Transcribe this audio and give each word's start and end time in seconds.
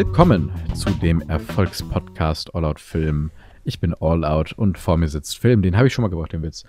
Willkommen 0.00 0.50
zu 0.74 0.88
dem 0.88 1.20
Erfolgspodcast 1.28 2.54
All 2.54 2.64
Out 2.64 2.80
Film. 2.80 3.30
Ich 3.64 3.80
bin 3.80 3.92
All 4.00 4.24
Out 4.24 4.54
und 4.54 4.78
vor 4.78 4.96
mir 4.96 5.08
sitzt 5.08 5.36
Film. 5.36 5.60
Den 5.60 5.76
habe 5.76 5.88
ich 5.88 5.92
schon 5.92 6.00
mal 6.00 6.08
gebracht, 6.08 6.32
den 6.32 6.42
Witz. 6.42 6.64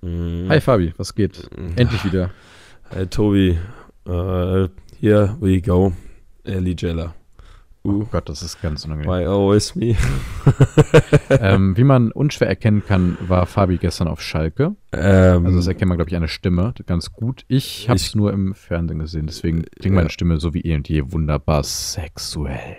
Mm. 0.00 0.48
Hi 0.48 0.60
Fabi, 0.60 0.92
was 0.96 1.14
geht? 1.14 1.48
Mm. 1.56 1.78
Endlich 1.78 2.04
wieder. 2.04 2.30
Hi 2.90 3.06
Tobi. 3.06 3.56
Uh, 4.04 4.66
here 4.98 5.36
we 5.38 5.60
go. 5.60 5.92
Ellie 6.42 6.74
Jeller. 6.76 7.14
Uh. 7.84 8.02
Oh 8.02 8.06
Gott, 8.10 8.28
das 8.28 8.42
ist 8.42 8.62
ganz 8.62 8.84
unangenehm. 8.84 9.10
Why 9.10 9.24
always 9.24 9.74
me? 9.74 9.96
ähm, 11.30 11.76
wie 11.76 11.84
man 11.84 12.12
unschwer 12.12 12.48
erkennen 12.48 12.84
kann, 12.86 13.18
war 13.26 13.46
Fabi 13.46 13.78
gestern 13.78 14.06
auf 14.06 14.20
Schalke. 14.20 14.76
Ähm, 14.92 15.46
also 15.46 15.58
das 15.58 15.66
erkennt 15.66 15.88
man, 15.88 15.98
glaube 15.98 16.10
ich, 16.10 16.14
an 16.14 16.22
der 16.22 16.28
Stimme 16.28 16.74
ganz 16.86 17.12
gut. 17.12 17.44
Ich 17.48 17.88
habe 17.88 17.96
es 17.96 18.14
nur 18.14 18.32
im 18.32 18.54
Fernsehen 18.54 19.00
gesehen, 19.00 19.26
deswegen 19.26 19.64
klingt 19.80 19.96
meine 19.96 20.10
Stimme 20.10 20.38
so 20.38 20.54
wie 20.54 20.60
eh 20.60 20.76
und 20.76 20.88
je 20.88 21.10
wunderbar 21.12 21.64
sexuell. 21.64 22.76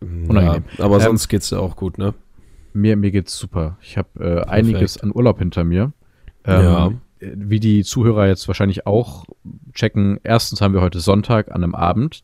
Unangenehm. 0.00 0.64
Ja, 0.78 0.84
aber 0.84 0.96
ähm, 0.96 1.02
sonst 1.02 1.28
geht's 1.28 1.50
ja 1.50 1.58
auch 1.58 1.74
gut, 1.74 1.98
ne? 1.98 2.14
Mir, 2.72 2.96
mir 2.96 3.10
geht's 3.10 3.36
super. 3.36 3.78
Ich 3.82 3.98
habe 3.98 4.08
äh, 4.20 4.48
einiges 4.48 4.98
an 4.98 5.10
Urlaub 5.12 5.40
hinter 5.40 5.64
mir. 5.64 5.92
Ähm, 6.44 6.64
ja. 6.64 6.92
Wie 7.20 7.60
die 7.60 7.82
Zuhörer 7.82 8.28
jetzt 8.28 8.46
wahrscheinlich 8.46 8.86
auch 8.86 9.24
checken, 9.74 10.20
erstens 10.22 10.60
haben 10.60 10.72
wir 10.72 10.80
heute 10.80 11.00
Sonntag 11.00 11.48
an 11.48 11.64
einem 11.64 11.74
Abend, 11.74 12.22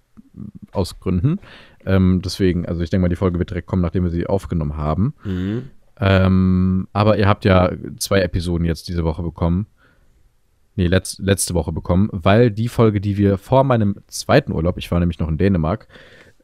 aus 0.73 1.01
Gründen. 1.01 1.41
Ähm, 1.87 2.21
deswegen, 2.23 2.67
also 2.67 2.83
ich 2.83 2.91
denke 2.91 3.03
mal, 3.03 3.09
die 3.09 3.17
Folge 3.17 3.39
wird 3.39 3.51
direkt 3.51 3.69
kommen, 3.69 3.83
nachdem 3.83 4.05
wir 4.05 4.11
sie 4.11 4.27
aufgenommen 4.27 4.77
haben. 4.77 5.15
Mhm. 5.25 5.71
Ähm, 5.99 6.89
aber 6.93 7.17
ihr 7.17 7.29
habt 7.29 7.45
ja 7.45 7.71
zwei 7.99 8.21
Episoden 8.21 8.67
jetzt 8.67 8.89
diese 8.89 9.05
Woche 9.05 9.23
bekommen. 9.23 9.67
Nee, 10.75 10.89
letz, 10.89 11.19
letzte 11.19 11.55
Woche 11.55 11.73
bekommen, 11.73 12.11
weil 12.13 12.51
die 12.51 12.69
Folge, 12.69 13.01
die 13.01 13.17
wir 13.17 13.39
vor 13.39 13.65
meinem 13.65 13.97
zweiten 14.09 14.53
Urlaub, 14.53 14.77
ich 14.77 14.91
war 14.91 15.01
nämlich 15.01 15.19
noch 15.19 15.29
in 15.29 15.39
Dänemark, 15.39 15.89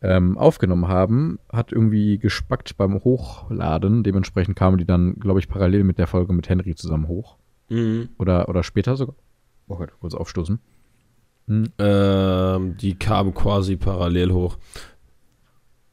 ähm, 0.00 0.38
aufgenommen 0.38 0.88
haben, 0.88 1.38
hat 1.52 1.70
irgendwie 1.70 2.18
gespackt 2.18 2.76
beim 2.76 3.04
Hochladen. 3.04 4.02
Dementsprechend 4.02 4.56
kamen 4.56 4.78
die 4.78 4.86
dann, 4.86 5.16
glaube 5.20 5.38
ich, 5.38 5.48
parallel 5.48 5.84
mit 5.84 5.98
der 5.98 6.06
Folge 6.06 6.32
mit 6.32 6.48
Henry 6.48 6.74
zusammen 6.74 7.08
hoch. 7.08 7.36
Mhm. 7.68 8.08
Oder, 8.18 8.48
oder 8.48 8.62
später 8.62 8.96
sogar. 8.96 9.14
Oh 9.68 9.76
Gott, 9.76 9.92
kurz 10.00 10.14
aufstoßen. 10.14 10.58
Mhm. 11.46 11.72
Ähm, 11.78 12.76
die 12.78 12.94
kamen 12.94 13.34
quasi 13.34 13.76
parallel 13.76 14.32
hoch. 14.32 14.58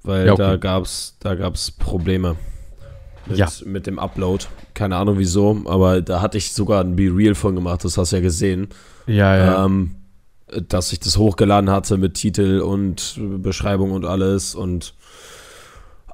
Weil 0.03 0.27
ja, 0.27 0.33
okay. 0.33 0.41
da 0.41 0.55
gab 0.57 0.83
es 0.85 1.17
da 1.19 1.35
gab's 1.35 1.71
Probleme 1.71 2.35
mit, 3.25 3.37
ja. 3.37 3.47
mit 3.65 3.87
dem 3.87 3.99
Upload. 3.99 4.45
Keine 4.73 4.95
Ahnung 4.95 5.17
wieso, 5.17 5.61
aber 5.65 6.01
da 6.01 6.21
hatte 6.21 6.37
ich 6.37 6.53
sogar 6.53 6.83
ein 6.83 6.95
Be 6.95 7.09
Real 7.13 7.35
von 7.35 7.55
gemacht, 7.55 7.83
das 7.83 7.97
hast 7.97 8.11
du 8.11 8.17
ja 8.17 8.21
gesehen. 8.21 8.69
Ja, 9.07 9.35
ja. 9.35 9.65
Ähm, 9.65 9.95
dass 10.67 10.91
ich 10.91 10.99
das 10.99 11.17
hochgeladen 11.17 11.69
hatte 11.69 11.97
mit 11.97 12.15
Titel 12.15 12.59
und 12.61 13.19
Beschreibung 13.37 13.91
und 13.91 14.05
alles 14.05 14.55
und 14.55 14.93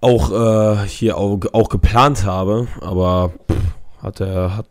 auch 0.01 0.31
äh, 0.31 0.87
hier 0.87 1.17
auch, 1.17 1.39
auch 1.53 1.69
geplant 1.69 2.25
habe, 2.25 2.67
aber 2.81 3.33
pff, 3.49 4.03
hat 4.03 4.19
er, 4.19 4.57
hat, 4.57 4.67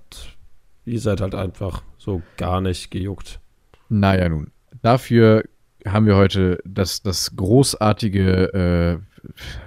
ihr 0.85 1.01
seid 1.01 1.21
halt 1.21 1.35
einfach 1.35 1.83
so 1.99 2.23
gar 2.37 2.61
nicht 2.61 2.91
gejuckt. 2.91 3.41
Naja, 3.89 4.29
nun. 4.29 4.51
Dafür 4.83 5.45
haben 5.87 6.07
wir 6.07 6.17
heute 6.17 6.59
das, 6.65 7.03
das 7.03 7.37
großartige, 7.37 8.53
äh, 8.55 8.93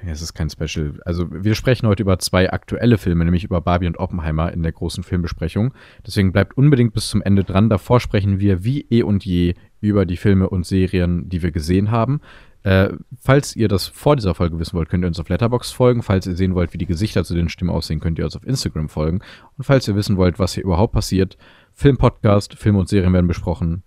ja, 0.05 0.11
es 0.11 0.21
ist 0.21 0.33
kein 0.33 0.49
Special, 0.49 0.99
also 1.05 1.27
wir 1.31 1.55
sprechen 1.55 1.87
heute 1.87 2.03
über 2.03 2.19
zwei 2.19 2.51
aktuelle 2.51 2.97
Filme, 2.97 3.25
nämlich 3.25 3.43
über 3.43 3.61
Barbie 3.61 3.87
und 3.87 3.99
Oppenheimer 3.99 4.51
in 4.51 4.63
der 4.63 4.71
großen 4.71 5.03
Filmbesprechung. 5.03 5.73
Deswegen 6.05 6.31
bleibt 6.31 6.57
unbedingt 6.57 6.93
bis 6.93 7.09
zum 7.09 7.21
Ende 7.21 7.43
dran. 7.43 7.69
Davor 7.69 7.99
sprechen 7.99 8.39
wir 8.39 8.63
wie 8.63 8.81
eh 8.89 9.03
und 9.03 9.25
je 9.25 9.55
über 9.79 10.05
die 10.05 10.17
Filme 10.17 10.49
und 10.49 10.65
Serien, 10.65 11.29
die 11.29 11.41
wir 11.43 11.51
gesehen 11.51 11.91
haben. 11.91 12.21
Äh, 12.63 12.93
falls 13.19 13.55
ihr 13.55 13.67
das 13.67 13.87
vor 13.87 14.15
dieser 14.15 14.35
Folge 14.35 14.59
wissen 14.59 14.73
wollt, 14.73 14.89
könnt 14.89 15.03
ihr 15.03 15.07
uns 15.07 15.19
auf 15.19 15.29
Letterbox 15.29 15.71
folgen. 15.71 16.03
Falls 16.03 16.27
ihr 16.27 16.35
sehen 16.35 16.55
wollt, 16.55 16.73
wie 16.73 16.77
die 16.77 16.85
Gesichter 16.85 17.23
zu 17.23 17.33
den 17.33 17.49
Stimmen 17.49 17.71
aussehen, 17.71 17.99
könnt 17.99 18.19
ihr 18.19 18.25
uns 18.25 18.35
auf 18.35 18.45
Instagram 18.45 18.89
folgen. 18.89 19.21
Und 19.57 19.63
falls 19.63 19.87
ihr 19.87 19.95
wissen 19.95 20.17
wollt, 20.17 20.39
was 20.39 20.53
hier 20.53 20.63
überhaupt 20.63 20.93
passiert, 20.93 21.37
Filmpodcast, 21.73 22.55
Filme 22.55 22.79
und 22.79 22.89
Serien 22.89 23.13
werden 23.13 23.27
besprochen. 23.27 23.83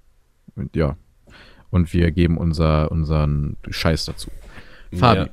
Und 0.54 0.76
ja, 0.76 0.96
und 1.70 1.92
wir 1.92 2.10
geben 2.10 2.36
unser, 2.36 2.90
unseren 2.90 3.56
Scheiß 3.68 4.04
dazu. 4.06 4.30
Fabi, 4.92 5.20
ja. 5.20 5.28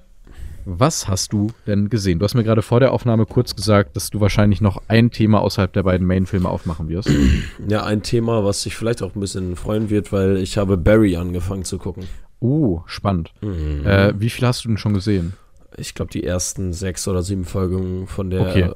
was 0.66 1.08
hast 1.08 1.34
du 1.34 1.48
denn 1.66 1.90
gesehen? 1.90 2.20
Du 2.20 2.26
hast 2.26 2.36
mir 2.36 2.44
gerade 2.44 2.62
vor 2.62 2.80
der 2.80 2.94
Aufnahme 2.94 3.26
kurz 3.26 3.56
gesagt, 3.56 3.96
dass 3.96 4.10
du 4.10 4.22
wahrscheinlich 4.22 4.62
noch 4.62 4.82
ein 4.88 5.12
Thema 5.12 5.42
außerhalb 5.42 5.74
der 5.74 5.84
beiden 5.84 6.06
Main-Filme 6.06 6.50
aufmachen 6.50 6.90
wirst. 6.90 7.10
Ja, 7.68 7.84
ein 7.84 8.04
Thema, 8.04 8.44
was 8.44 8.64
sich 8.64 8.76
vielleicht 8.76 9.02
auch 9.02 9.16
ein 9.16 9.20
bisschen 9.20 9.56
freuen 9.56 9.90
wird, 9.90 10.12
weil 10.12 10.38
ich 10.38 10.58
habe 10.58 10.78
Barry 10.78 11.18
angefangen 11.18 11.66
zu 11.66 11.78
gucken. 11.78 12.06
Oh, 12.40 12.82
spannend. 12.86 13.34
Mhm. 13.42 13.86
Äh, 13.86 14.14
wie 14.20 14.30
viel 14.30 14.48
hast 14.48 14.64
du 14.64 14.70
denn 14.70 14.78
schon 14.78 14.94
gesehen? 14.94 15.34
Ich 15.76 15.96
glaube, 15.96 16.12
die 16.12 16.24
ersten 16.24 16.72
sechs 16.74 17.08
oder 17.08 17.24
sieben 17.24 17.46
Folgen 17.46 18.08
von 18.08 18.30
der 18.30 18.42
okay. 18.42 18.72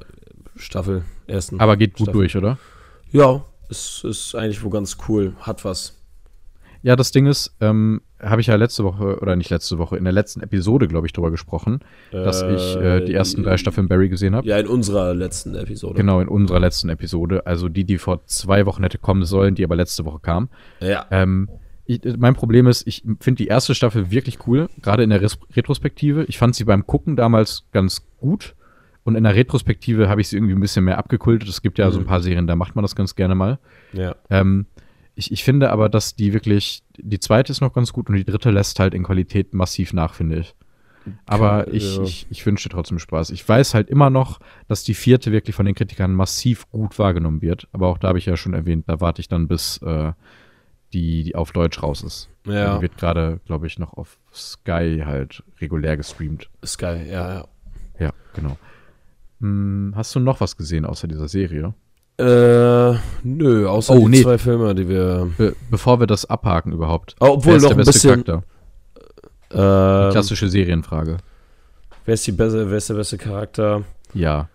Staffel. 0.56 1.04
Ersten 1.26 1.60
Aber 1.60 1.76
geht 1.76 1.94
gut 1.94 2.06
Staffel. 2.06 2.12
durch, 2.12 2.36
oder? 2.36 2.58
Ja, 3.10 3.44
es 3.68 4.04
ist 4.04 4.34
eigentlich 4.34 4.62
wohl 4.62 4.70
ganz 4.70 4.98
cool. 5.08 5.34
Hat 5.40 5.64
was. 5.64 5.96
Ja, 6.82 6.96
das 6.96 7.12
Ding 7.12 7.26
ist, 7.26 7.54
ähm, 7.60 8.02
habe 8.20 8.40
ich 8.40 8.48
ja 8.48 8.56
letzte 8.56 8.82
Woche, 8.84 9.20
oder 9.20 9.36
nicht 9.36 9.50
letzte 9.50 9.78
Woche, 9.78 9.96
in 9.96 10.04
der 10.04 10.12
letzten 10.12 10.40
Episode, 10.40 10.88
glaube 10.88 11.06
ich, 11.06 11.12
drüber 11.12 11.30
gesprochen, 11.30 11.80
äh, 12.10 12.16
dass 12.24 12.42
ich 12.42 12.76
äh, 12.76 13.04
die 13.04 13.14
ersten 13.14 13.44
drei 13.44 13.56
Staffeln 13.56 13.88
Barry 13.88 14.08
gesehen 14.08 14.34
habe. 14.34 14.46
Ja, 14.46 14.58
in 14.58 14.66
unserer 14.66 15.14
letzten 15.14 15.54
Episode. 15.54 15.94
Genau, 15.94 16.20
in 16.20 16.28
unserer 16.28 16.60
letzten 16.60 16.88
Episode. 16.88 17.46
Also 17.46 17.68
die, 17.68 17.84
die 17.84 17.98
vor 17.98 18.26
zwei 18.26 18.66
Wochen 18.66 18.82
hätte 18.82 18.98
kommen 18.98 19.24
sollen, 19.24 19.54
die 19.54 19.64
aber 19.64 19.76
letzte 19.76 20.04
Woche 20.04 20.18
kam. 20.20 20.48
Ja. 20.80 21.06
Ähm, 21.10 21.48
ich, 21.84 22.00
mein 22.16 22.34
Problem 22.34 22.66
ist, 22.66 22.86
ich 22.86 23.02
finde 23.20 23.38
die 23.42 23.48
erste 23.48 23.74
Staffel 23.74 24.10
wirklich 24.10 24.46
cool, 24.46 24.68
gerade 24.82 25.02
in 25.04 25.10
der 25.10 25.20
Res 25.20 25.38
Retrospektive. 25.54 26.24
Ich 26.24 26.38
fand 26.38 26.54
sie 26.54 26.64
beim 26.64 26.86
Gucken 26.86 27.16
damals 27.16 27.64
ganz 27.72 28.02
gut. 28.18 28.54
Und 29.04 29.16
in 29.16 29.24
der 29.24 29.34
Retrospektive 29.34 30.08
habe 30.08 30.20
ich 30.20 30.28
sie 30.28 30.36
irgendwie 30.36 30.54
ein 30.54 30.60
bisschen 30.60 30.84
mehr 30.84 30.96
abgekultet. 30.96 31.48
Es 31.48 31.60
gibt 31.60 31.78
ja 31.78 31.88
mhm. 31.88 31.92
so 31.92 31.98
ein 31.98 32.06
paar 32.06 32.20
Serien, 32.20 32.46
da 32.46 32.54
macht 32.54 32.76
man 32.76 32.82
das 32.82 32.94
ganz 32.94 33.16
gerne 33.16 33.34
mal. 33.34 33.58
Ja. 33.92 34.14
Ähm, 34.30 34.66
ich, 35.14 35.32
ich 35.32 35.44
finde 35.44 35.70
aber, 35.70 35.88
dass 35.88 36.14
die 36.14 36.32
wirklich, 36.32 36.82
die 36.96 37.20
zweite 37.20 37.52
ist 37.52 37.60
noch 37.60 37.72
ganz 37.72 37.92
gut 37.92 38.08
und 38.08 38.16
die 38.16 38.24
dritte 38.24 38.50
lässt 38.50 38.78
halt 38.80 38.94
in 38.94 39.04
Qualität 39.04 39.54
massiv 39.54 39.92
nach, 39.92 40.14
finde 40.14 40.38
ich. 40.38 40.54
Aber 41.26 41.72
ich, 41.72 41.96
ja. 41.96 42.02
ich, 42.02 42.26
ich 42.30 42.46
wünsche 42.46 42.68
trotzdem 42.68 42.98
Spaß. 42.98 43.30
Ich 43.30 43.46
weiß 43.46 43.74
halt 43.74 43.90
immer 43.90 44.10
noch, 44.10 44.38
dass 44.68 44.84
die 44.84 44.94
vierte 44.94 45.32
wirklich 45.32 45.56
von 45.56 45.66
den 45.66 45.74
Kritikern 45.74 46.14
massiv 46.14 46.70
gut 46.70 46.98
wahrgenommen 46.98 47.42
wird. 47.42 47.68
Aber 47.72 47.88
auch 47.88 47.98
da 47.98 48.08
habe 48.08 48.18
ich 48.18 48.26
ja 48.26 48.36
schon 48.36 48.54
erwähnt, 48.54 48.84
da 48.86 49.00
warte 49.00 49.20
ich 49.20 49.28
dann, 49.28 49.48
bis 49.48 49.78
äh, 49.78 50.12
die, 50.92 51.24
die 51.24 51.34
auf 51.34 51.52
Deutsch 51.52 51.82
raus 51.82 52.02
ist. 52.02 52.28
Ja. 52.46 52.76
Die 52.76 52.82
wird 52.82 52.98
gerade, 52.98 53.40
glaube 53.46 53.66
ich, 53.66 53.78
noch 53.78 53.94
auf 53.94 54.18
Sky 54.32 55.02
halt 55.04 55.42
regulär 55.60 55.96
gestreamt. 55.96 56.48
Sky, 56.64 57.02
ja, 57.08 57.34
ja. 57.34 57.48
Ja, 57.98 58.12
genau. 58.34 58.56
Hm, 59.40 59.92
hast 59.96 60.14
du 60.14 60.20
noch 60.20 60.40
was 60.40 60.56
gesehen 60.56 60.84
außer 60.84 61.08
dieser 61.08 61.28
Serie? 61.28 61.74
Äh, 62.18 62.94
nö, 63.22 63.68
außer 63.68 63.94
oh, 63.94 63.98
die 64.00 64.08
nee. 64.08 64.22
zwei 64.22 64.38
Filme, 64.38 64.74
die 64.74 64.88
wir. 64.88 65.30
Be 65.36 65.56
bevor 65.70 65.98
wir 66.00 66.06
das 66.06 66.24
abhaken 66.26 66.72
überhaupt. 66.72 67.16
Oh, 67.20 67.30
obwohl 67.34 67.58
noch 67.58 67.70
ein 67.70 67.76
bisschen. 67.78 68.24
Charakter? 68.24 68.44
Ähm, 69.50 70.12
klassische 70.12 70.48
Serienfrage. 70.48 71.18
Wer 72.04 72.14
ist, 72.14 72.26
die 72.26 72.32
beste, 72.32 72.70
wer 72.70 72.78
ist 72.78 72.88
der 72.88 72.94
beste 72.94 73.18
Charakter? 73.18 73.84
Ja. 74.14 74.48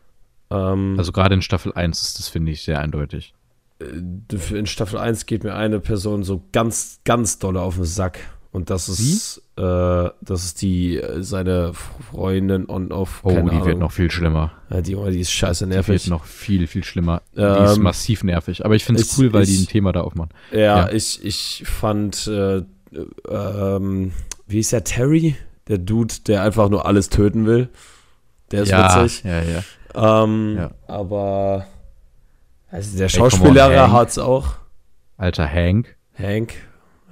Ähm, 0.50 0.95
also 0.97 1.12
gerade 1.12 1.35
in 1.35 1.41
Staffel 1.41 1.73
1 1.73 2.01
ist 2.01 2.19
das, 2.19 2.28
finde 2.28 2.51
ich, 2.51 2.63
sehr 2.63 2.79
eindeutig. 2.79 3.34
Äh, 3.79 4.56
in 4.56 4.66
Staffel 4.66 5.00
1 5.00 5.25
geht 5.25 5.44
mir 5.44 5.56
eine 5.56 5.79
Person 5.79 6.24
so 6.24 6.44
ganz, 6.51 7.00
ganz 7.06 7.39
dolle 7.39 7.62
auf 7.62 7.75
den 7.75 7.85
Sack. 7.85 8.19
Und 8.51 8.69
das 8.69 8.89
ist, 8.89 9.41
äh, 9.57 10.09
das 10.22 10.45
ist 10.45 10.62
die, 10.62 10.97
äh, 10.97 11.23
seine 11.23 11.73
Freundin 11.73 12.69
on 12.69 12.91
off. 12.91 13.22
Oh, 13.23 13.31
die 13.31 13.38
Ahnung. 13.38 13.66
wird 13.66 13.79
noch 13.79 13.91
viel 13.91 14.12
schlimmer. 14.12 14.51
Ja, 14.69 14.81
die, 14.81 14.95
die 14.95 15.19
ist 15.19 15.31
scheiße 15.31 15.66
nervig. 15.66 16.03
Die 16.03 16.09
wird 16.09 16.19
noch 16.19 16.25
viel, 16.25 16.68
viel 16.68 16.84
schlimmer. 16.84 17.23
Ähm, 17.35 17.56
die 17.57 17.63
ist 17.63 17.78
ähm, 17.78 17.84
massiv 17.84 18.23
nervig. 18.23 18.63
Aber 18.65 18.75
ich 18.75 18.86
finde 18.86 19.01
es 19.01 19.18
cool, 19.18 19.33
weil 19.33 19.44
ich, 19.44 19.50
die 19.50 19.63
ein 19.63 19.68
Thema 19.68 19.92
da 19.94 20.01
aufmachen. 20.01 20.30
Ja, 20.51 20.59
ja. 20.59 20.89
ich, 20.89 21.24
ich 21.25 21.63
fand, 21.65 22.27
äh, 22.27 22.62
ähm, 23.30 24.12
wie 24.45 24.59
ist 24.59 24.71
der 24.71 24.83
Terry? 24.83 25.36
Der 25.68 25.80
Dude, 25.80 26.13
der 26.27 26.44
einfach 26.44 26.69
nur 26.69 26.86
alles 26.86 27.10
töten 27.10 27.45
will. 27.45 27.69
Der 28.51 28.63
ist 28.63 28.69
ja, 28.69 29.03
witzig. 29.03 29.24
Ja, 29.24 29.42
ja. 29.42 30.24
Ähm, 30.24 30.56
ja. 30.57 30.71
Aber 30.88 31.65
also 32.69 32.98
der 32.98 33.10
Schauspieler 33.10 33.92
hat 33.92 34.10
es 34.10 34.18
auch. 34.19 34.56
Alter 35.18 35.51
Hank. 35.51 35.95
Hank, 36.13 36.53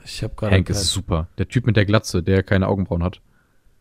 ich 0.06 0.24
habe 0.24 0.36
gerade. 0.36 0.56
Hank 0.56 0.70
ist 0.70 0.92
super. 0.92 1.28
Der 1.38 1.48
Typ 1.48 1.66
mit 1.66 1.76
der 1.76 1.86
Glatze, 1.86 2.24
der 2.24 2.44
keine 2.44 2.68
Augenbrauen 2.68 3.04
hat. 3.04 3.22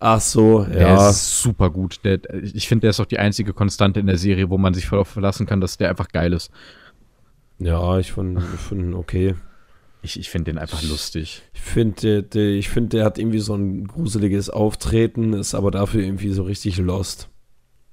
Ach 0.00 0.20
so, 0.20 0.62
ja. 0.62 0.66
Der 0.66 1.10
ist 1.10 1.40
super 1.40 1.70
gut. 1.70 2.00
Der, 2.04 2.20
ich 2.42 2.68
finde, 2.68 2.82
der 2.82 2.90
ist 2.90 3.00
auch 3.00 3.06
die 3.06 3.18
einzige 3.18 3.52
Konstante 3.52 4.00
in 4.00 4.06
der 4.06 4.18
Serie, 4.18 4.50
wo 4.50 4.58
man 4.58 4.74
sich 4.74 4.88
darauf 4.88 5.08
verlassen 5.08 5.46
kann, 5.46 5.60
dass 5.60 5.78
der 5.78 5.88
einfach 5.88 6.08
geil 6.08 6.32
ist. 6.32 6.50
Ja, 7.58 7.98
ich 7.98 8.12
finde 8.12 8.42
find 8.42 8.94
okay. 8.94 9.34
Ich, 10.02 10.18
ich 10.18 10.28
finde 10.28 10.52
den 10.52 10.58
einfach 10.58 10.82
lustig. 10.82 11.42
Ich 11.54 11.62
finde, 11.62 12.22
der, 12.22 12.50
ich 12.50 12.68
find, 12.68 12.92
der 12.92 13.06
hat 13.06 13.18
irgendwie 13.18 13.38
so 13.38 13.54
ein 13.54 13.86
gruseliges 13.86 14.50
Auftreten, 14.50 15.32
ist 15.32 15.54
aber 15.54 15.70
dafür 15.70 16.02
irgendwie 16.02 16.32
so 16.32 16.42
richtig 16.42 16.76
lost. 16.76 17.30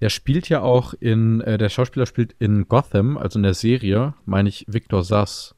Der 0.01 0.09
spielt 0.09 0.49
ja 0.49 0.61
auch 0.61 0.93
in, 0.99 1.39
äh, 1.41 1.57
der 1.57 1.69
Schauspieler 1.69 2.07
spielt 2.07 2.35
in 2.39 2.67
Gotham, 2.67 3.17
also 3.17 3.39
in 3.39 3.43
der 3.43 3.53
Serie, 3.53 4.15
meine 4.25 4.49
ich, 4.49 4.65
Victor 4.67 5.05
Sass. 5.05 5.55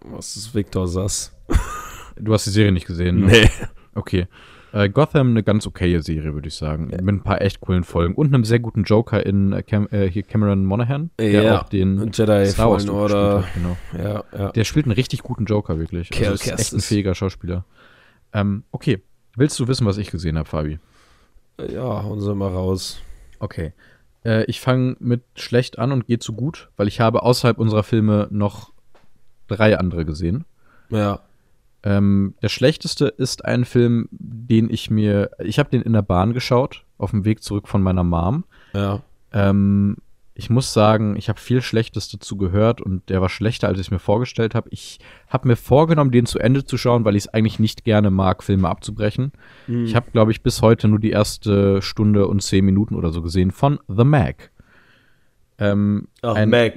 Was 0.00 0.36
ist 0.36 0.54
Victor 0.54 0.88
Sass? 0.88 1.36
Du 2.20 2.32
hast 2.32 2.46
die 2.46 2.50
Serie 2.50 2.72
nicht 2.72 2.86
gesehen, 2.86 3.20
ne? 3.20 3.26
Nee. 3.26 3.50
Okay. 3.94 4.26
Äh, 4.72 4.90
Gotham 4.90 5.30
eine 5.30 5.42
ganz 5.42 5.66
okaye 5.66 6.02
Serie, 6.02 6.34
würde 6.34 6.48
ich 6.48 6.54
sagen. 6.54 6.88
Mit 6.88 7.08
ein 7.08 7.22
paar 7.22 7.40
echt 7.40 7.60
coolen 7.60 7.84
Folgen. 7.84 8.14
Und 8.14 8.28
einem 8.28 8.44
sehr 8.44 8.58
guten 8.58 8.84
Joker 8.84 9.24
in 9.24 9.52
äh, 9.52 9.62
Cam 9.62 9.88
äh, 9.90 10.10
hier 10.10 10.22
Cameron 10.22 10.64
Monaghan, 10.64 11.10
der 11.18 11.42
Ja, 11.42 11.60
auch 11.60 11.68
den 11.68 12.10
Jedi 12.12 12.46
Star 12.46 12.70
Wars 12.70 12.86
hat, 12.86 13.54
genau. 13.54 13.76
Ja, 13.96 14.24
ja. 14.36 14.52
Der 14.52 14.64
spielt 14.64 14.86
einen 14.86 14.92
richtig 14.92 15.22
guten 15.22 15.46
Joker, 15.46 15.78
wirklich. 15.78 16.10
Cal 16.10 16.28
Also 16.32 16.34
ist 16.34 16.60
echt 16.60 16.72
ein 16.74 16.80
fähiger 16.80 17.14
Schauspieler. 17.14 17.64
Ähm, 18.32 18.64
okay. 18.70 19.02
Willst 19.36 19.58
du 19.58 19.68
wissen, 19.68 19.86
was 19.86 19.98
ich 19.98 20.10
gesehen 20.10 20.36
habe, 20.36 20.48
Fabi? 20.48 20.78
Ja, 21.72 22.02
hauen 22.02 22.20
sie 22.20 22.34
mal 22.34 22.48
raus. 22.48 23.00
Okay. 23.38 23.72
Äh, 24.24 24.44
ich 24.44 24.60
fange 24.60 24.96
mit 25.00 25.22
schlecht 25.36 25.78
an 25.78 25.92
und 25.92 26.06
gehe 26.06 26.18
zu 26.18 26.32
gut, 26.34 26.68
weil 26.76 26.88
ich 26.88 27.00
habe 27.00 27.22
außerhalb 27.22 27.58
unserer 27.58 27.84
Filme 27.84 28.28
noch 28.30 28.72
drei 29.46 29.78
andere 29.78 30.04
gesehen. 30.04 30.44
Ja. 30.90 31.20
Ähm, 31.88 32.34
der 32.42 32.50
schlechteste 32.50 33.06
ist 33.06 33.46
ein 33.46 33.64
Film, 33.64 34.08
den 34.10 34.68
ich 34.68 34.90
mir, 34.90 35.30
ich 35.38 35.58
habe 35.58 35.70
den 35.70 35.80
in 35.80 35.94
der 35.94 36.02
Bahn 36.02 36.34
geschaut, 36.34 36.84
auf 36.98 37.12
dem 37.12 37.24
Weg 37.24 37.42
zurück 37.42 37.66
von 37.66 37.82
meiner 37.82 38.04
Mom. 38.04 38.44
Ja. 38.74 39.00
Ähm, 39.32 39.96
ich 40.34 40.50
muss 40.50 40.74
sagen, 40.74 41.16
ich 41.16 41.30
habe 41.30 41.40
viel 41.40 41.62
Schlechtes 41.62 42.10
dazu 42.10 42.36
gehört 42.36 42.82
und 42.82 43.08
der 43.08 43.22
war 43.22 43.30
schlechter, 43.30 43.68
als 43.68 43.78
ich 43.80 43.86
es 43.86 43.90
mir 43.90 43.98
vorgestellt 43.98 44.54
habe. 44.54 44.68
Ich 44.70 45.00
habe 45.30 45.48
mir 45.48 45.56
vorgenommen, 45.56 46.10
den 46.10 46.26
zu 46.26 46.38
Ende 46.38 46.62
zu 46.62 46.76
schauen, 46.76 47.06
weil 47.06 47.16
ich 47.16 47.24
es 47.24 47.32
eigentlich 47.32 47.58
nicht 47.58 47.84
gerne 47.84 48.10
mag, 48.10 48.44
Filme 48.44 48.68
abzubrechen. 48.68 49.32
Hm. 49.64 49.86
Ich 49.86 49.96
habe, 49.96 50.10
glaube 50.10 50.30
ich, 50.30 50.42
bis 50.42 50.60
heute 50.60 50.88
nur 50.88 50.98
die 50.98 51.10
erste 51.10 51.80
Stunde 51.80 52.26
und 52.26 52.42
zehn 52.42 52.66
Minuten 52.66 52.96
oder 52.96 53.12
so 53.12 53.22
gesehen 53.22 53.50
von 53.50 53.80
The 53.88 54.04
Mag. 54.04 54.50
Ähm, 55.58 56.08
Ach, 56.20 56.34
ein 56.34 56.50
Mag. 56.50 56.74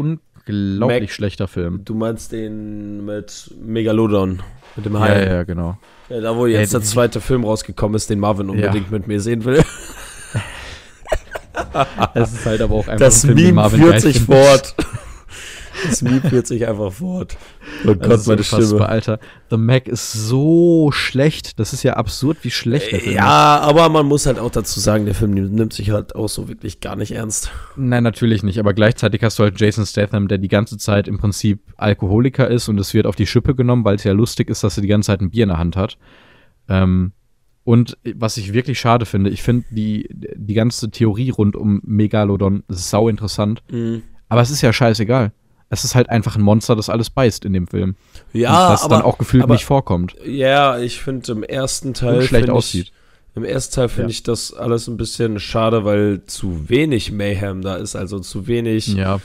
Unglaublich 0.47 1.01
Mag. 1.01 1.11
schlechter 1.11 1.47
Film. 1.47 1.81
Du 1.85 1.93
meinst 1.95 2.31
den 2.31 3.05
mit 3.05 3.51
Megalodon, 3.61 4.41
mit 4.75 4.85
dem 4.85 4.93
Ja, 4.93 4.99
Hai. 4.99 5.23
ja, 5.25 5.33
ja, 5.33 5.43
genau. 5.43 5.77
Ja, 6.09 6.19
da, 6.21 6.35
wo 6.35 6.45
jetzt 6.45 6.73
Ey, 6.73 6.79
der 6.79 6.87
zweite 6.87 7.21
Film 7.21 7.43
rausgekommen 7.45 7.95
ist, 7.95 8.09
den 8.09 8.19
Marvin 8.19 8.49
unbedingt 8.49 8.91
mit 8.91 9.07
mir 9.07 9.19
sehen 9.21 9.45
will. 9.45 9.63
Das 12.13 12.33
ist 12.33 12.45
halt 12.45 12.61
aber 12.61 12.75
auch 12.75 12.87
einfach 12.87 12.97
Das 13.05 13.23
ein 13.23 13.27
Film, 13.35 13.35
Meme 13.35 13.53
Marvin 13.53 13.81
führt 13.81 14.01
sich 14.01 14.19
fort. 14.21 14.75
Das 15.89 16.01
Meme 16.01 16.21
führt 16.21 16.47
sich 16.47 16.67
einfach 16.67 16.91
fort. 16.93 17.37
Oh 17.85 17.93
Das 17.93 18.25
Gott, 18.25 18.39
ist 18.39 18.51
meine 18.51 18.65
Stimme. 18.65 18.87
Alter. 18.87 19.19
The 19.49 19.57
Mac 19.57 19.87
ist 19.87 20.13
so 20.13 20.91
schlecht. 20.91 21.59
Das 21.59 21.73
ist 21.73 21.83
ja 21.83 21.93
absurd, 21.93 22.37
wie 22.41 22.51
schlecht 22.51 22.91
der 22.91 22.99
Film 22.99 23.11
ist. 23.11 23.17
Ja, 23.17 23.59
aber 23.59 23.89
man 23.89 24.05
muss 24.05 24.25
halt 24.25 24.39
auch 24.39 24.51
dazu 24.51 24.79
sagen, 24.79 25.05
der 25.05 25.15
Film 25.15 25.33
nimmt 25.33 25.73
sich 25.73 25.91
halt 25.91 26.15
auch 26.15 26.29
so 26.29 26.47
wirklich 26.47 26.79
gar 26.81 26.95
nicht 26.95 27.11
ernst. 27.11 27.51
Nein, 27.75 28.03
natürlich 28.03 28.43
nicht. 28.43 28.59
Aber 28.59 28.73
gleichzeitig 28.73 29.23
hast 29.23 29.39
du 29.39 29.43
halt 29.43 29.59
Jason 29.59 29.85
Statham, 29.85 30.27
der 30.27 30.37
die 30.37 30.47
ganze 30.47 30.77
Zeit 30.77 31.07
im 31.07 31.17
Prinzip 31.17 31.61
Alkoholiker 31.77 32.47
ist 32.47 32.67
und 32.69 32.79
es 32.79 32.93
wird 32.93 33.05
auf 33.05 33.15
die 33.15 33.27
Schippe 33.27 33.55
genommen, 33.55 33.83
weil 33.85 33.95
es 33.95 34.03
ja 34.03 34.13
lustig 34.13 34.49
ist, 34.49 34.63
dass 34.63 34.77
er 34.77 34.81
die 34.81 34.87
ganze 34.87 35.07
Zeit 35.07 35.21
ein 35.21 35.31
Bier 35.31 35.43
in 35.43 35.49
der 35.49 35.57
Hand 35.57 35.75
hat. 35.75 35.97
Ähm, 36.69 37.13
und 37.63 37.97
was 38.15 38.37
ich 38.37 38.53
wirklich 38.53 38.79
schade 38.79 39.05
finde, 39.05 39.29
ich 39.29 39.43
finde 39.43 39.65
die, 39.71 40.07
die 40.11 40.53
ganze 40.55 40.89
Theorie 40.89 41.29
rund 41.29 41.55
um 41.55 41.79
Megalodon 41.83 42.63
sau 42.67 43.07
interessant. 43.07 43.61
Aber 44.29 44.41
es 44.41 44.49
ist 44.49 44.61
ja 44.61 44.73
scheißegal. 44.73 45.31
Es 45.73 45.83
ist 45.85 45.95
halt 45.95 46.09
einfach 46.09 46.35
ein 46.35 46.41
Monster, 46.41 46.75
das 46.75 46.89
alles 46.89 47.09
beißt 47.09 47.45
in 47.45 47.53
dem 47.53 47.65
Film. 47.65 47.95
Ja, 48.33 48.67
und 48.67 48.73
das 48.73 48.83
aber, 48.83 48.95
dann 48.97 49.05
auch 49.05 49.17
gefühlt 49.17 49.43
aber- 49.43 49.53
nicht 49.53 49.65
vorkommt. 49.65 50.15
ja, 50.25 50.77
ich 50.77 51.01
finde 51.01 51.31
im 51.31 51.43
ersten 51.43 51.93
Teil 51.93 52.19
Und 52.19 52.23
schlecht 52.25 52.49
aussieht. 52.49 52.87
Ich, 52.87 52.93
Im 53.37 53.45
ersten 53.45 53.75
Teil 53.75 53.87
finde 53.87 54.03
Ja. 54.03 54.09
ich 54.09 54.23
das 54.23 54.53
alles 54.53 54.87
ein 54.89 54.97
bisschen 54.97 55.39
schade, 55.39 55.85
weil 55.85 56.23
zu 56.25 56.67
wenig 56.69 57.13
Mayhem 57.13 57.61
da 57.61 57.75
ist, 57.77 57.95
also 57.95 58.19
zu 58.19 58.45
wenig 58.47 58.87
Ja, 58.89 59.21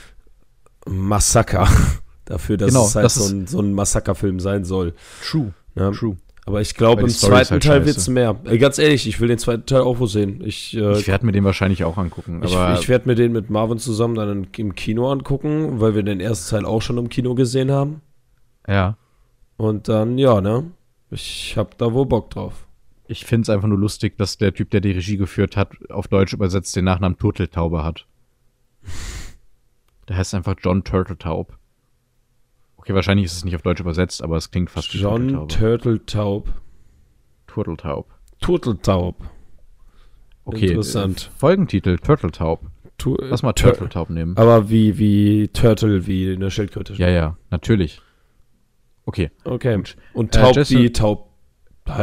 Massaker 0.87 1.67
dafür, 2.25 2.57
dass 2.57 2.69
Genau, 2.69 2.87
es 2.87 2.95
halt 2.95 3.05
das 3.05 3.15
so 3.17 3.35
ein, 3.35 3.47
so 3.47 3.61
ein 3.61 3.73
Massakerfilm 3.75 4.41
sein 4.41 4.65
soll. 4.65 4.95
true. 5.29 5.53
Ja. 5.75 5.91
True. 5.91 6.17
Aber 6.47 6.61
ich 6.61 6.77
glaube, 6.77 7.03
im 7.03 7.09
zweiten 7.09 7.51
halt 7.51 7.63
Teil 7.65 7.87
wird 7.87 7.97
es 7.97 8.09
mehr. 8.09 8.37
Äh, 8.45 8.59
ganz 8.59 8.79
ehrlich, 8.79 9.09
ich 9.09 9.21
will 9.21 9.27
den 9.27 9.39
zweiten 9.39 9.67
Teil 9.67 9.81
auch 9.81 9.99
wo 9.99 10.07
sehen. 10.07 10.43
Ich, 10.45 10.77
äh, 10.77 10.93
Ich 10.93 11.09
werde 11.09 11.27
mir 11.27 11.33
den 11.33 11.43
wahrscheinlich 11.43 11.83
auch 11.83 11.99
angucken. 11.99 12.41
ich, 12.45 12.57
Aber 12.57 12.79
ich 12.79 12.89
werde 12.89 13.09
mir 13.09 13.17
den 13.17 13.33
mit 13.33 13.51
Marvin 13.51 13.79
zusammen 13.79 14.15
dann 14.15 14.47
im 14.57 14.75
Kino 14.77 15.11
angucken, 15.11 15.81
weil 15.81 15.97
wir 15.97 16.05
den 16.05 16.21
ersten 16.21 16.51
Teil 16.57 16.65
auch 16.65 16.83
schon 16.83 16.99
im 16.99 17.09
Kino 17.09 17.35
gesehen 17.35 17.73
haben. 17.73 18.01
ja, 18.69 18.97
Und 19.57 19.89
dann, 19.89 20.19
ja, 20.19 20.41
ne? 20.41 20.71
Ich 21.11 21.57
hab 21.57 21.77
da 21.79 21.93
wohl 21.93 22.07
Bock 22.07 22.31
drauf. 22.31 22.67
ich 23.09 23.25
finde 23.25 23.43
es 23.43 23.51
einfach 23.51 23.69
nur 23.69 23.79
lustig, 23.79 24.17
dass 24.17 24.39
der 24.39 24.55
Typ, 24.55 24.71
der 24.71 24.81
die 24.81 24.93
Regie 24.93 25.17
geführt 25.17 25.57
hat, 25.57 25.73
auf 25.91 26.07
Deutsch 26.07 26.33
übersetzt 26.33 26.77
den 26.77 26.85
Nachnamen 26.85 27.19
Turteltaube 27.19 27.83
hat. 27.83 28.07
Der 30.09 30.17
heißt 30.17 30.35
einfach 30.35 30.55
John 30.63 30.85
Turteltaub. 30.85 31.59
Okay, 32.87 32.95
wahrscheinlich 32.95 33.27
ist 33.27 33.33
es 33.39 33.45
nicht 33.45 33.57
auf 33.57 33.63
Deutsch 33.63 33.81
übersetzt, 33.81 34.23
aber 34.23 34.37
es 34.37 34.53
klingt 34.53 34.71
fast 34.71 34.95
wie 34.95 34.99
John 34.99 35.49
Turteltaube. 35.49 35.49
Turteltaub. 35.49 36.47
Turteltaub. 37.49 38.07
Turteltaub. 38.41 39.17
Okay, 40.45 40.69
Interessant. 40.69 41.27
Äh, 41.35 41.37
Folgentitel 41.37 41.97
Turteltaub. 41.99 42.61
Tu 42.97 43.17
Lass 43.21 43.43
mal 43.43 43.55
Tur- 43.55 43.71
Turteltaub 43.73 44.09
nehmen. 44.11 44.37
Aber 44.37 44.71
wie, 44.71 44.99
wie 44.99 45.49
Turtle, 45.49 46.07
wie 46.07 46.33
eine 46.33 46.49
Schildkröte. 46.53 46.95
Ja, 46.95 47.09
ja, 47.09 47.37
natürlich. 47.51 48.01
Okay. 49.05 49.33
Okay. 49.43 49.83
Und 50.13 50.37
Äh, 50.37 50.41
taub 50.41 50.55
Jason- 50.55 50.79
wie 50.79 50.93
taub. 50.93 51.31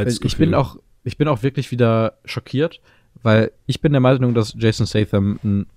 Ich 0.05 0.35
bin 0.37 0.53
auch, 0.53 0.75
ich 1.05 1.17
bin 1.17 1.29
auch 1.29 1.43
wirklich 1.43 1.71
wieder 1.71 2.17
schockiert, 2.25 2.81
weil 3.21 3.53
ich 3.67 3.79
bin 3.79 3.93
der 3.93 4.01
Meinung, 4.01 4.33
dass 4.33 4.53
Jason 4.57 4.85
Statham 4.85 5.39
ein 5.45 5.67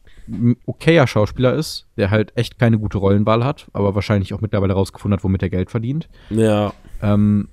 okayer 0.67 1.07
Schauspieler 1.07 1.55
ist, 1.55 1.87
der 1.97 2.11
halt 2.11 2.33
echt 2.37 2.59
keine 2.59 2.79
gute 2.79 2.99
Rollenwahl 2.99 3.45
hat, 3.45 3.69
aber 3.73 3.95
wahrscheinlich 3.95 4.35
auch 4.35 4.41
mittlerweile 4.41 4.73
rausgefunden 4.75 5.17
hat, 5.19 5.25
womit 5.25 5.43
er 5.43 5.51
Geld 5.51 5.71
verdient. 5.71 6.09
Ja. 6.31 6.73
Ähm, 7.03 7.49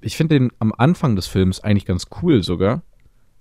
ich 0.00 0.16
finde 0.16 0.36
den 0.38 0.50
am 0.58 0.72
Anfang 0.76 1.16
des 1.16 1.26
Films 1.26 1.60
eigentlich 1.60 1.86
ganz 1.86 2.06
cool 2.22 2.42
sogar. 2.42 2.82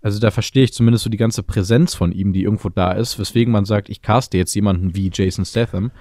Also 0.03 0.19
da 0.19 0.31
verstehe 0.31 0.63
ich 0.63 0.73
zumindest 0.73 1.03
so 1.03 1.09
die 1.11 1.17
ganze 1.17 1.43
Präsenz 1.43 1.93
von 1.93 2.11
ihm, 2.11 2.33
die 2.33 2.43
irgendwo 2.43 2.69
da 2.69 2.91
ist, 2.93 3.19
weswegen 3.19 3.51
man 3.51 3.65
sagt, 3.65 3.89
ich 3.89 4.01
caste 4.01 4.37
jetzt 4.37 4.55
jemanden 4.55 4.95
wie 4.95 5.11
Jason 5.13 5.45
Statham. 5.45 5.91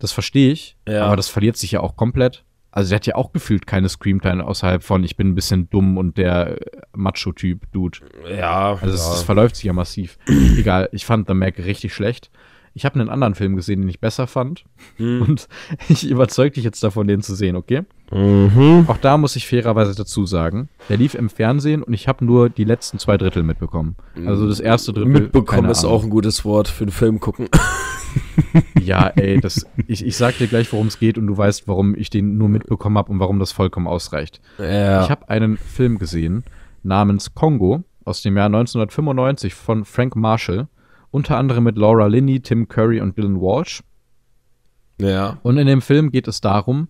Das 0.00 0.10
verstehe 0.10 0.50
ich, 0.52 0.76
Ja. 0.88 1.06
aber 1.06 1.14
das 1.16 1.28
verliert 1.28 1.56
sich 1.56 1.70
ja 1.72 1.80
auch 1.80 1.94
komplett. 1.96 2.44
Also 2.72 2.88
der 2.88 2.96
hat 2.96 3.06
ja 3.06 3.14
auch 3.14 3.32
gefühlt 3.32 3.66
keine 3.66 3.88
Screamtime 3.88 4.44
außerhalb 4.44 4.82
von 4.82 5.04
ich 5.04 5.16
bin 5.16 5.28
ein 5.28 5.34
bisschen 5.34 5.68
dumm 5.68 5.98
und 5.98 6.16
der 6.16 6.60
äh, 6.60 6.80
Macho-Typ, 6.94 7.70
Dude. 7.70 7.98
Ja. 8.34 8.78
Also 8.80 8.94
es, 8.94 9.06
ja. 9.06 9.12
es 9.12 9.22
verläuft 9.22 9.56
sich 9.56 9.66
ja 9.66 9.74
massiv. 9.74 10.18
Egal, 10.56 10.88
ich 10.92 11.04
fand 11.04 11.28
The 11.28 11.34
Mac 11.34 11.58
richtig 11.58 11.94
schlecht. 11.94 12.30
Ich 12.74 12.86
habe 12.86 12.98
einen 12.98 13.10
anderen 13.10 13.34
Film 13.34 13.54
gesehen, 13.54 13.82
den 13.82 13.90
ich 13.90 14.00
besser 14.00 14.26
fand. 14.26 14.64
Mhm. 14.96 15.20
Und 15.20 15.48
ich 15.88 16.08
überzeug 16.08 16.54
dich 16.54 16.64
jetzt 16.64 16.82
davon, 16.82 17.06
den 17.06 17.20
zu 17.20 17.34
sehen, 17.34 17.56
okay? 17.56 17.82
Mhm. 18.10 18.86
Auch 18.88 18.96
da 18.96 19.18
muss 19.18 19.36
ich 19.36 19.46
fairerweise 19.46 19.94
dazu 19.94 20.24
sagen, 20.24 20.70
der 20.88 20.96
lief 20.96 21.14
im 21.14 21.28
Fernsehen 21.28 21.82
und 21.82 21.92
ich 21.92 22.08
habe 22.08 22.24
nur 22.24 22.48
die 22.48 22.64
letzten 22.64 22.98
zwei 22.98 23.18
Drittel 23.18 23.42
mitbekommen. 23.42 23.96
Also 24.26 24.48
das 24.48 24.60
erste 24.60 24.94
Drittel. 24.94 25.10
Mitbekommen 25.10 25.70
ist 25.70 25.84
Ahnung. 25.84 25.96
auch 25.96 26.04
ein 26.04 26.10
gutes 26.10 26.44
Wort 26.46 26.68
für 26.68 26.84
einen 26.84 26.92
Film 26.92 27.20
gucken. 27.20 27.48
Ja, 28.80 29.08
ey, 29.14 29.40
das, 29.40 29.66
ich, 29.86 30.04
ich 30.04 30.16
sag 30.16 30.36
dir 30.38 30.46
gleich, 30.48 30.72
worum 30.72 30.88
es 30.88 30.98
geht 30.98 31.16
und 31.16 31.26
du 31.26 31.36
weißt, 31.36 31.68
warum 31.68 31.94
ich 31.94 32.10
den 32.10 32.36
nur 32.36 32.48
mitbekommen 32.48 32.98
habe 32.98 33.12
und 33.12 33.20
warum 33.20 33.38
das 33.38 33.52
vollkommen 33.52 33.86
ausreicht. 33.86 34.40
Ja. 34.58 35.04
Ich 35.04 35.10
habe 35.10 35.28
einen 35.28 35.56
Film 35.56 35.98
gesehen 35.98 36.44
namens 36.82 37.34
Kongo 37.34 37.84
aus 38.04 38.22
dem 38.22 38.36
Jahr 38.36 38.46
1995 38.46 39.54
von 39.54 39.84
Frank 39.84 40.16
Marshall, 40.16 40.68
unter 41.10 41.38
anderem 41.38 41.64
mit 41.64 41.76
Laura 41.76 42.06
Linney, 42.06 42.40
Tim 42.40 42.68
Curry 42.68 43.00
und 43.00 43.16
Dylan 43.16 43.40
Walsh. 43.40 43.82
ja. 44.98 45.38
Und 45.42 45.58
in 45.58 45.66
dem 45.66 45.82
Film 45.82 46.10
geht 46.10 46.26
es 46.26 46.40
darum, 46.40 46.88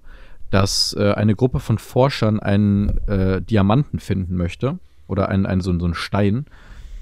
dass 0.51 0.95
äh, 0.99 1.13
eine 1.13 1.35
Gruppe 1.35 1.61
von 1.61 1.79
Forschern 1.79 2.41
einen 2.41 2.89
äh, 3.09 3.43
Diamanten 3.43 3.99
finden 3.99 4.37
möchte 4.37 4.79
oder 5.09 5.29
einen, 5.29 5.47
einen, 5.47 5.61
so, 5.61 5.77
so 5.79 5.85
einen 5.85 5.95
Stein, 5.95 6.47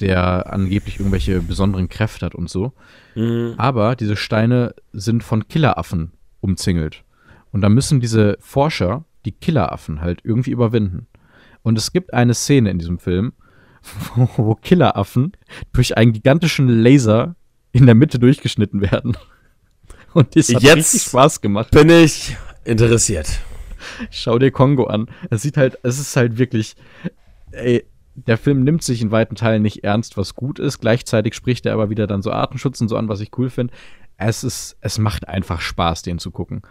der 0.00 0.52
angeblich 0.52 0.98
irgendwelche 0.98 1.40
besonderen 1.40 1.88
Kräfte 1.88 2.26
hat 2.26 2.34
und 2.34 2.48
so. 2.50 2.72
Mhm. 3.14 3.54
Aber 3.56 3.96
diese 3.96 4.16
Steine 4.16 4.74
sind 4.92 5.22
von 5.22 5.48
Killeraffen 5.48 6.12
umzingelt. 6.40 7.04
Und 7.52 7.60
da 7.62 7.68
müssen 7.68 8.00
diese 8.00 8.36
Forscher 8.40 9.04
die 9.24 9.32
Killeraffen 9.32 10.00
halt 10.00 10.20
irgendwie 10.24 10.50
überwinden. 10.50 11.06
Und 11.62 11.76
es 11.76 11.92
gibt 11.92 12.14
eine 12.14 12.34
Szene 12.34 12.70
in 12.70 12.78
diesem 12.78 12.98
Film, 12.98 13.32
wo, 14.36 14.54
Killeraffen 14.54 15.32
durch 15.72 15.96
einen 15.96 16.12
gigantischen 16.12 16.68
Laser 16.68 17.36
in 17.72 17.86
der 17.86 17.94
Mitte 17.94 18.18
durchgeschnitten 18.18 18.80
werden. 18.80 19.16
Und 20.14 20.34
das 20.36 20.52
hat 20.52 20.62
Jetzt- 20.62 20.76
richtig 20.76 21.02
Spaß 21.02 21.40
gemacht. 21.40 21.70
Bin 21.70 21.88
ich 21.90 22.36
interessiert. 22.64 23.28
Schau 24.10 24.38
dir 24.38 24.50
Kongo 24.50 24.84
an. 24.84 25.06
Es 25.30 25.42
sieht 25.42 25.56
halt, 25.56 25.78
es 25.82 25.98
ist 25.98 26.16
halt 26.16 26.36
wirklich, 26.38 26.76
ey, 27.52 27.84
der 28.26 28.38
Film 28.38 28.64
nimmt 28.64 28.82
sich 28.82 29.02
in 29.02 29.10
weiten 29.10 29.34
Teilen 29.34 29.62
nicht 29.62 29.84
ernst, 29.84 30.16
was 30.16 30.34
gut 30.34 30.58
ist. 30.58 30.80
Gleichzeitig 30.80 31.34
spricht 31.34 31.66
er 31.66 31.74
aber 31.74 31.90
wieder 31.90 32.06
dann 32.06 32.22
so 32.22 32.32
Artenschutz 32.32 32.80
und 32.80 32.88
so 32.88 32.96
an, 32.96 33.08
was 33.08 33.20
ich 33.20 33.30
cool 33.38 33.50
finde. 33.50 33.72
Es 34.16 34.44
ist, 34.44 34.76
es 34.80 34.98
macht 34.98 35.28
einfach 35.28 35.60
Spaß, 35.60 36.02
den 36.02 36.18
zu 36.18 36.30
gucken. 36.30 36.62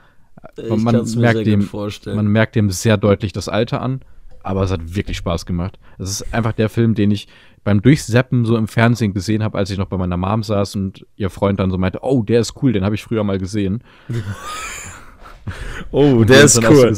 Und 0.70 0.84
man 0.84 0.96
kann's 0.96 1.15
merkt 1.15 1.46
dem, 1.46 1.62
vorstellen. 1.62 2.15
man 2.15 2.27
merkt 2.27 2.56
dem 2.56 2.70
sehr 2.70 2.98
deutlich 2.98 3.34
das 3.34 3.50
Alter 3.50 3.82
an, 3.82 4.01
aber 4.44 4.63
es 4.63 4.72
hat 4.72 4.96
wirklich 4.96 5.18
Spaß 5.18 5.46
gemacht. 5.46 5.79
Es 5.98 6.10
ist 6.10 6.34
einfach 6.34 6.53
der 6.53 6.70
Film, 6.70 6.96
den 6.96 7.12
ich 7.12 7.27
beim 7.63 7.82
Durchseppen 7.82 8.46
so 8.46 8.56
im 8.56 8.68
Fernsehen 8.68 9.13
gesehen 9.13 9.44
habe, 9.44 9.58
als 9.58 9.70
ich 9.70 9.77
noch 9.77 9.88
bei 9.88 9.98
meiner 9.98 10.18
Mom 10.18 10.44
saß 10.44 10.75
und 10.75 11.06
ihr 11.18 11.29
Freund 11.29 11.60
dann 11.60 11.72
so 11.72 11.77
meinte, 11.77 12.00
oh, 12.03 12.24
der 12.24 12.39
ist 12.39 12.53
cool, 12.62 12.72
den 12.72 12.86
habe 12.86 12.96
ich 12.96 13.03
früher 13.03 13.24
mal 13.24 13.38
gesehen. 13.38 13.84
oh, 15.91 16.24
der 16.24 16.44
ist 16.44 16.53
so 16.53 16.62
cool. 16.70 16.96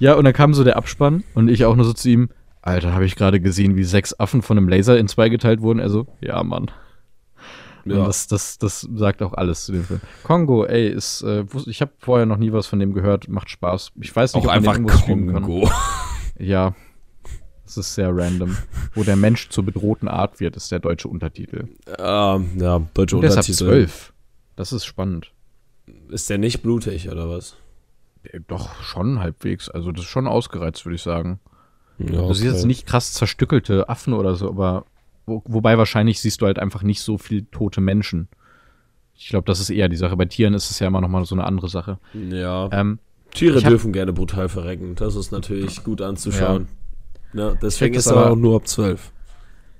Ja, 0.00 0.14
und 0.14 0.24
dann 0.24 0.32
kam 0.32 0.52
so 0.54 0.64
der 0.64 0.76
Abspann 0.76 1.22
und 1.34 1.48
ich 1.48 1.64
auch 1.64 1.76
nur 1.76 1.84
so 1.84 1.92
zu 1.92 2.10
ihm, 2.10 2.28
Alter, 2.64 2.94
habe 2.94 3.04
ich 3.04 3.14
gerade 3.14 3.40
gesehen, 3.40 3.76
wie 3.76 3.84
sechs 3.84 4.18
Affen 4.18 4.40
von 4.40 4.56
einem 4.56 4.68
Laser 4.68 4.98
in 4.98 5.06
zwei 5.06 5.28
geteilt 5.28 5.60
wurden. 5.60 5.80
Also, 5.80 6.06
ja, 6.22 6.42
Mann. 6.42 6.70
Ja. 7.84 8.06
Das, 8.06 8.26
das, 8.26 8.56
das 8.56 8.88
sagt 8.94 9.22
auch 9.22 9.34
alles 9.34 9.66
zu 9.66 9.72
dem 9.72 9.84
Film. 9.84 10.00
Kongo, 10.22 10.64
ey, 10.64 10.88
ist, 10.88 11.20
äh, 11.20 11.44
ich 11.66 11.82
habe 11.82 11.92
vorher 11.98 12.24
noch 12.24 12.38
nie 12.38 12.52
was 12.52 12.66
von 12.66 12.78
dem 12.78 12.94
gehört, 12.94 13.28
macht 13.28 13.50
Spaß. 13.50 13.92
Ich 14.00 14.16
weiß 14.16 14.32
nicht, 14.32 14.46
auch 14.46 14.56
ob 14.56 14.64
man 14.64 14.86
einfach 14.86 15.02
den 15.02 15.32
Kongo. 15.32 15.70
Ja, 16.36 16.74
das 17.62 17.76
ist 17.76 17.94
sehr 17.94 18.16
random. 18.16 18.56
Wo 18.94 19.04
der 19.04 19.14
Mensch 19.14 19.50
zur 19.50 19.64
bedrohten 19.64 20.08
Art 20.08 20.40
wird, 20.40 20.56
ist 20.56 20.72
der 20.72 20.80
deutsche 20.80 21.06
Untertitel. 21.06 21.68
Ähm, 21.96 22.50
ja, 22.58 22.82
deutsche 22.94 23.16
Und 23.18 23.24
Untertitel. 23.24 23.56
zwölf. 23.58 24.12
Das 24.56 24.72
ist 24.72 24.84
spannend. 24.84 25.30
Ist 26.08 26.28
der 26.30 26.38
nicht 26.38 26.62
blutig 26.62 27.08
oder 27.08 27.28
was? 27.28 27.56
Ja, 28.24 28.40
doch, 28.48 28.82
schon 28.82 29.20
halbwegs. 29.20 29.68
Also, 29.68 29.92
das 29.92 30.06
ist 30.06 30.10
schon 30.10 30.26
ausgereizt, 30.26 30.84
würde 30.86 30.96
ich 30.96 31.02
sagen. 31.02 31.38
Ja, 31.98 32.06
okay. 32.06 32.28
Das 32.28 32.38
ist 32.38 32.44
jetzt 32.44 32.64
nicht 32.64 32.86
krass 32.86 33.12
zerstückelte 33.12 33.88
Affen 33.88 34.14
oder 34.14 34.34
so, 34.34 34.48
aber 34.48 34.84
wo, 35.26 35.42
wobei 35.46 35.78
wahrscheinlich 35.78 36.20
siehst 36.20 36.40
du 36.40 36.46
halt 36.46 36.58
einfach 36.58 36.82
nicht 36.82 37.00
so 37.00 37.18
viel 37.18 37.46
tote 37.50 37.80
Menschen. 37.80 38.28
Ich 39.16 39.28
glaube, 39.28 39.46
das 39.46 39.60
ist 39.60 39.70
eher 39.70 39.88
die 39.88 39.96
Sache. 39.96 40.16
Bei 40.16 40.24
Tieren 40.24 40.54
ist 40.54 40.70
es 40.70 40.78
ja 40.80 40.88
immer 40.88 41.00
noch 41.00 41.08
mal 41.08 41.24
so 41.24 41.34
eine 41.34 41.44
andere 41.44 41.68
Sache. 41.68 41.98
Ja. 42.12 42.68
Ähm, 42.72 42.98
Tiere 43.32 43.62
dürfen 43.62 43.92
gerne 43.92 44.12
brutal 44.12 44.48
verrecken. 44.48 44.94
Das 44.96 45.16
ist 45.16 45.32
natürlich 45.32 45.84
gut 45.84 46.02
anzuschauen. 46.02 46.68
Ja. 47.32 47.50
ja 47.50 47.54
deswegen 47.54 47.94
ist 47.94 48.06
er 48.06 48.32
auch 48.32 48.36
nur 48.36 48.56
ab 48.56 48.66
12. 48.66 49.12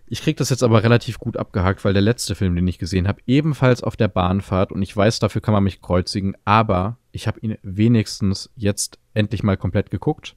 Ich 0.06 0.22
krieg 0.22 0.36
das 0.36 0.50
jetzt 0.50 0.62
aber 0.62 0.82
relativ 0.82 1.18
gut 1.18 1.36
abgehakt, 1.36 1.84
weil 1.84 1.92
der 1.92 2.02
letzte 2.02 2.34
Film, 2.34 2.54
den 2.54 2.68
ich 2.68 2.78
gesehen 2.78 3.08
habe, 3.08 3.20
ebenfalls 3.26 3.82
auf 3.82 3.96
der 3.96 4.08
Bahnfahrt 4.08 4.70
und 4.70 4.82
ich 4.82 4.94
weiß, 4.94 5.18
dafür 5.18 5.40
kann 5.40 5.54
man 5.54 5.64
mich 5.64 5.80
kreuzigen, 5.80 6.36
aber 6.44 6.98
ich 7.10 7.26
habe 7.26 7.40
ihn 7.40 7.56
wenigstens 7.62 8.50
jetzt 8.54 8.98
endlich 9.14 9.42
mal 9.42 9.56
komplett 9.56 9.90
geguckt. 9.90 10.36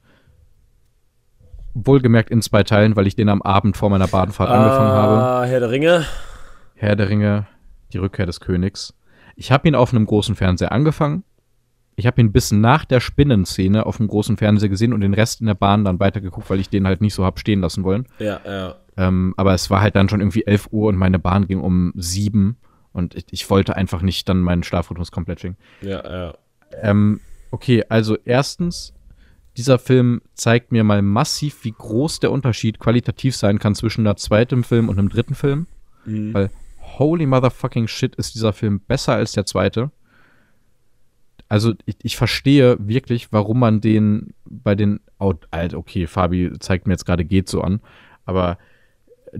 Wohlgemerkt 1.74 2.30
in 2.30 2.42
zwei 2.42 2.62
Teilen, 2.62 2.96
weil 2.96 3.06
ich 3.06 3.16
den 3.16 3.28
am 3.28 3.42
Abend 3.42 3.76
vor 3.76 3.90
meiner 3.90 4.08
Bahnfahrt 4.08 4.50
ah, 4.50 4.54
angefangen 4.54 4.90
habe. 4.90 5.46
Herr 5.46 5.60
der 5.60 5.70
Ringe. 5.70 6.06
Herr 6.74 6.96
der 6.96 7.08
Ringe, 7.08 7.46
die 7.92 7.98
Rückkehr 7.98 8.26
des 8.26 8.40
Königs. 8.40 8.94
Ich 9.36 9.52
habe 9.52 9.68
ihn 9.68 9.74
auf 9.74 9.92
einem 9.92 10.06
großen 10.06 10.34
Fernseher 10.34 10.72
angefangen. 10.72 11.24
Ich 11.96 12.06
habe 12.06 12.20
ihn 12.20 12.32
bis 12.32 12.52
nach 12.52 12.84
der 12.84 13.00
Spinnenszene 13.00 13.84
auf 13.84 13.96
dem 13.96 14.06
großen 14.06 14.36
Fernseher 14.36 14.68
gesehen 14.68 14.92
und 14.92 15.00
den 15.00 15.14
Rest 15.14 15.40
in 15.40 15.48
der 15.48 15.54
Bahn 15.54 15.84
dann 15.84 15.98
weitergeguckt, 15.98 16.48
weil 16.48 16.60
ich 16.60 16.68
den 16.68 16.86
halt 16.86 17.00
nicht 17.00 17.14
so 17.14 17.24
hab 17.24 17.40
stehen 17.40 17.60
lassen 17.60 17.82
wollen. 17.82 18.06
Ja, 18.20 18.40
ja. 18.46 18.74
Ähm, 18.96 19.34
aber 19.36 19.54
es 19.54 19.68
war 19.70 19.80
halt 19.80 19.96
dann 19.96 20.08
schon 20.08 20.20
irgendwie 20.20 20.46
11 20.46 20.68
Uhr 20.70 20.88
und 20.88 20.96
meine 20.96 21.18
Bahn 21.18 21.46
ging 21.46 21.60
um 21.60 21.92
7 21.96 22.56
und 22.92 23.14
ich, 23.14 23.26
ich 23.30 23.50
wollte 23.50 23.76
einfach 23.76 24.02
nicht 24.02 24.28
dann 24.28 24.40
meinen 24.40 24.62
Schlafrhythmus 24.62 25.12
komplett 25.12 25.40
schicken. 25.40 25.56
Ja, 25.80 26.02
ja. 26.04 26.34
Ähm, 26.82 27.20
okay, 27.50 27.84
also 27.88 28.16
erstens, 28.24 28.94
dieser 29.58 29.78
Film 29.80 30.22
zeigt 30.34 30.70
mir 30.70 30.84
mal 30.84 31.02
massiv, 31.02 31.64
wie 31.64 31.72
groß 31.72 32.20
der 32.20 32.30
Unterschied 32.30 32.78
qualitativ 32.78 33.34
sein 33.34 33.58
kann 33.58 33.74
zwischen 33.74 34.06
einer 34.06 34.16
zweiten 34.16 34.62
Film 34.62 34.88
und 34.88 34.98
einem 34.98 35.08
dritten 35.08 35.34
Film. 35.34 35.66
Mhm. 36.06 36.32
Weil 36.32 36.50
holy 36.80 37.26
motherfucking 37.26 37.88
shit 37.88 38.14
ist 38.14 38.36
dieser 38.36 38.52
Film 38.52 38.80
besser 38.80 39.14
als 39.14 39.32
der 39.32 39.46
zweite. 39.46 39.90
Also 41.48 41.74
ich, 41.86 41.96
ich 42.02 42.16
verstehe 42.16 42.76
wirklich, 42.78 43.32
warum 43.32 43.58
man 43.58 43.80
den 43.80 44.32
bei 44.44 44.76
den, 44.76 45.00
oh, 45.18 45.34
okay, 45.74 46.06
Fabi 46.06 46.52
zeigt 46.60 46.86
mir 46.86 46.92
jetzt 46.92 47.04
gerade 47.04 47.24
geht 47.24 47.48
so 47.48 47.60
an, 47.60 47.80
aber 48.26 48.58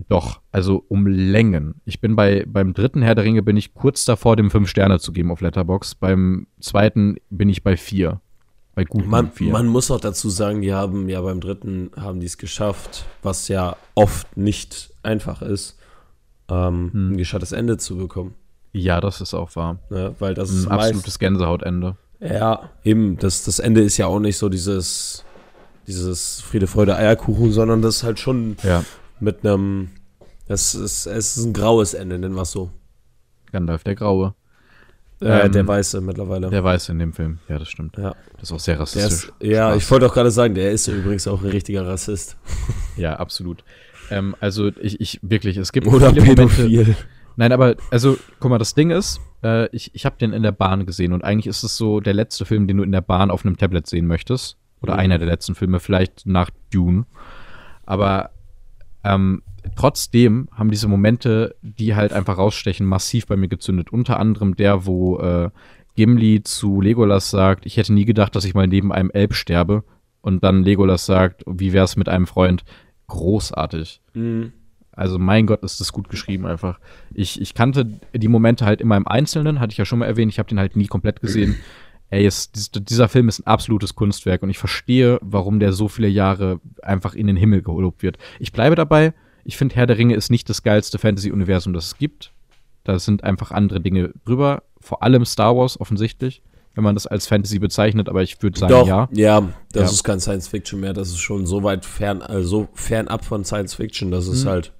doch, 0.09 0.41
also 0.51 0.83
um 0.89 1.07
Längen. 1.07 1.75
Ich 1.85 2.01
bin 2.01 2.17
bei, 2.17 2.43
beim 2.45 2.73
dritten 2.73 3.01
Herr 3.01 3.15
der 3.15 3.23
Ringe 3.23 3.41
bin 3.41 3.55
ich 3.55 3.73
kurz 3.73 4.03
davor, 4.03 4.35
dem 4.35 4.51
fünf 4.51 4.69
Sterne 4.69 4.99
zu 4.99 5.13
geben 5.13 5.31
auf 5.31 5.39
Letterbox. 5.41 5.95
Beim 5.95 6.47
zweiten 6.59 7.17
bin 7.29 7.47
ich 7.47 7.63
bei 7.63 7.77
vier. 7.77 8.21
Bei 8.79 8.85
guten 8.85 9.09
man, 9.09 9.29
vier. 9.29 9.51
Man 9.51 9.67
muss 9.67 9.91
auch 9.91 9.99
dazu 9.99 10.29
sagen, 10.29 10.61
die 10.61 10.73
haben 10.73 11.09
ja 11.09 11.19
beim 11.19 11.41
dritten 11.41 11.91
haben 11.97 12.21
die 12.21 12.27
es 12.27 12.37
geschafft, 12.37 13.03
was 13.21 13.49
ja 13.49 13.75
oft 13.93 14.37
nicht 14.37 14.93
einfach 15.03 15.41
ist, 15.41 15.77
ähm, 16.47 16.89
hm. 16.93 17.11
ein 17.11 17.17
gescheitertes 17.17 17.51
Ende 17.51 17.75
zu 17.75 17.97
bekommen. 17.97 18.35
Ja, 18.71 19.01
das 19.01 19.19
ist 19.19 19.33
auch 19.33 19.53
wahr. 19.57 19.79
Ja, 19.89 20.13
weil 20.19 20.33
das 20.33 20.49
ein 20.51 20.59
ist 20.59 20.67
absolutes 20.67 21.19
Gänsehautende. 21.19 21.97
Ja, 22.21 22.69
eben. 22.85 23.17
Das, 23.17 23.43
das 23.43 23.59
Ende 23.59 23.81
ist 23.81 23.97
ja 23.97 24.07
auch 24.07 24.21
nicht 24.21 24.37
so 24.37 24.47
dieses, 24.47 25.25
dieses 25.85 26.39
Friede, 26.39 26.67
Freude, 26.67 26.95
Eierkuchen, 26.95 27.51
sondern 27.51 27.81
das 27.81 27.97
ist 27.97 28.03
halt 28.03 28.17
schon 28.17 28.55
ja. 28.63 28.85
mit 29.19 29.45
einem. 29.45 29.89
Es 30.47 30.73
ist, 30.73 31.05
es 31.05 31.35
ist 31.35 31.43
ein 31.43 31.51
graues 31.51 31.93
Ende, 31.93 32.17
nennen 32.17 32.35
wir 32.35 32.43
es 32.43 32.51
so. 32.51 32.71
Gandalf 33.51 33.83
der 33.83 33.95
Graue. 33.95 34.35
Äh, 35.21 35.45
ähm, 35.45 35.51
der 35.51 35.67
Weiße 35.67 35.99
mittlerweile. 36.01 36.49
Der 36.49 36.63
Weiße 36.63 36.91
in 36.91 36.99
dem 36.99 37.13
Film, 37.13 37.39
ja, 37.49 37.59
das 37.59 37.69
stimmt. 37.69 37.97
Ja. 37.97 38.15
Das 38.33 38.43
ist 38.43 38.51
auch 38.53 38.59
sehr 38.59 38.79
rassistisch. 38.79 39.25
Ist, 39.25 39.33
ja, 39.41 39.75
ich 39.75 39.89
wollte 39.91 40.05
auch 40.05 40.13
gerade 40.13 40.31
sagen, 40.31 40.55
der 40.55 40.71
ist 40.71 40.87
übrigens 40.87 41.27
auch 41.27 41.41
ein 41.41 41.49
richtiger 41.49 41.85
Rassist. 41.85 42.37
Ja, 42.97 43.13
absolut. 43.13 43.63
Ähm, 44.11 44.35
also 44.41 44.71
ich, 44.81 44.99
ich 44.99 45.19
wirklich, 45.21 45.55
es 45.55 45.71
gibt 45.71 45.87
Oder 45.87 46.09
viele 46.09 46.25
Pädophil. 46.25 46.69
Momente. 46.69 46.95
Nein, 47.37 47.53
aber 47.53 47.75
also, 47.91 48.17
guck 48.41 48.49
mal, 48.49 48.57
das 48.57 48.73
Ding 48.73 48.91
ist, 48.91 49.21
äh, 49.41 49.73
ich, 49.73 49.95
ich 49.95 50.05
habe 50.05 50.17
den 50.17 50.33
in 50.33 50.43
der 50.43 50.51
Bahn 50.51 50.85
gesehen 50.85 51.13
und 51.13 51.23
eigentlich 51.23 51.47
ist 51.47 51.63
es 51.63 51.77
so 51.77 52.01
der 52.01 52.13
letzte 52.13 52.43
Film, 52.43 52.67
den 52.67 52.75
du 52.75 52.83
in 52.83 52.91
der 52.91 52.99
Bahn 52.99 53.31
auf 53.31 53.45
einem 53.45 53.55
Tablet 53.55 53.87
sehen 53.87 54.05
möchtest. 54.05 54.57
Oder 54.81 54.93
mhm. 54.93 54.99
einer 54.99 55.17
der 55.17 55.27
letzten 55.27 55.55
Filme, 55.55 55.79
vielleicht 55.79 56.25
nach 56.25 56.49
Dune. 56.73 57.05
Aber 57.85 58.31
ähm, 59.05 59.41
trotzdem 59.75 60.49
haben 60.51 60.71
diese 60.71 60.87
Momente, 60.87 61.55
die 61.61 61.95
halt 61.95 62.13
einfach 62.13 62.37
rausstechen, 62.37 62.85
massiv 62.85 63.27
bei 63.27 63.37
mir 63.37 63.47
gezündet. 63.47 63.91
Unter 63.91 64.19
anderem 64.19 64.55
der, 64.55 64.85
wo 64.85 65.19
äh, 65.19 65.49
Gimli 65.95 66.43
zu 66.43 66.81
Legolas 66.81 67.29
sagt, 67.29 67.65
ich 67.65 67.77
hätte 67.77 67.93
nie 67.93 68.05
gedacht, 68.05 68.35
dass 68.35 68.45
ich 68.45 68.53
mal 68.53 68.67
neben 68.67 68.91
einem 68.91 69.11
Elb 69.11 69.33
sterbe. 69.33 69.83
Und 70.21 70.43
dann 70.43 70.63
Legolas 70.63 71.05
sagt, 71.05 71.43
wie 71.45 71.73
wär's 71.73 71.95
mit 71.95 72.09
einem 72.09 72.27
Freund? 72.27 72.63
Großartig. 73.07 74.01
Mhm. 74.13 74.53
Also 74.91 75.17
mein 75.17 75.45
Gott, 75.45 75.63
ist 75.63 75.79
das 75.79 75.93
gut 75.93 76.09
geschrieben 76.09 76.45
einfach. 76.45 76.79
Ich, 77.13 77.39
ich 77.39 77.53
kannte 77.53 77.85
die 78.13 78.27
Momente 78.27 78.65
halt 78.65 78.81
immer 78.81 78.97
im 78.97 79.07
Einzelnen, 79.07 79.59
hatte 79.59 79.71
ich 79.71 79.77
ja 79.77 79.85
schon 79.85 79.99
mal 79.99 80.05
erwähnt. 80.05 80.31
Ich 80.31 80.39
habe 80.39 80.49
den 80.49 80.59
halt 80.59 80.75
nie 80.75 80.87
komplett 80.87 81.21
gesehen. 81.21 81.55
Ey, 82.09 82.25
es, 82.25 82.51
dieser 82.51 83.07
Film 83.07 83.29
ist 83.29 83.39
ein 83.39 83.47
absolutes 83.47 83.93
Kunstwerk 83.93 84.41
und 84.41 84.49
ich 84.49 84.57
verstehe, 84.57 85.19
warum 85.21 85.59
der 85.59 85.73
so 85.73 85.87
viele 85.87 86.07
Jahre 86.07 86.59
einfach 86.81 87.13
in 87.13 87.27
den 87.27 87.37
Himmel 87.37 87.61
gelobt 87.61 88.01
wird. 88.01 88.17
Ich 88.39 88.51
bleibe 88.51 88.75
dabei, 88.75 89.13
ich 89.43 89.57
finde, 89.57 89.75
Herr 89.75 89.87
der 89.87 89.97
Ringe 89.97 90.15
ist 90.15 90.29
nicht 90.29 90.49
das 90.49 90.63
geilste 90.63 90.97
Fantasy-Universum, 90.97 91.73
das 91.73 91.87
es 91.87 91.97
gibt. 91.97 92.31
Da 92.83 92.99
sind 92.99 93.23
einfach 93.23 93.51
andere 93.51 93.81
Dinge 93.81 94.11
drüber. 94.25 94.63
Vor 94.79 95.03
allem 95.03 95.25
Star 95.25 95.55
Wars 95.55 95.79
offensichtlich, 95.79 96.41
wenn 96.75 96.83
man 96.83 96.95
das 96.95 97.07
als 97.07 97.27
Fantasy 97.27 97.59
bezeichnet, 97.59 98.09
aber 98.09 98.23
ich 98.23 98.41
würde 98.41 98.59
sagen, 98.59 98.71
Doch, 98.71 98.87
ja. 98.87 99.09
Ja, 99.11 99.41
das 99.71 99.83
ja. 99.83 99.93
ist 99.93 100.03
kein 100.03 100.19
Science 100.19 100.47
Fiction 100.47 100.79
mehr. 100.79 100.93
Das 100.93 101.09
ist 101.09 101.19
schon 101.19 101.45
so 101.45 101.63
weit 101.63 101.85
fern, 101.85 102.21
also 102.21 102.69
fernab 102.73 103.25
von 103.25 103.43
Science 103.43 103.75
Fiction, 103.75 104.11
dass 104.11 104.27
es 104.27 104.43
hm. 104.43 104.49
halt 104.49 104.73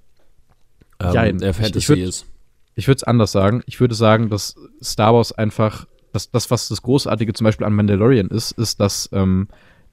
ähm, 1.01 1.13
ja, 1.13 1.31
der 1.31 1.53
Fantasy 1.53 1.77
ich, 1.77 1.83
ich 1.83 1.89
würd, 1.89 1.99
ist. 1.99 2.25
Ich 2.75 2.87
würde 2.87 2.97
es 2.97 3.03
anders 3.03 3.31
sagen. 3.31 3.61
Ich 3.65 3.79
würde 3.79 3.95
sagen, 3.95 4.29
dass 4.29 4.55
Star 4.81 5.13
Wars 5.13 5.31
einfach, 5.31 5.85
das, 6.13 6.31
das, 6.31 6.49
was 6.51 6.69
das 6.69 6.81
Großartige 6.81 7.33
zum 7.33 7.45
Beispiel 7.45 7.65
an 7.65 7.73
Mandalorian 7.73 8.29
ist, 8.29 8.51
ist, 8.53 8.79
dass 8.79 9.09
ähm, 9.11 9.47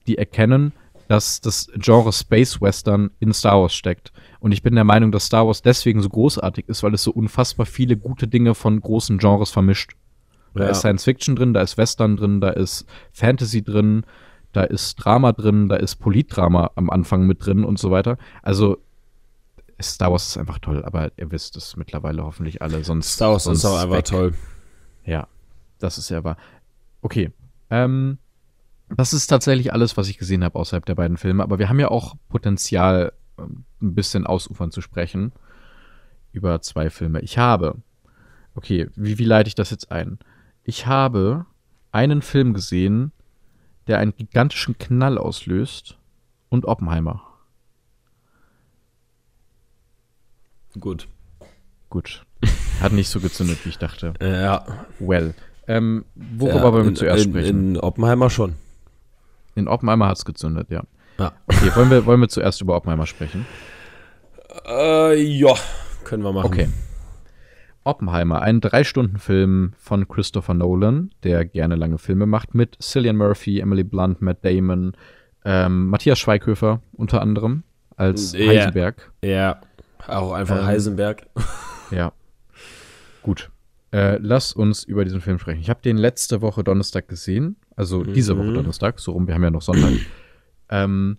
die 0.06 0.18
erkennen, 0.18 0.72
dass 1.08 1.40
das 1.40 1.68
Genre 1.76 2.12
Space 2.12 2.60
Western 2.60 3.10
in 3.20 3.32
Star 3.32 3.60
Wars 3.60 3.74
steckt. 3.74 4.12
Und 4.40 4.52
ich 4.52 4.62
bin 4.62 4.74
der 4.74 4.84
Meinung, 4.84 5.12
dass 5.12 5.26
Star 5.26 5.46
Wars 5.46 5.62
deswegen 5.62 6.02
so 6.02 6.08
großartig 6.08 6.68
ist, 6.68 6.82
weil 6.82 6.94
es 6.94 7.02
so 7.02 7.12
unfassbar 7.12 7.66
viele 7.66 7.96
gute 7.96 8.28
Dinge 8.28 8.54
von 8.54 8.80
großen 8.80 9.18
Genres 9.18 9.50
vermischt. 9.50 9.92
Da 10.54 10.64
ja. 10.64 10.70
ist 10.70 10.80
Science 10.80 11.04
Fiction 11.04 11.36
drin, 11.36 11.52
da 11.52 11.60
ist 11.60 11.76
Western 11.76 12.16
drin, 12.16 12.40
da 12.40 12.50
ist 12.50 12.86
Fantasy 13.12 13.62
drin, 13.62 14.04
da 14.52 14.64
ist 14.64 14.94
Drama 14.96 15.32
drin, 15.32 15.68
da 15.68 15.76
ist 15.76 15.96
Politdrama 15.96 16.70
am 16.76 16.88
Anfang 16.88 17.26
mit 17.26 17.44
drin 17.44 17.62
und 17.62 17.78
so 17.78 17.90
weiter. 17.90 18.16
Also 18.42 18.78
Star 19.80 20.10
Wars 20.10 20.28
ist 20.28 20.38
einfach 20.38 20.58
toll, 20.58 20.82
aber 20.84 21.12
ihr 21.18 21.30
wisst 21.30 21.56
es 21.56 21.76
mittlerweile 21.76 22.24
hoffentlich 22.24 22.62
alle. 22.62 22.82
Sonst, 22.82 23.12
Star 23.12 23.32
Wars 23.32 23.44
sonst 23.44 23.58
ist 23.58 23.64
auch 23.66 23.78
einfach 23.78 23.98
weg. 23.98 24.04
toll. 24.06 24.34
Ja, 25.04 25.28
das 25.78 25.98
ist 25.98 26.08
ja 26.08 26.24
wahr. 26.24 26.38
Okay, 27.02 27.30
ähm, 27.70 28.18
das 28.88 29.12
ist 29.12 29.26
tatsächlich 29.26 29.72
alles, 29.72 29.96
was 29.96 30.08
ich 30.08 30.18
gesehen 30.18 30.44
habe 30.44 30.58
außerhalb 30.58 30.84
der 30.84 30.94
beiden 30.94 31.16
Filme. 31.16 31.42
Aber 31.42 31.58
wir 31.58 31.68
haben 31.68 31.80
ja 31.80 31.88
auch 31.88 32.14
Potenzial, 32.28 33.12
ähm, 33.38 33.64
ein 33.82 33.94
bisschen 33.94 34.26
ausufern 34.26 34.70
zu 34.70 34.80
sprechen 34.80 35.32
über 36.32 36.60
zwei 36.60 36.90
Filme. 36.90 37.20
Ich 37.20 37.38
habe, 37.38 37.76
okay, 38.54 38.88
wie, 38.94 39.18
wie 39.18 39.24
leite 39.24 39.48
ich 39.48 39.54
das 39.54 39.70
jetzt 39.70 39.90
ein? 39.90 40.18
Ich 40.64 40.86
habe 40.86 41.46
einen 41.92 42.22
Film 42.22 42.52
gesehen, 42.52 43.12
der 43.86 43.98
einen 43.98 44.14
gigantischen 44.14 44.78
Knall 44.78 45.18
auslöst 45.18 45.96
und 46.48 46.66
Oppenheimer. 46.66 47.22
Gut. 50.78 51.08
Gut. 51.88 52.24
Hat 52.80 52.92
nicht 52.92 53.08
so 53.08 53.20
gezündet, 53.20 53.64
wie 53.64 53.70
ich 53.70 53.78
dachte. 53.78 54.12
Ja. 54.20 54.64
Well. 54.98 55.34
Ähm, 55.68 56.04
worüber 56.14 56.66
ja, 56.66 56.72
wollen 56.72 56.84
wir 56.86 56.94
zuerst 56.94 57.24
in, 57.24 57.32
sprechen? 57.32 57.74
In 57.74 57.80
Oppenheimer 57.80 58.30
schon. 58.30 58.54
In 59.56 59.66
Oppenheimer 59.68 60.06
hat 60.08 60.18
es 60.18 60.24
gezündet, 60.24 60.70
ja. 60.70 60.84
ja. 61.18 61.32
Okay, 61.48 61.70
wollen 61.74 61.90
wir, 61.90 62.06
wollen 62.06 62.20
wir 62.20 62.28
zuerst 62.28 62.60
über 62.60 62.76
Oppenheimer 62.76 63.06
sprechen? 63.06 63.44
Äh, 64.68 65.20
ja, 65.20 65.54
können 66.04 66.22
wir 66.22 66.32
machen. 66.32 66.46
Okay. 66.46 66.68
Oppenheimer, 67.84 68.42
ein 68.42 68.60
Drei-Stunden-Film 68.60 69.72
von 69.78 70.08
Christopher 70.08 70.54
Nolan, 70.54 71.10
der 71.22 71.44
gerne 71.44 71.76
lange 71.76 71.98
Filme 71.98 72.26
macht, 72.26 72.54
mit 72.54 72.76
Cillian 72.82 73.16
Murphy, 73.16 73.60
Emily 73.60 73.84
Blunt, 73.84 74.20
Matt 74.22 74.44
Damon, 74.44 74.92
ähm, 75.44 75.88
Matthias 75.88 76.18
Schweighöfer 76.18 76.80
unter 76.92 77.22
anderem 77.22 77.62
als 77.96 78.32
Ja. 78.32 78.48
Heisenberg. 78.48 79.12
Ja, 79.22 79.60
auch 80.06 80.32
einfach 80.32 80.58
Ähm, 80.58 80.66
Heisenberg. 80.66 81.26
Ja. 81.92 82.10
Gut. 83.22 83.50
Äh, 83.92 84.18
lass 84.20 84.52
uns 84.52 84.82
über 84.82 85.04
diesen 85.04 85.20
Film 85.20 85.38
sprechen. 85.38 85.60
Ich 85.60 85.70
habe 85.70 85.80
den 85.82 85.96
letzte 85.96 86.40
Woche 86.42 86.64
Donnerstag 86.64 87.06
gesehen. 87.06 87.54
Also 87.76 88.02
diese 88.04 88.34
Mhm. 88.34 88.38
Woche 88.38 88.52
Donnerstag. 88.54 88.98
So 88.98 89.12
rum, 89.12 89.26
wir 89.26 89.34
haben 89.34 89.42
ja 89.44 89.50
noch 89.50 89.62
Sonntag. 89.62 89.92
ähm, 90.70 91.18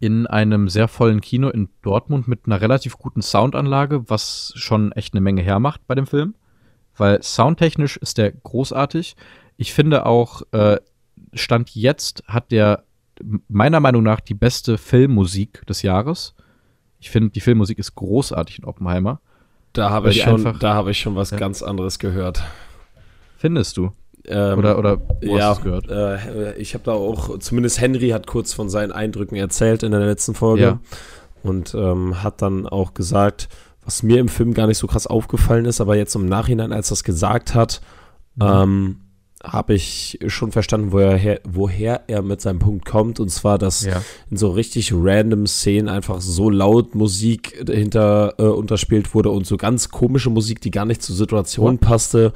in 0.00 0.26
einem 0.28 0.68
sehr 0.68 0.86
vollen 0.86 1.20
Kino 1.20 1.48
in 1.48 1.68
Dortmund 1.82 2.28
mit 2.28 2.46
einer 2.46 2.60
relativ 2.60 2.98
guten 2.98 3.20
Soundanlage, 3.20 4.08
was 4.08 4.52
schon 4.54 4.92
echt 4.92 5.12
eine 5.14 5.20
Menge 5.20 5.42
hermacht 5.42 5.80
bei 5.88 5.94
dem 5.96 6.06
Film. 6.06 6.34
Weil 6.96 7.20
soundtechnisch 7.22 7.96
ist 7.96 8.18
der 8.18 8.30
großartig. 8.32 9.16
Ich 9.56 9.72
finde 9.74 10.06
auch, 10.06 10.42
äh, 10.52 10.78
Stand 11.34 11.70
jetzt 11.74 12.22
hat 12.28 12.52
der 12.52 12.84
meiner 13.48 13.80
Meinung 13.80 14.04
nach 14.04 14.20
die 14.20 14.34
beste 14.34 14.78
Filmmusik 14.78 15.66
des 15.66 15.82
Jahres. 15.82 16.34
Ich 17.00 17.10
finde, 17.10 17.30
die 17.30 17.40
Filmmusik 17.40 17.78
ist 17.78 17.96
großartig 17.96 18.60
in 18.60 18.64
Oppenheimer. 18.64 19.20
Da 19.72 19.90
habe 19.90 20.10
ich 20.10 20.22
schon, 20.22 20.58
da 20.60 20.74
habe 20.74 20.92
ich 20.92 21.00
schon 21.00 21.16
was 21.16 21.30
Ja. 21.30 21.36
ganz 21.38 21.62
anderes 21.62 21.98
gehört. 21.98 22.42
Findest 23.36 23.76
du? 23.76 23.90
Ähm, 24.28 24.58
Oder, 24.58 24.78
oder 24.78 25.00
wo 25.22 25.36
ja, 25.36 25.48
hast 25.50 25.62
gehört? 25.62 25.88
Äh, 25.90 26.54
ich 26.58 26.74
habe 26.74 26.84
da 26.84 26.92
auch, 26.92 27.38
zumindest 27.38 27.80
Henry 27.80 28.10
hat 28.10 28.26
kurz 28.26 28.52
von 28.52 28.68
seinen 28.68 28.92
Eindrücken 28.92 29.36
erzählt 29.36 29.82
in 29.82 29.90
der 29.92 30.00
letzten 30.00 30.34
Folge 30.34 30.62
Ja. 30.62 30.80
und 31.42 31.74
ähm, 31.74 32.22
hat 32.22 32.42
dann 32.42 32.66
auch 32.66 32.94
gesagt, 32.94 33.48
was 33.84 34.02
mir 34.02 34.18
im 34.20 34.28
Film 34.28 34.52
gar 34.54 34.66
nicht 34.66 34.78
so 34.78 34.86
krass 34.86 35.06
aufgefallen 35.06 35.64
ist, 35.64 35.80
aber 35.80 35.96
jetzt 35.96 36.14
im 36.14 36.26
Nachhinein, 36.26 36.72
als 36.72 36.90
er 36.90 36.94
es 36.94 37.04
gesagt 37.04 37.54
hat, 37.54 37.80
Mhm. 38.36 38.42
ähm, 38.46 38.96
habe 39.44 39.72
ich 39.74 40.18
schon 40.26 40.50
verstanden, 40.50 40.90
woher, 40.90 41.16
her- 41.16 41.40
woher 41.48 42.02
er 42.08 42.22
mit 42.22 42.40
seinem 42.40 42.58
Punkt 42.58 42.84
kommt. 42.84 43.20
Und 43.20 43.28
zwar, 43.30 43.56
dass 43.56 43.84
Ja. 43.84 44.02
in 44.30 44.36
so 44.36 44.50
richtig 44.50 44.92
random 44.92 45.46
Szenen 45.46 45.88
einfach 45.88 46.20
so 46.20 46.50
laut 46.50 46.96
Musik 46.96 47.64
dahinter 47.64 48.34
äh, 48.38 48.42
unterspielt 48.42 49.14
wurde 49.14 49.30
und 49.30 49.46
so 49.46 49.56
ganz 49.56 49.90
komische 49.90 50.28
Musik, 50.30 50.60
die 50.60 50.72
gar 50.72 50.84
nicht 50.86 51.02
zur 51.02 51.14
Situation 51.14 51.78
passte. 51.78 52.32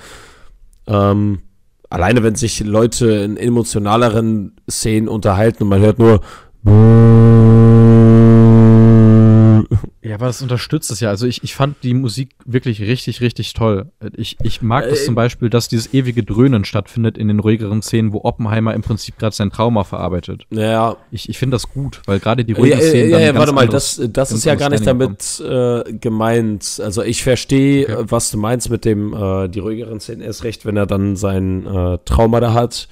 Ähm, 0.86 1.40
alleine 1.92 2.22
wenn 2.22 2.34
sich 2.34 2.60
Leute 2.60 3.06
in 3.10 3.36
emotionaleren 3.36 4.52
Szenen 4.68 5.08
unterhalten 5.08 5.64
und 5.64 5.68
man 5.68 5.80
hört 5.80 5.98
nur 5.98 6.20
aber 10.22 10.28
das 10.28 10.40
unterstützt 10.40 10.88
es 10.92 11.00
ja. 11.00 11.08
Also 11.10 11.26
ich, 11.26 11.42
ich 11.42 11.56
fand 11.56 11.76
die 11.82 11.94
Musik 11.94 12.30
wirklich 12.44 12.80
richtig, 12.80 13.20
richtig 13.20 13.54
toll. 13.54 13.86
Ich, 14.16 14.36
ich 14.44 14.62
mag 14.62 14.88
das 14.88 15.00
Äh, 15.00 15.04
zum 15.06 15.14
Beispiel, 15.16 15.50
dass 15.50 15.66
dieses 15.66 15.92
ewige 15.92 16.22
Dröhnen 16.22 16.64
stattfindet 16.64 17.18
in 17.18 17.26
den 17.26 17.40
ruhigeren 17.40 17.82
Szenen, 17.82 18.12
wo 18.12 18.20
Oppenheimer 18.22 18.72
im 18.72 18.82
Prinzip 18.82 19.18
gerade 19.18 19.34
sein 19.34 19.50
Trauma 19.50 19.82
verarbeitet. 19.82 20.44
ja, 20.50 20.96
Ich, 21.10 21.28
ich 21.28 21.38
finde 21.38 21.56
das 21.56 21.68
gut, 21.68 22.00
weil 22.06 22.20
gerade 22.20 22.44
die 22.44 22.52
ruhigen 22.52 22.78
ja, 22.78 22.84
Szenen. 22.84 23.10
ja, 23.10 23.18
dann 23.18 23.26
ja, 23.34 23.34
warte 23.40 23.52
mal, 23.52 23.66
das, 23.66 24.00
das 24.10 24.30
ist 24.30 24.44
ja 24.44 24.54
gar 24.54 24.70
nicht 24.70 24.86
damit 24.86 25.40
äh, 25.40 25.92
gemeint. 25.94 26.80
Also 26.82 27.02
ich 27.02 27.22
verstehe, 27.24 27.82
Okay. 27.82 27.92
äh, 28.02 28.04
was 28.08 28.30
du 28.30 28.38
meinst 28.38 28.70
mit 28.70 28.84
dem, 28.84 29.12
äh, 29.12 29.48
die 29.48 29.58
ruhigeren 29.58 29.98
Szenen 29.98 30.20
erst 30.20 30.44
recht, 30.44 30.64
wenn 30.64 30.76
er 30.76 30.86
dann 30.86 31.16
sein 31.16 31.66
äh, 31.66 31.98
Trauma 32.04 32.38
da 32.38 32.52
hat. 32.52 32.86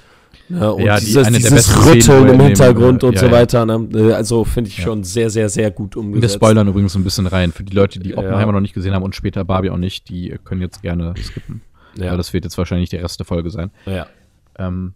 Ne, 0.50 0.72
und 0.74 0.82
Ja, 0.82 0.98
die- 0.98 1.06
dieses, 1.06 1.86
Rütteln 1.86 2.28
im 2.28 2.40
Hintergrund 2.40 3.04
und 3.04 3.14
ja, 3.14 3.20
so 3.20 3.26
ja. 3.26 3.32
weiter. 3.32 3.64
Ne? 3.66 3.88
Äh, 3.94 4.12
Also 4.12 4.44
finde 4.44 4.68
ich 4.68 4.78
Ja. 4.78 4.84
schon 4.84 5.04
sehr, 5.04 5.30
sehr, 5.30 5.48
sehr 5.48 5.70
gut 5.70 5.94
Wir 5.94 6.00
umgesetzt. 6.00 6.34
spoilern 6.34 6.66
übrigens 6.66 6.94
ein 6.96 7.04
bisschen 7.04 7.26
rein. 7.28 7.52
Für 7.52 7.62
die 7.62 7.72
Leute, 7.74 8.00
die 8.00 8.10
Ja. 8.10 8.18
Oppenheimer 8.18 8.52
noch 8.52 8.60
nicht 8.60 8.74
gesehen 8.74 8.92
haben 8.92 9.04
und 9.04 9.14
später 9.14 9.44
Barbie 9.44 9.70
auch 9.70 9.76
nicht, 9.76 10.08
die 10.08 10.36
können 10.44 10.60
jetzt 10.60 10.82
gerne 10.82 11.14
skippen. 11.22 11.62
Ja, 11.96 12.10
Weil 12.10 12.16
das 12.16 12.32
wird 12.32 12.44
jetzt 12.44 12.58
wahrscheinlich 12.58 12.90
der 12.90 13.02
Rest 13.02 13.18
der 13.20 13.26
Folge 13.26 13.50
sein. 13.50 13.70
ja. 13.86 14.06
Ähm, 14.58 14.94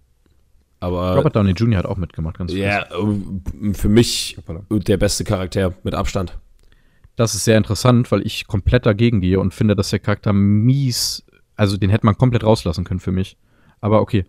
aber 0.81 1.17
Robert 1.17 1.35
Downey 1.37 1.53
Jr. 1.53 1.79
hat 1.79 1.87
auch 1.87 1.97
mitgemacht, 1.97 2.37
ganz 2.37 2.53
ja, 2.53 2.85
ähm, 3.01 3.43
für 3.75 3.89
mich 3.89 4.37
der 4.71 4.97
beste 4.99 5.25
Charakter 5.25 5.73
mit 5.85 5.95
Abstand. 5.95 6.37
Das 7.17 7.35
ist 7.35 7.45
sehr 7.45 7.57
interessant, 7.57 8.11
weil 8.13 8.27
ich 8.27 8.47
komplett 8.47 8.85
dagegen 8.85 9.21
gehe 9.21 9.39
und 9.41 9.55
finde, 9.55 9.75
dass 9.77 9.91
der 9.91 10.01
Charakter 10.01 10.33
mies, 10.33 11.25
also 11.57 11.77
den 11.77 11.89
hätte 11.91 12.05
man 12.05 12.19
komplett 12.19 12.43
rauslassen 12.45 12.85
können 12.85 13.01
für 13.01 13.13
mich. 13.13 13.37
Aber 13.81 14.01
okay. 14.03 14.25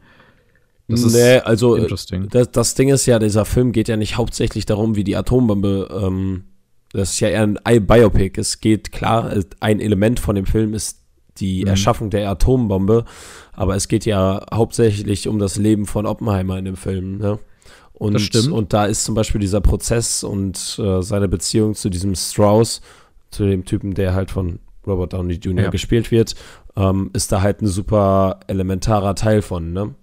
Das 0.87 1.13
nee, 1.13 1.37
also 1.39 1.75
äh. 1.77 1.87
Das, 1.87 2.51
das 2.51 2.75
Ding 2.75 2.89
ist 2.89 3.05
ja, 3.07 3.17
dieser 3.19 3.45
Film 3.45 3.71
geht 3.71 3.87
ja 3.87 3.97
nicht 3.97 4.17
hauptsächlich 4.17 4.65
darum, 4.65 4.95
wie 4.95 5.03
die 5.03 5.15
Atombombe, 5.15 5.89
ähm, 6.03 6.43
das 6.93 7.13
ist 7.13 7.19
ja 7.19 7.29
eher 7.29 7.49
ein 7.63 7.85
Biopic. 7.87 8.39
Es 8.39 8.59
geht 8.61 8.91
klar, 8.91 9.31
es- 9.35 9.47
ein 9.59 9.79
Element 9.79 10.19
von 10.19 10.35
dem 10.35 10.45
Film 10.45 10.73
ist 10.73 10.99
die 11.39 11.61
Mhm. 11.61 11.67
Erschaffung 11.67 12.09
der 12.11 12.29
Atombombe, 12.29 13.03
aber 13.53 13.75
es 13.75 13.87
geht 13.87 14.05
ja 14.05 14.45
hauptsächlich 14.53 15.27
um 15.27 15.39
das 15.39 15.57
Leben 15.57 15.85
von 15.85 16.05
Oppenheimer 16.05 16.57
in 16.59 16.65
dem 16.65 16.77
Film. 16.77 17.17
Ne? 17.17 17.39
Und, 17.93 18.13
Das 18.13 18.21
stimmt. 18.21 18.51
und 18.51 18.71
da 18.71 18.85
ist 18.85 19.03
zum 19.05 19.15
Beispiel 19.15 19.41
dieser 19.41 19.61
Prozess 19.61 20.23
und 20.23 20.79
äh, 20.79 21.01
seine 21.01 21.27
Beziehung 21.27 21.73
zu 21.75 21.89
diesem 21.89 22.13
Strauss, 22.15 22.81
zu 23.31 23.45
dem 23.45 23.65
Typen, 23.65 23.93
der 23.95 24.13
halt 24.13 24.31
von 24.31 24.59
Robert 24.87 25.13
Downey 25.13 25.33
Jr. 25.35 25.65
Ja. 25.65 25.69
gespielt 25.71 26.11
wird, 26.11 26.35
ähm, 26.77 27.09
ist 27.13 27.31
da 27.31 27.41
halt 27.41 27.61
ein 27.61 27.67
super 27.67 28.39
elementarer 28.47 29.15
Teil 29.15 29.41
von. 29.41 29.73
Ne? 29.73 29.95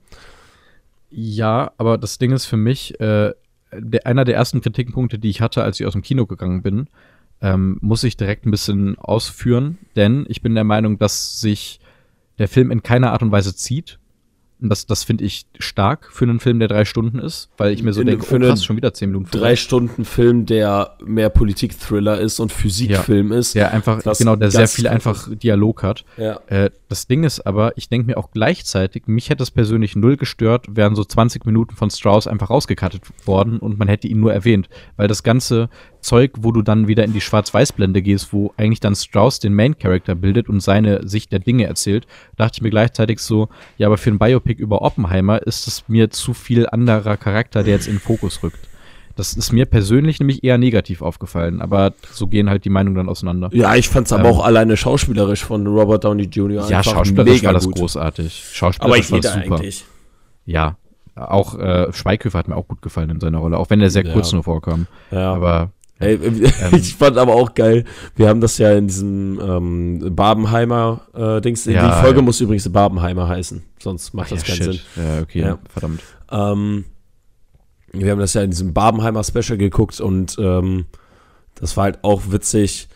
Ja, 1.14 1.72
aber 1.76 1.98
das 1.98 2.18
Ding 2.18 2.32
ist 2.32 2.46
für 2.46 2.56
mich, 2.56 2.98
äh, 3.00 3.32
der, 3.74 4.06
einer 4.06 4.24
der 4.24 4.34
ersten 4.34 4.60
Kritikpunkte, 4.60 5.18
die 5.18 5.28
ich 5.30 5.40
hatte, 5.40 5.62
als 5.62 5.78
ich 5.78 5.86
aus 5.86 5.92
dem 5.92 6.02
Kino 6.02 6.26
gegangen 6.26 6.62
bin, 6.62 6.88
ähm, 7.40 7.78
muss 7.80 8.04
ich 8.04 8.16
direkt 8.16 8.46
ein 8.46 8.50
bisschen 8.50 8.98
ausführen, 8.98 9.78
denn 9.96 10.24
ich 10.28 10.42
bin 10.42 10.54
der 10.54 10.64
Meinung, 10.64 10.98
dass 10.98 11.40
sich 11.40 11.80
der 12.38 12.48
Film 12.48 12.70
in 12.70 12.82
keiner 12.82 13.12
Art 13.12 13.22
und 13.22 13.32
Weise 13.32 13.54
zieht. 13.54 13.98
Und 14.60 14.68
das, 14.68 14.86
das 14.86 15.02
finde 15.02 15.24
ich 15.24 15.46
stark 15.58 16.08
für 16.12 16.24
einen 16.24 16.38
Film, 16.38 16.60
der 16.60 16.68
drei 16.68 16.84
Stunden 16.84 17.18
ist, 17.18 17.50
weil 17.56 17.72
ich 17.72 17.82
mir 17.82 17.92
so 17.92 18.00
In- 18.00 18.06
denke, 18.06 18.24
für 18.24 18.36
oh 18.36 18.38
krass, 18.38 18.64
schon 18.64 18.76
wieder 18.76 18.94
zehn 18.94 19.10
Minuten 19.10 19.26
vorbei. 19.26 19.48
drei 19.48 19.56
Stunden 19.56 20.04
Film, 20.04 20.46
der 20.46 20.96
mehr 21.04 21.30
Politik-Thriller 21.30 22.20
ist 22.20 22.38
und 22.38 22.52
Physikfilm 22.52 23.32
ist. 23.32 23.56
Der 23.56 23.72
einfach, 23.72 24.00
genau, 24.16 24.36
der 24.36 24.52
sehr 24.52 24.68
viel 24.68 24.86
einfach 24.86 25.28
Dialog 25.34 25.82
hat. 25.82 26.04
Ja. 26.16 26.38
Äh, 26.46 26.70
das 26.92 27.06
Ding 27.06 27.24
ist 27.24 27.40
aber, 27.46 27.72
ich 27.78 27.88
denke 27.88 28.06
mir 28.06 28.18
auch 28.18 28.32
gleichzeitig, 28.32 29.04
mich 29.06 29.30
hätte 29.30 29.42
es 29.42 29.50
persönlich 29.50 29.96
null 29.96 30.18
gestört, 30.18 30.66
wären 30.76 30.94
so 30.94 31.02
20 31.02 31.46
Minuten 31.46 31.74
von 31.74 31.88
Strauss 31.88 32.26
einfach 32.26 32.50
rausgekattet 32.50 33.00
worden 33.26 33.58
und 33.60 33.78
man 33.78 33.88
hätte 33.88 34.08
ihn 34.08 34.20
nur 34.20 34.34
erwähnt. 34.34 34.68
Weil 34.98 35.08
das 35.08 35.22
ganze 35.22 35.70
Zeug, 36.02 36.32
wo 36.40 36.52
du 36.52 36.60
dann 36.60 36.88
wieder 36.88 37.04
in 37.04 37.14
die 37.14 37.22
Schwarz-Weiß-Blende 37.22 38.02
gehst, 38.02 38.34
wo 38.34 38.52
eigentlich 38.58 38.80
dann 38.80 38.94
Strauss 38.94 39.40
den 39.40 39.54
Main-Character 39.54 40.14
bildet 40.14 40.50
und 40.50 40.60
seine 40.60 41.08
Sicht 41.08 41.32
der 41.32 41.38
Dinge 41.38 41.64
erzählt, 41.64 42.06
dachte 42.36 42.58
ich 42.58 42.62
mir 42.62 42.68
gleichzeitig 42.70 43.20
so, 43.20 43.48
ja, 43.78 43.86
aber 43.86 43.96
für 43.96 44.10
ein 44.10 44.18
Biopic 44.18 44.60
über 44.60 44.82
Oppenheimer 44.82 45.40
ist 45.40 45.66
es 45.66 45.88
mir 45.88 46.10
zu 46.10 46.34
viel 46.34 46.68
anderer 46.68 47.16
Charakter, 47.16 47.62
der 47.62 47.72
jetzt 47.72 47.88
in 47.88 47.94
den 47.94 48.00
Fokus 48.00 48.42
rückt. 48.42 48.68
Das 49.16 49.34
ist 49.34 49.52
mir 49.52 49.66
persönlich 49.66 50.18
nämlich 50.20 50.42
eher 50.44 50.58
negativ 50.58 51.02
aufgefallen, 51.02 51.60
aber 51.60 51.92
so 52.12 52.26
gehen 52.26 52.48
halt 52.48 52.64
die 52.64 52.70
Meinungen 52.70 52.96
dann 52.96 53.08
auseinander. 53.08 53.50
Ja, 53.52 53.74
ich 53.74 53.88
fand's 53.88 54.12
aber 54.12 54.28
Ähm, 54.28 54.34
auch 54.34 54.44
alleine 54.44 54.76
schauspielerisch 54.76 55.44
von 55.44 55.66
Robert 55.66 56.04
Downey 56.04 56.24
Jr. 56.24 56.68
Ja, 56.68 56.82
schauspielerisch 56.82 57.42
war 57.44 57.52
das 57.52 57.64
gut. 57.66 57.76
großartig. 57.76 58.42
Aber 58.44 58.54
Schauspielerisch 58.54 59.12
war 59.12 59.20
das 59.20 59.32
super. 59.34 59.54
eigentlich. 59.56 59.84
Ja, 60.46 60.76
auch 61.14 61.58
äh, 61.58 61.92
Schweighöfer 61.92 62.38
hat 62.38 62.48
mir 62.48 62.56
auch 62.56 62.66
gut 62.68 62.80
gefallen 62.82 63.10
in 63.10 63.20
seiner 63.20 63.38
Rolle, 63.38 63.58
auch 63.58 63.68
wenn 63.70 63.80
er 63.80 63.90
sehr 63.90 64.04
Ja. 64.04 64.12
kurz 64.12 64.32
nur 64.32 64.42
vorkam. 64.44 64.86
Ja. 65.10 65.34
Aber 65.34 65.70
Ey, 65.98 66.18
ich 66.72 66.96
fand 66.96 67.16
aber 67.16 67.34
auch 67.34 67.54
geil, 67.54 67.84
wir 68.16 68.28
haben 68.28 68.40
das 68.40 68.58
ja 68.58 68.72
in 68.72 68.88
diesem 68.88 69.38
ähm, 69.40 70.16
Barbenheimer 70.16 71.02
äh, 71.14 71.40
Dings, 71.40 71.64
Ja, 71.66 71.86
die 71.96 72.00
Folge 72.02 72.18
ja. 72.18 72.22
muss 72.24 72.40
übrigens 72.40 72.68
Barbenheimer 72.72 73.28
heißen, 73.28 73.62
sonst 73.78 74.12
macht 74.12 74.32
das 74.32 74.40
ja, 74.48 74.54
keinen 74.54 74.72
shit. 74.72 74.82
Sinn. 74.96 75.04
Ja, 75.04 75.20
okay, 75.22 75.40
Ja. 75.42 75.58
verdammt. 75.68 76.00
Ähm, 76.32 76.86
wir 77.92 78.10
haben 78.10 78.18
das 78.20 78.34
ja 78.34 78.42
in 78.42 78.50
diesem 78.50 78.72
Barbenheimer 78.72 79.22
Special 79.24 79.58
geguckt 79.58 80.00
und 80.00 80.36
ähm, 80.38 80.86
das 81.54 81.76
war 81.76 81.84
halt 81.84 81.98
auch 82.02 82.22
witzig, 82.30 82.88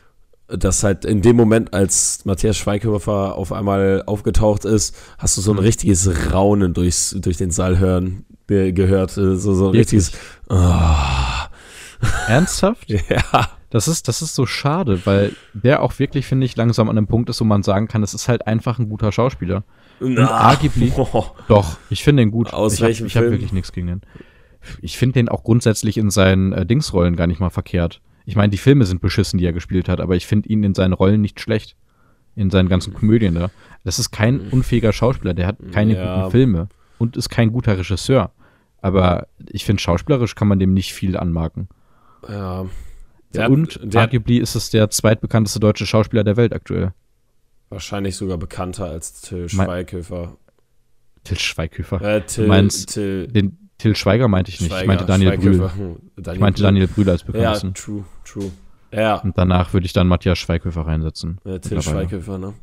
dass 0.48 0.84
halt 0.84 1.04
in 1.04 1.22
dem 1.22 1.36
Moment, 1.36 1.74
als 1.74 2.24
Matthias 2.24 2.56
Schweighöfer 2.56 3.34
auf 3.36 3.52
einmal 3.52 4.02
aufgetaucht 4.06 4.64
ist, 4.64 4.96
hast 5.18 5.36
du 5.36 5.40
so 5.40 5.52
ein 5.52 5.58
richtiges 5.58 6.32
Raunen 6.32 6.72
durchs, 6.72 7.10
durch 7.18 7.36
den 7.36 7.50
Saal 7.50 7.78
hören 7.78 8.24
ge 8.46 8.70
gehört. 8.72 9.16
äh, 9.18 9.36
So, 9.36 9.54
so 9.54 9.68
ein 9.68 9.72
Wirklich? 9.74 9.78
richtiges 10.06 10.12
ah, 10.48 11.48
Ernsthaft? 12.28 12.88
Ja. 13.08 13.48
Das 13.70 13.88
ist, 13.88 14.06
das 14.06 14.22
ist 14.22 14.36
so 14.36 14.46
schade, 14.46 15.04
weil 15.06 15.32
der 15.52 15.82
auch 15.82 15.98
wirklich, 15.98 16.24
finde 16.26 16.46
ich, 16.46 16.56
langsam 16.56 16.88
an 16.88 16.96
einem 16.96 17.08
Punkt 17.08 17.28
ist, 17.28 17.40
wo 17.40 17.44
man 17.44 17.64
sagen 17.64 17.88
kann, 17.88 18.04
es 18.04 18.14
ist 18.14 18.28
halt 18.28 18.46
einfach 18.46 18.78
ein 18.78 18.88
guter 18.88 19.10
Schauspieler. 19.10 19.64
Und 19.98 20.16
arguably- 20.18 20.92
Oh, 20.96 21.24
Doch, 21.48 21.76
ich 21.90 22.04
finde 22.04 22.22
den 22.22 22.30
gut. 22.30 22.52
Aus 22.54 22.74
ich 22.74 22.80
hab- 22.80 22.86
welchem 22.88 23.06
Ich 23.06 23.16
habe 23.16 23.30
wirklich 23.32 23.52
nichts 23.52 23.72
gegen 23.72 23.88
den. 23.88 24.02
Ich 24.82 24.98
finde 24.98 25.14
den 25.14 25.28
auch 25.28 25.44
grundsätzlich 25.44 25.96
in 25.98 26.10
seinen 26.10 26.52
äh, 26.52 26.66
Dingsrollen 26.66 27.16
gar 27.16 27.26
nicht 27.26 27.40
mal 27.40 27.50
verkehrt. 27.50 28.00
Ich 28.24 28.36
meine, 28.36 28.50
die 28.50 28.58
Filme 28.58 28.84
sind 28.86 29.00
beschissen, 29.00 29.38
die 29.38 29.46
er 29.46 29.52
gespielt 29.52 29.88
hat, 29.88 30.00
aber 30.00 30.16
ich 30.16 30.26
finde 30.26 30.48
ihn 30.48 30.64
in 30.64 30.74
seinen 30.74 30.92
Rollen 30.92 31.20
nicht 31.20 31.40
schlecht. 31.40 31.76
In 32.34 32.50
seinen 32.50 32.68
ganzen 32.68 32.92
Komödien 32.92 33.34
da. 33.34 33.50
Das 33.84 33.98
ist 33.98 34.10
kein 34.10 34.40
unfähiger 34.50 34.92
Schauspieler, 34.92 35.32
der 35.32 35.46
hat 35.46 35.56
keine 35.72 35.94
Ja. 35.94 36.16
guten 36.18 36.30
Filme 36.32 36.68
und 36.98 37.16
ist 37.16 37.30
kein 37.30 37.50
guter 37.50 37.78
Regisseur. 37.78 38.30
Aber 38.82 39.26
ich 39.48 39.64
finde, 39.64 39.80
schauspielerisch 39.80 40.34
kann 40.34 40.46
man 40.48 40.58
dem 40.58 40.74
nicht 40.74 40.92
viel 40.92 41.16
anmarken. 41.16 41.68
ja. 42.28 42.66
Der, 43.34 43.50
und 43.50 43.80
der 43.82 44.02
hat 44.02 44.08
arguably 44.10 44.38
ist 44.38 44.54
es 44.54 44.70
der 44.70 44.88
zweitbekannteste 44.88 45.60
deutsche 45.60 45.84
Schauspieler 45.84 46.24
der 46.24 46.36
Welt 46.36 46.52
aktuell. 46.54 46.92
wahrscheinlich 47.68 48.16
sogar 48.16 48.38
bekannter 48.38 48.86
als 48.86 49.20
Till 49.20 49.46
Mein- 49.52 49.66
Schweighöfer. 49.66 50.36
Till 51.24 51.38
Schweighöfer. 51.38 52.00
Äh, 52.00 52.20
Till, 52.24 52.46
meinst 52.46 52.94
Till, 52.94 53.26
Den, 53.28 53.65
Till 53.78 53.94
Schweiger 53.94 54.28
meinte 54.28 54.50
ich 54.50 54.60
nicht. 54.60 54.70
Schweiger, 54.70 54.82
ich 54.82 54.88
meinte 54.88 55.04
Daniel 55.06 55.36
Brühl. 55.38 55.58
Daniel 55.58 55.98
Ich 56.16 56.40
meinte 56.40 56.56
Brühl. 56.58 56.64
Daniel 56.64 56.86
Brühl 56.88 57.10
als 57.10 57.22
Ja, 57.22 57.26
bekanntesten. 57.32 57.74
true, 57.74 58.04
true. 58.24 58.50
Ja, 58.92 59.16
Und 59.16 59.36
danach 59.36 59.72
würde 59.72 59.84
ich 59.84 59.92
dann 59.92 60.06
Matthias 60.08 60.38
Schweighöfer 60.38 60.86
reinsetzen. 60.86 61.38
äh, 61.44 61.58
Till. 61.58 61.82
Schweighöfer, 61.82 62.38
ne? 62.38 62.54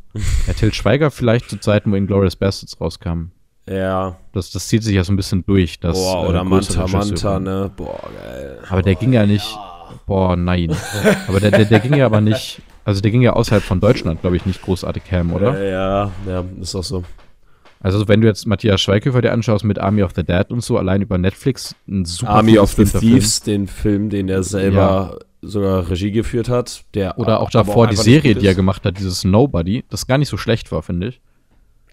Ja, 0.47 0.53
Till 0.53 0.73
Schweiger 0.73 1.11
vielleicht 1.11 1.49
zu 1.49 1.59
Zeiten, 1.59 1.91
wo 1.91 1.95
Inglourious 1.95 2.35
Bastards 2.35 2.79
rauskam. 2.81 3.25
Ja. 3.69 4.17
Das, 4.33 4.51
das 4.51 4.67
zieht 4.67 4.83
sich 4.83 4.95
ja 4.95 5.03
so 5.03 5.13
ein 5.13 5.15
bisschen 5.15 5.45
durch. 5.45 5.79
Das, 5.79 5.95
Boah, 5.97 6.25
äh, 6.25 6.29
oder 6.29 6.43
größere 6.45 6.89
Manta. 6.89 6.97
Manta, 6.97 7.39
ne? 7.39 7.71
Boah, 7.75 7.99
geil. 8.23 8.59
Aber 8.69 8.81
der 8.81 8.95
ging 8.95 9.13
ja 9.13 9.25
nicht. 9.25 9.45
Boah, 10.07 10.35
nein. 10.35 10.75
aber 11.27 11.39
der, 11.39 11.51
der, 11.51 11.65
der 11.65 11.79
ging 11.79 11.93
ja 11.95 12.05
aber 12.07 12.19
nicht. 12.21 12.61
Also 12.85 12.99
der 13.01 13.11
ging 13.11 13.21
ja 13.21 13.33
außerhalb 13.33 13.63
von 13.63 13.79
Deutschland, 13.79 14.21
glaube 14.21 14.35
ich, 14.35 14.45
nicht 14.45 14.61
großartig 14.61 15.03
Cam, 15.05 15.31
oder? 15.33 15.57
Äh, 15.57 15.71
Ja, 15.71 16.11
ja, 16.27 16.43
ist 16.59 16.75
auch 16.75 16.83
so. 16.83 17.03
Also 17.83 18.07
wenn 18.07 18.21
du 18.21 18.27
jetzt 18.27 18.47
Matthias 18.47 18.81
Schweighöfer 18.81 19.21
dir 19.21 19.33
anschaust 19.33 19.65
mit 19.65 19.77
Army 19.77 20.03
of 20.03 20.13
the 20.15 20.23
Dead 20.23 20.49
und 20.49 20.63
so, 20.63 20.77
allein 20.77 21.01
über 21.01 21.17
Netflix, 21.17 21.75
ein 21.87 22.05
super 22.05 22.31
Army 22.31 22.57
of 22.57 22.71
the. 22.71 22.85
Thieves, 22.85 23.41
den 23.41 23.67
Film, 23.67 24.09
den 24.09 24.29
er 24.29 24.41
selber 24.41 25.19
sogar 25.41 25.89
Regie 25.89 26.11
geführt 26.11 26.47
hat. 26.47 26.85
Der 26.93 27.19
Oder 27.19 27.41
auch 27.41 27.49
davor 27.49 27.87
die 27.87 27.91
einfach 27.91 28.05
nicht 28.05 28.23
Serie, 28.23 28.35
die 28.35 28.47
er 28.47 28.55
gemacht 28.55 28.85
hat, 28.85 28.97
dieses 28.97 29.25
Nobody, 29.25 29.83
das 29.89 30.07
gar 30.07 30.17
nicht 30.17 30.29
so 30.29 30.37
schlecht 30.37 30.71
war, 30.71 30.81
finde 30.81 31.09
ich. 31.09 31.21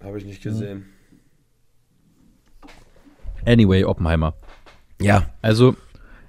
Habe 0.02 0.16
ich 0.16 0.24
nicht 0.24 0.42
gesehen. 0.42 0.86
Anyway, 3.44 3.84
Oppenheimer. 3.84 4.34
Ja. 5.00 5.30
Also, 5.42 5.74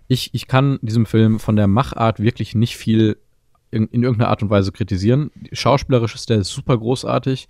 ich, 0.08 0.34
ich 0.34 0.48
kann 0.48 0.80
diesem 0.82 1.06
Film 1.06 1.40
von 1.40 1.56
der 1.56 1.68
Machart 1.68 2.20
wirklich 2.20 2.56
nicht 2.56 2.78
viel 2.78 3.18
in, 3.72 3.88
in 3.88 4.04
irgendeiner 4.04 4.30
Art 4.30 4.44
und 4.44 4.50
Weise 4.50 4.72
kritisieren. 4.72 5.32
Schauspielerisch 5.54 6.14
ist 6.16 6.30
der 6.30 6.44
super 6.44 6.78
großartig. 6.78 7.48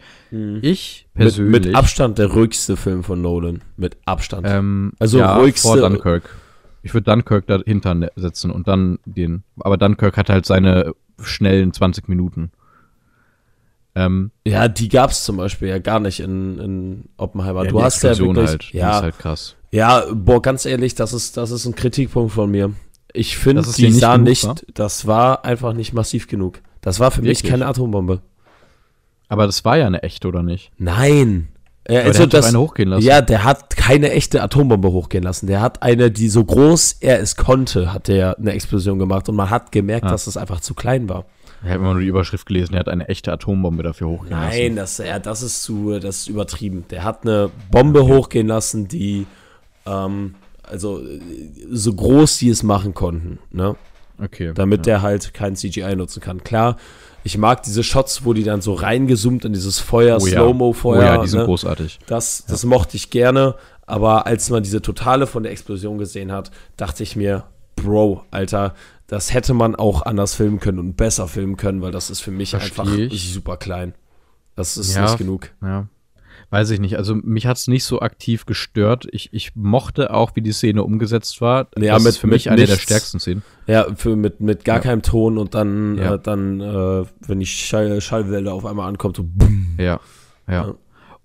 Ich 0.62 1.08
Mit, 1.14 1.22
persönlich. 1.24 1.66
mit 1.66 1.76
Abstand 1.76 2.18
der 2.20 2.28
ruhigste 2.28 2.78
Film 2.78 3.04
von 3.04 3.22
Nolan. 3.22 3.62
Mit 3.76 3.98
Abstand. 4.06 4.46
ähm, 4.48 4.94
Also 5.00 5.20
ja, 5.20 5.38
ruhigste- 5.38 5.62
vor 5.68 5.78
Dunkirk. 5.78 6.30
Ich 6.84 6.94
würde 6.94 7.12
Dunkirk 7.12 7.46
dahinter 7.48 7.94
ne- 7.94 8.12
setzen 8.16 8.50
und 8.52 8.68
dann 8.68 9.00
den. 9.06 9.44
Aber 9.60 9.78
Dunkirk 9.78 10.18
hat 10.18 10.30
halt 10.30 10.46
seine 10.46 10.94
schnellen 11.22 11.74
20 11.74 12.08
Minuten. 12.08 12.52
Ähm, 13.94 14.32
ja, 14.48 14.68
die 14.68 14.88
gab 14.90 15.12
es 15.12 15.24
zum 15.26 15.38
Beispiel 15.38 15.68
ja 15.68 15.78
gar 15.80 16.00
nicht 16.00 16.22
in, 16.22 16.58
in 16.60 17.06
Oppenheimer. 17.18 17.66
du 17.66 17.78
die 17.78 17.84
hast 17.84 18.02
ja 18.04 18.12
Explosion 18.12 18.36
wirklich, 18.36 18.50
halt. 18.52 18.74
Die 18.74 18.78
ja, 18.78 18.96
ist 18.98 19.02
halt 19.04 19.20
krass. 19.20 19.56
ja, 19.72 20.06
boah, 20.14 20.42
ganz 20.42 20.66
ehrlich, 20.66 20.96
das 20.96 21.12
ist, 21.14 21.36
das 21.38 21.52
ist 21.52 21.66
ein 21.66 21.76
Kritikpunkt 21.76 22.32
von 22.32 22.50
mir. 22.50 22.72
Ich 23.14 23.38
finde, 23.38 23.62
die 23.64 23.84
nicht 23.90 24.00
sah 24.00 24.14
genug 24.14 24.28
nicht, 24.28 24.46
war? 24.46 24.56
das 24.74 25.08
war 25.08 25.46
einfach 25.46 25.74
nicht 25.74 25.94
massiv 25.94 26.28
genug. 26.28 26.60
Das 26.82 27.00
war 27.00 27.12
für 27.12 27.22
mich 27.22 27.40
Wirklich? 27.40 27.52
keine 27.52 27.68
Atombombe. 27.68 28.22
Aber 29.28 29.46
das 29.46 29.64
war 29.64 29.78
ja 29.78 29.88
eine 29.88 30.04
echte, 30.04 30.28
oder 30.28 30.44
nicht? 30.44 30.72
Nein. 30.78 31.48
Äh, 31.84 32.00
also 32.00 32.12
der 32.14 32.24
hat 32.24 32.34
das, 32.34 32.46
eine 32.48 32.60
hochgehen 32.60 32.90
lassen. 32.90 33.06
Ja, 33.06 33.22
der 33.22 33.44
hat 33.44 33.76
keine 33.76 34.12
echte 34.12 34.42
Atombombe 34.42 34.92
hochgehen 34.92 35.24
lassen. 35.24 35.48
Der 35.48 35.62
hat 35.62 35.82
eine, 35.82 36.12
die 36.12 36.30
so 36.30 36.44
groß 36.44 36.98
er 37.00 37.20
es 37.20 37.36
konnte, 37.36 37.94
hat 37.94 38.08
der 38.08 38.38
eine 38.38 38.52
Explosion 38.52 39.00
gemacht 39.00 39.30
und 39.30 39.36
man 39.36 39.50
hat 39.50 39.72
gemerkt, 39.72 40.06
Ah. 40.06 40.12
dass 40.12 40.28
es 40.28 40.38
einfach 40.38 40.60
zu 40.60 40.74
klein 40.74 41.10
war. 41.10 41.26
Ich 41.64 41.70
habe 41.70 41.80
immer 41.80 41.94
nur 41.94 42.02
die 42.02 42.08
Überschrift 42.08 42.48
gelesen, 42.48 42.74
er 42.74 42.80
hat 42.82 42.90
eine 42.90 43.08
echte 43.08 43.32
Atombombe 43.32 43.84
dafür 43.84 44.08
hochgehen 44.08 44.32
lassen. 44.32 44.58
Nein, 44.58 44.76
das, 44.76 44.98
ja, 44.98 45.20
das 45.20 45.44
ist 45.44 45.62
zu, 45.64 46.00
das 46.00 46.18
ist 46.22 46.28
übertrieben. 46.28 46.86
Der 46.90 47.04
hat 47.04 47.24
eine 47.24 47.52
Bombe 47.70 48.06
hochgehen 48.08 48.48
lassen, 48.48 48.88
die 48.88 49.28
ähm, 49.86 50.36
also 50.72 51.02
so 51.70 51.94
groß 51.94 52.38
die 52.40 52.50
es 52.50 52.64
machen 52.64 52.94
konnten, 52.94 53.40
ne? 53.52 53.76
Okay. 54.24 54.52
Damit 54.54 54.80
ja. 54.80 54.84
der 54.94 55.02
halt 55.02 55.34
kein 55.34 55.56
CGI 55.56 55.96
nutzen 55.96 56.22
kann. 56.22 56.44
Klar, 56.44 56.78
ich 57.24 57.38
mag 57.38 57.64
diese 57.64 57.84
Shots, 57.84 58.24
wo 58.24 58.34
die 58.34 58.44
dann 58.44 58.62
so 58.62 58.74
reingezoomt 58.74 59.46
in 59.46 59.54
dieses 59.54 59.80
Feuer, 59.80 60.18
Oh 60.22 60.26
ja. 60.26 60.34
Slow-Mo-Feuer. 60.34 61.00
Oh 61.00 61.02
ja, 61.02 61.18
die 61.22 61.28
sind 61.28 61.40
ne? 61.40 61.46
großartig. 61.46 62.00
Das, 62.08 62.46
das 62.48 62.64
mochte 62.66 62.98
ich 62.98 63.10
gerne, 63.10 63.56
aber 63.86 64.26
als 64.28 64.50
man 64.50 64.64
diese 64.64 64.82
Totale 64.82 65.28
von 65.28 65.44
der 65.44 65.52
Explosion 65.52 65.98
gesehen 65.98 66.32
hat, 66.32 66.52
dachte 66.78 67.04
ich 67.04 67.16
mir, 67.16 67.46
Bro, 67.76 68.24
Alter, 68.32 68.76
das 69.08 69.34
hätte 69.34 69.54
man 69.54 69.76
auch 69.76 70.04
anders 70.04 70.36
filmen 70.36 70.60
können 70.60 70.80
und 70.80 70.98
besser 70.98 71.28
filmen 71.28 71.58
können, 71.58 71.82
weil 71.82 71.92
das 71.92 72.10
ist 72.10 72.22
für 72.22 72.32
mich 72.32 72.52
Versteh 72.52 72.80
einfach 72.82 72.96
ich. 72.96 73.34
super 73.34 73.58
klein. 73.58 73.94
Das 74.56 74.78
ist 74.78 74.96
Ja. 74.96 75.04
nicht 75.04 75.18
genug. 75.18 75.50
Ja. 75.62 75.88
Weiß 76.52 76.70
ich 76.70 76.80
nicht. 76.82 76.98
Also 76.98 77.16
mich 77.16 77.48
hat 77.48 77.56
es 77.58 77.68
nicht 77.68 77.86
so 77.86 78.02
aktiv 78.02 78.46
gestört. 78.46 79.08
Ich, 79.12 79.30
ich 79.34 79.56
mochte 79.56 80.14
auch, 80.14 80.36
wie 80.36 80.42
die 80.42 80.52
Szene 80.52 80.84
umgesetzt 80.84 81.40
war. 81.42 81.68
Ja, 81.78 81.94
das 81.94 82.04
mit- 82.04 82.10
ist 82.10 82.18
für 82.18 82.28
mich 82.28 82.50
eine 82.50 82.58
der 82.58 82.68
nichts. 82.68 82.84
stärksten 82.84 83.20
Szenen. 83.22 83.42
Ja, 83.68 83.88
für, 83.96 84.16
mit, 84.18 84.42
mit 84.42 84.66
gar 84.66 84.76
Ja. 84.76 84.82
keinem 84.82 85.02
Ton 85.02 85.38
und 85.38 85.56
dann, 85.56 85.98
Ja. 85.98 86.16
äh, 86.16 86.20
dann 86.22 86.60
äh, 86.60 87.06
wenn 87.26 87.40
die 87.40 87.46
Schall, 87.46 88.02
Schallwelle 88.02 88.52
auf 88.52 88.66
einmal 88.66 88.88
ankommt, 88.90 89.16
so 89.16 89.24
bumm. 89.26 89.76
Ja. 89.80 90.00
Ja. 90.48 90.54
Ja. 90.68 90.76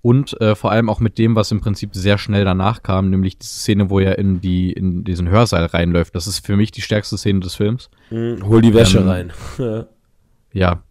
Und 0.01 0.41
äh, 0.41 0.55
vor 0.55 0.71
allem 0.71 0.89
auch 0.89 1.01
mit 1.01 1.19
dem, 1.19 1.35
was 1.35 1.51
im 1.51 1.61
Prinzip 1.61 1.97
sehr 1.97 2.17
schnell 2.19 2.45
danach 2.45 2.85
kam, 2.85 3.11
nämlich 3.11 3.39
diese 3.39 3.55
Szene, 3.59 3.91
wo 3.91 3.99
er 3.99 4.19
in, 4.21 4.41
die, 4.41 4.73
in 4.73 5.03
diesen 5.03 5.29
Hörsaal 5.29 5.65
reinläuft. 5.67 6.15
Das 6.15 6.29
ist 6.29 6.47
für 6.47 6.55
mich 6.57 6.71
die 6.71 6.83
stärkste 6.83 7.19
Szene 7.19 7.41
des 7.41 7.57
Films. 7.57 7.91
Hm, 8.11 8.47
hol 8.47 8.63
die 8.63 8.73
Wäsche 8.75 8.99
Ähm, 8.99 9.09
rein. 9.09 9.33
Ja. 10.53 10.85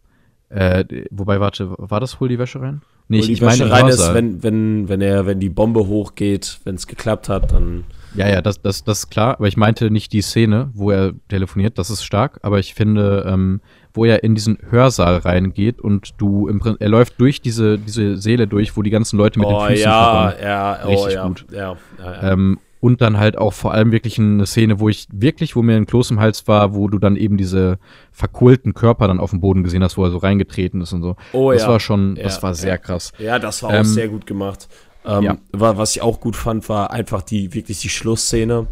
Äh, 0.50 0.84
wobei, 1.10 1.40
warte, 1.40 1.74
war 1.78 2.00
das 2.02 2.20
Hol 2.20 2.28
die 2.28 2.38
Wäsche 2.38 2.60
rein? 2.62 2.82
Nee, 3.08 3.20
ich, 3.20 3.28
die 3.28 3.34
ich 3.34 3.42
meine 3.42 3.70
rein 3.70 3.88
ist, 3.88 4.14
wenn, 4.14 4.42
wenn, 4.42 4.90
wenn 4.90 5.02
er, 5.02 5.26
wenn 5.26 5.40
die 5.40 5.50
Bombe 5.50 5.88
hochgeht, 5.88 6.60
wenn 6.64 6.76
es 6.76 6.88
geklappt 6.88 7.30
hat, 7.30 7.52
dann. 7.52 7.84
Ja, 8.16 8.30
ja, 8.30 8.42
das, 8.42 8.62
das, 8.62 8.84
das 8.84 9.00
ist 9.00 9.10
klar, 9.10 9.36
aber 9.36 9.48
ich 9.48 9.58
meinte 9.58 9.92
nicht 9.92 10.14
die 10.14 10.22
Szene, 10.22 10.70
wo 10.74 10.90
er 10.90 11.12
telefoniert, 11.28 11.78
das 11.78 11.90
ist 11.90 12.04
stark, 12.04 12.40
aber 12.44 12.60
ich 12.60 12.74
finde, 12.74 13.26
ähm, 13.28 13.60
wo 13.94 14.06
er 14.06 14.24
in 14.24 14.36
diesen 14.36 14.58
Hörsaal 14.70 15.18
reingeht 15.18 15.82
und 15.82 16.14
du 16.18 16.48
im 16.48 16.60
Prinzip, 16.60 16.82
er 16.82 16.90
läuft 16.90 17.20
durch 17.20 17.42
diese, 17.42 17.78
diese 17.78 18.16
Seele 18.18 18.48
durch, 18.48 18.78
wo 18.78 18.82
die 18.82 18.90
ganzen 18.90 19.18
Leute 19.18 19.38
mit 19.40 19.48
oh 19.50 19.60
den 19.60 19.68
Füßen 19.68 19.84
ja, 19.84 20.30
verbunden- 20.30 20.44
ja, 20.44 20.80
oh 20.86 20.90
Richtig 20.90 21.14
ja, 21.14 21.28
gut. 21.28 21.46
ja, 21.52 21.58
ja, 21.58 21.78
ja. 22.00 22.32
Ähm, 22.32 22.60
und 22.86 23.02
dann 23.02 23.18
halt 23.18 23.36
auch 23.38 23.54
vor 23.54 23.74
allem 23.74 23.92
wirklich 23.92 24.20
eine 24.20 24.46
Szene, 24.46 24.80
wo 24.80 24.90
ich 24.90 25.08
wirklich, 25.12 25.56
wo 25.56 25.62
mir 25.64 25.76
ein 25.76 25.88
Kloß 25.88 26.12
im 26.12 26.20
Hals 26.20 26.48
war, 26.48 26.76
wo 26.76 26.88
du 26.88 27.00
dann 27.00 27.16
eben 27.16 27.36
diese 27.36 27.80
verkohlten 28.12 28.74
Körper 28.76 29.08
dann 29.08 29.20
auf 29.20 29.32
dem 29.32 29.42
Boden 29.42 29.64
gesehen 29.64 29.84
hast, 29.84 29.98
wo 29.98 30.04
er 30.04 30.12
so 30.12 30.18
reingetreten 30.18 30.82
ist 30.82 30.94
und 30.94 31.02
so. 31.02 31.16
Oh 31.34 31.52
das 31.52 31.64
ja. 31.64 31.68
war 31.70 31.80
schon, 31.80 32.16
das 32.16 32.38
Ja, 32.38 32.44
war 32.44 32.54
sehr 32.54 32.70
ja. 32.70 32.78
krass. 32.78 33.12
Ja, 33.18 33.40
das 33.40 33.64
war 33.64 33.72
auch 33.72 33.74
Ähm, 33.74 33.86
sehr 33.86 34.08
gut 34.08 34.26
gemacht. 34.28 34.68
Ähm, 35.04 35.24
ja. 35.24 35.38
wa- 35.52 35.78
Was 35.78 35.96
ich 35.96 36.02
auch 36.04 36.20
gut 36.20 36.36
fand, 36.36 36.70
war 36.70 36.92
einfach 36.92 37.22
die 37.24 37.54
wirklich 37.56 37.80
die 37.80 37.90
Schlussszene, 37.90 38.68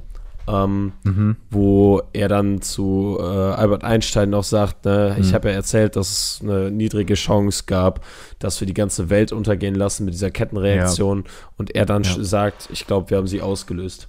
ähm, 0.48 0.92
Mhm. 1.04 1.36
wo 1.50 2.02
er 2.14 2.28
dann 2.28 2.62
zu 2.62 3.18
äh, 3.20 3.24
Albert 3.24 3.84
Einstein 3.84 4.30
noch 4.30 4.44
sagt, 4.44 4.86
ne, 4.86 5.16
ich 5.20 5.30
Mhm. 5.32 5.34
habe 5.36 5.50
ja 5.50 5.56
erzählt, 5.56 5.96
dass 5.96 6.12
es 6.12 6.40
eine 6.44 6.70
niedrige 6.72 7.14
Chance 7.14 7.64
gab, 7.66 8.02
dass 8.40 8.60
wir 8.60 8.66
die 8.68 8.74
ganze 8.74 9.10
Welt 9.10 9.32
untergehen 9.32 9.76
lassen 9.76 10.06
mit 10.06 10.14
dieser 10.14 10.32
Kettenreaktion 10.32 11.24
und 11.58 11.76
er 11.76 11.86
dann 11.86 12.04
Ja. 12.04 12.24
sagt, 12.24 12.70
ich 12.72 12.86
glaube, 12.88 13.10
wir 13.10 13.18
haben 13.18 13.28
sie 13.28 13.42
ausgelöst. 13.42 14.08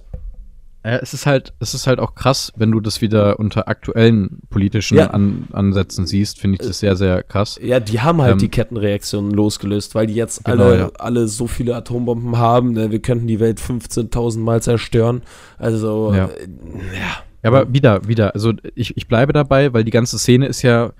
Ja, 0.85 0.97
es 0.97 1.15
ist 1.15 1.25
halt, 1.25 1.53
es 1.59 1.73
ist 1.73 1.87
halt 1.87 1.97
auch 1.99 2.13
krass, 2.13 2.53
wenn 2.57 2.71
du 2.71 2.79
das 2.79 3.01
wieder 3.01 3.39
unter 3.39 3.67
aktuellen 3.67 4.41
politischen 4.51 4.97
Ja. 4.97 5.07
An 5.07 5.47
Ansätzen 5.51 6.05
siehst, 6.05 6.39
finde 6.39 6.59
ich 6.61 6.67
das 6.67 6.77
sehr, 6.79 6.95
sehr 6.95 7.23
krass. 7.23 7.59
Ja, 7.59 7.79
die 7.79 8.01
haben 8.01 8.21
halt 8.21 8.33
Ähm, 8.33 8.37
die 8.37 8.49
Kettenreaktion 8.49 9.31
losgelöst, 9.31 9.95
weil 9.95 10.05
die 10.05 10.13
jetzt 10.13 10.45
Genau, 10.45 10.63
alle, 10.65 10.77
ja. 10.77 10.91
alle 10.99 11.27
so 11.27 11.47
viele 11.47 11.75
Atombomben 11.75 12.37
haben. 12.37 12.73
Ne? 12.73 12.91
Wir 12.91 12.99
könnten 13.01 13.25
die 13.25 13.39
Welt 13.39 13.59
15.000 13.59 14.37
Mal 14.39 14.61
zerstören. 14.61 15.23
Also, 15.57 16.13
Ja. 16.13 16.25
äh, 16.25 16.47
ja. 16.93 16.99
Ja, 17.43 17.49
aber 17.51 17.73
wieder, 17.73 18.07
wieder, 18.07 18.33
also 18.35 18.53
ich, 18.75 18.95
ich 18.95 19.07
bleibe 19.07 19.33
dabei, 19.33 19.73
weil 19.73 19.83
die 19.83 19.91
ganze 19.91 20.17
Szene 20.19 20.45
ist 20.45 20.61
ja, 20.61 20.93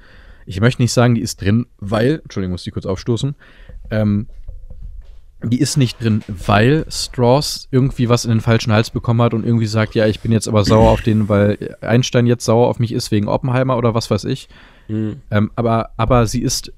ich 0.48 0.62
möchte 0.62 0.82
nicht 0.82 0.94
sagen, 0.94 1.14
die 1.16 1.22
ist 1.22 1.42
drin, 1.42 1.66
weil, 1.80 2.22
Entschuldigung, 2.24 2.52
muss 2.54 2.66
ich 2.68 2.74
kurz 2.74 2.86
aufstoßen, 2.88 3.36
ähm, 3.92 4.28
die 5.44 5.60
ist 5.60 5.78
nicht 5.78 6.02
drin, 6.02 6.24
weil 6.28 6.86
Strauss 6.90 7.68
irgendwie 7.72 8.10
was 8.10 8.26
in 8.26 8.32
den 8.32 8.42
falschen 8.42 8.72
Hals 8.74 8.90
bekommen 8.90 9.22
hat 9.22 9.34
und 9.34 9.46
irgendwie 9.46 9.68
sagt, 9.68 9.96
ja, 9.96 10.08
ich 10.08 10.22
bin 10.22 10.32
jetzt 10.32 10.48
aber 10.48 10.64
sauer 10.64 10.90
auf 10.90 11.02
den, 11.02 11.30
weil 11.30 11.78
Einstein 11.82 12.26
jetzt 12.26 12.46
sauer 12.46 12.68
auf 12.68 12.80
mich 12.80 12.92
ist 12.92 13.12
wegen 13.12 13.28
Oppenheimer 13.28 13.78
oder 13.78 13.94
was 13.94 14.10
weiß 14.10 14.24
ich. 14.26 14.48
Hm. 14.88 15.22
Ähm, 15.32 15.52
aber, 15.56 15.92
aber 15.98 16.26
sie 16.26 16.42
ist 16.42 16.72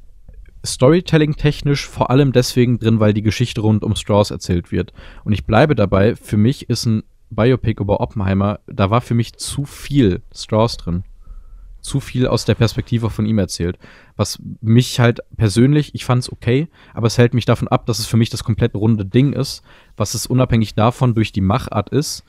Storytelling-technisch 0.66 1.88
vor 1.88 2.10
allem 2.10 2.32
deswegen 2.32 2.80
drin, 2.80 3.00
weil 3.00 3.14
die 3.14 3.22
Geschichte 3.22 3.62
rund 3.62 3.84
um 3.84 3.96
Strauss 3.96 4.32
erzählt 4.32 4.72
wird. 4.72 4.92
Und 5.24 5.34
ich 5.34 5.46
bleibe 5.46 5.76
dabei, 5.76 6.16
für 6.16 6.38
mich 6.38 6.70
ist 6.70 6.86
ein 6.86 7.04
Biopic 7.30 7.82
über 7.82 8.00
Oppenheimer, 8.00 8.60
da 8.68 8.90
war 8.90 9.02
für 9.02 9.14
mich 9.14 9.36
zu 9.36 9.66
viel 9.66 10.22
Strauss 10.34 10.78
drin. 10.78 11.04
Zu 11.82 12.00
viel 12.00 12.28
aus 12.28 12.44
der 12.46 12.56
Perspektive 12.56 13.10
von 13.10 13.26
ihm 13.26 13.38
erzählt. 13.40 13.78
Was 14.16 14.40
mich 14.62 15.00
halt 15.00 15.22
persönlich, 15.38 15.96
ich 15.96 16.04
fand 16.06 16.24
es 16.24 16.32
okay, 16.32 16.68
aber 16.94 17.08
es 17.08 17.18
hält 17.18 17.34
mich 17.34 17.46
davon 17.46 17.68
ab, 17.68 17.86
dass 17.86 18.00
es 18.00 18.08
für 18.08 18.18
mich 18.18 18.30
das 18.30 18.44
komplett 18.44 18.76
runde 18.76 19.06
Ding 19.06 19.32
ist, 19.34 19.62
was 19.96 20.14
es 20.14 20.26
unabhängig 20.28 20.76
davon 20.76 21.14
durch 21.16 21.32
die 21.32 21.42
Machart 21.42 21.90
ist. 21.90 22.24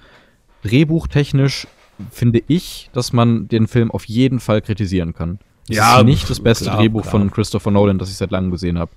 Drehbuchtechnisch 0.62 1.66
finde 2.10 2.42
ich, 2.46 2.90
dass 2.92 3.12
man 3.12 3.48
den 3.48 3.66
Film 3.66 3.90
auf 3.90 4.04
jeden 4.04 4.40
Fall 4.40 4.60
kritisieren 4.62 5.14
kann. 5.14 5.38
Es 5.68 5.76
Ja, 5.76 5.98
ist 5.98 6.04
nicht 6.04 6.30
das 6.30 6.40
beste 6.40 6.64
klar, 6.66 6.78
Drehbuch 6.78 7.02
klar. 7.02 7.12
von 7.12 7.30
Christopher 7.30 7.70
Nolan, 7.70 7.98
das 7.98 8.10
ich 8.10 8.16
seit 8.16 8.30
langem 8.30 8.50
gesehen 8.50 8.78
habe. 8.78 8.90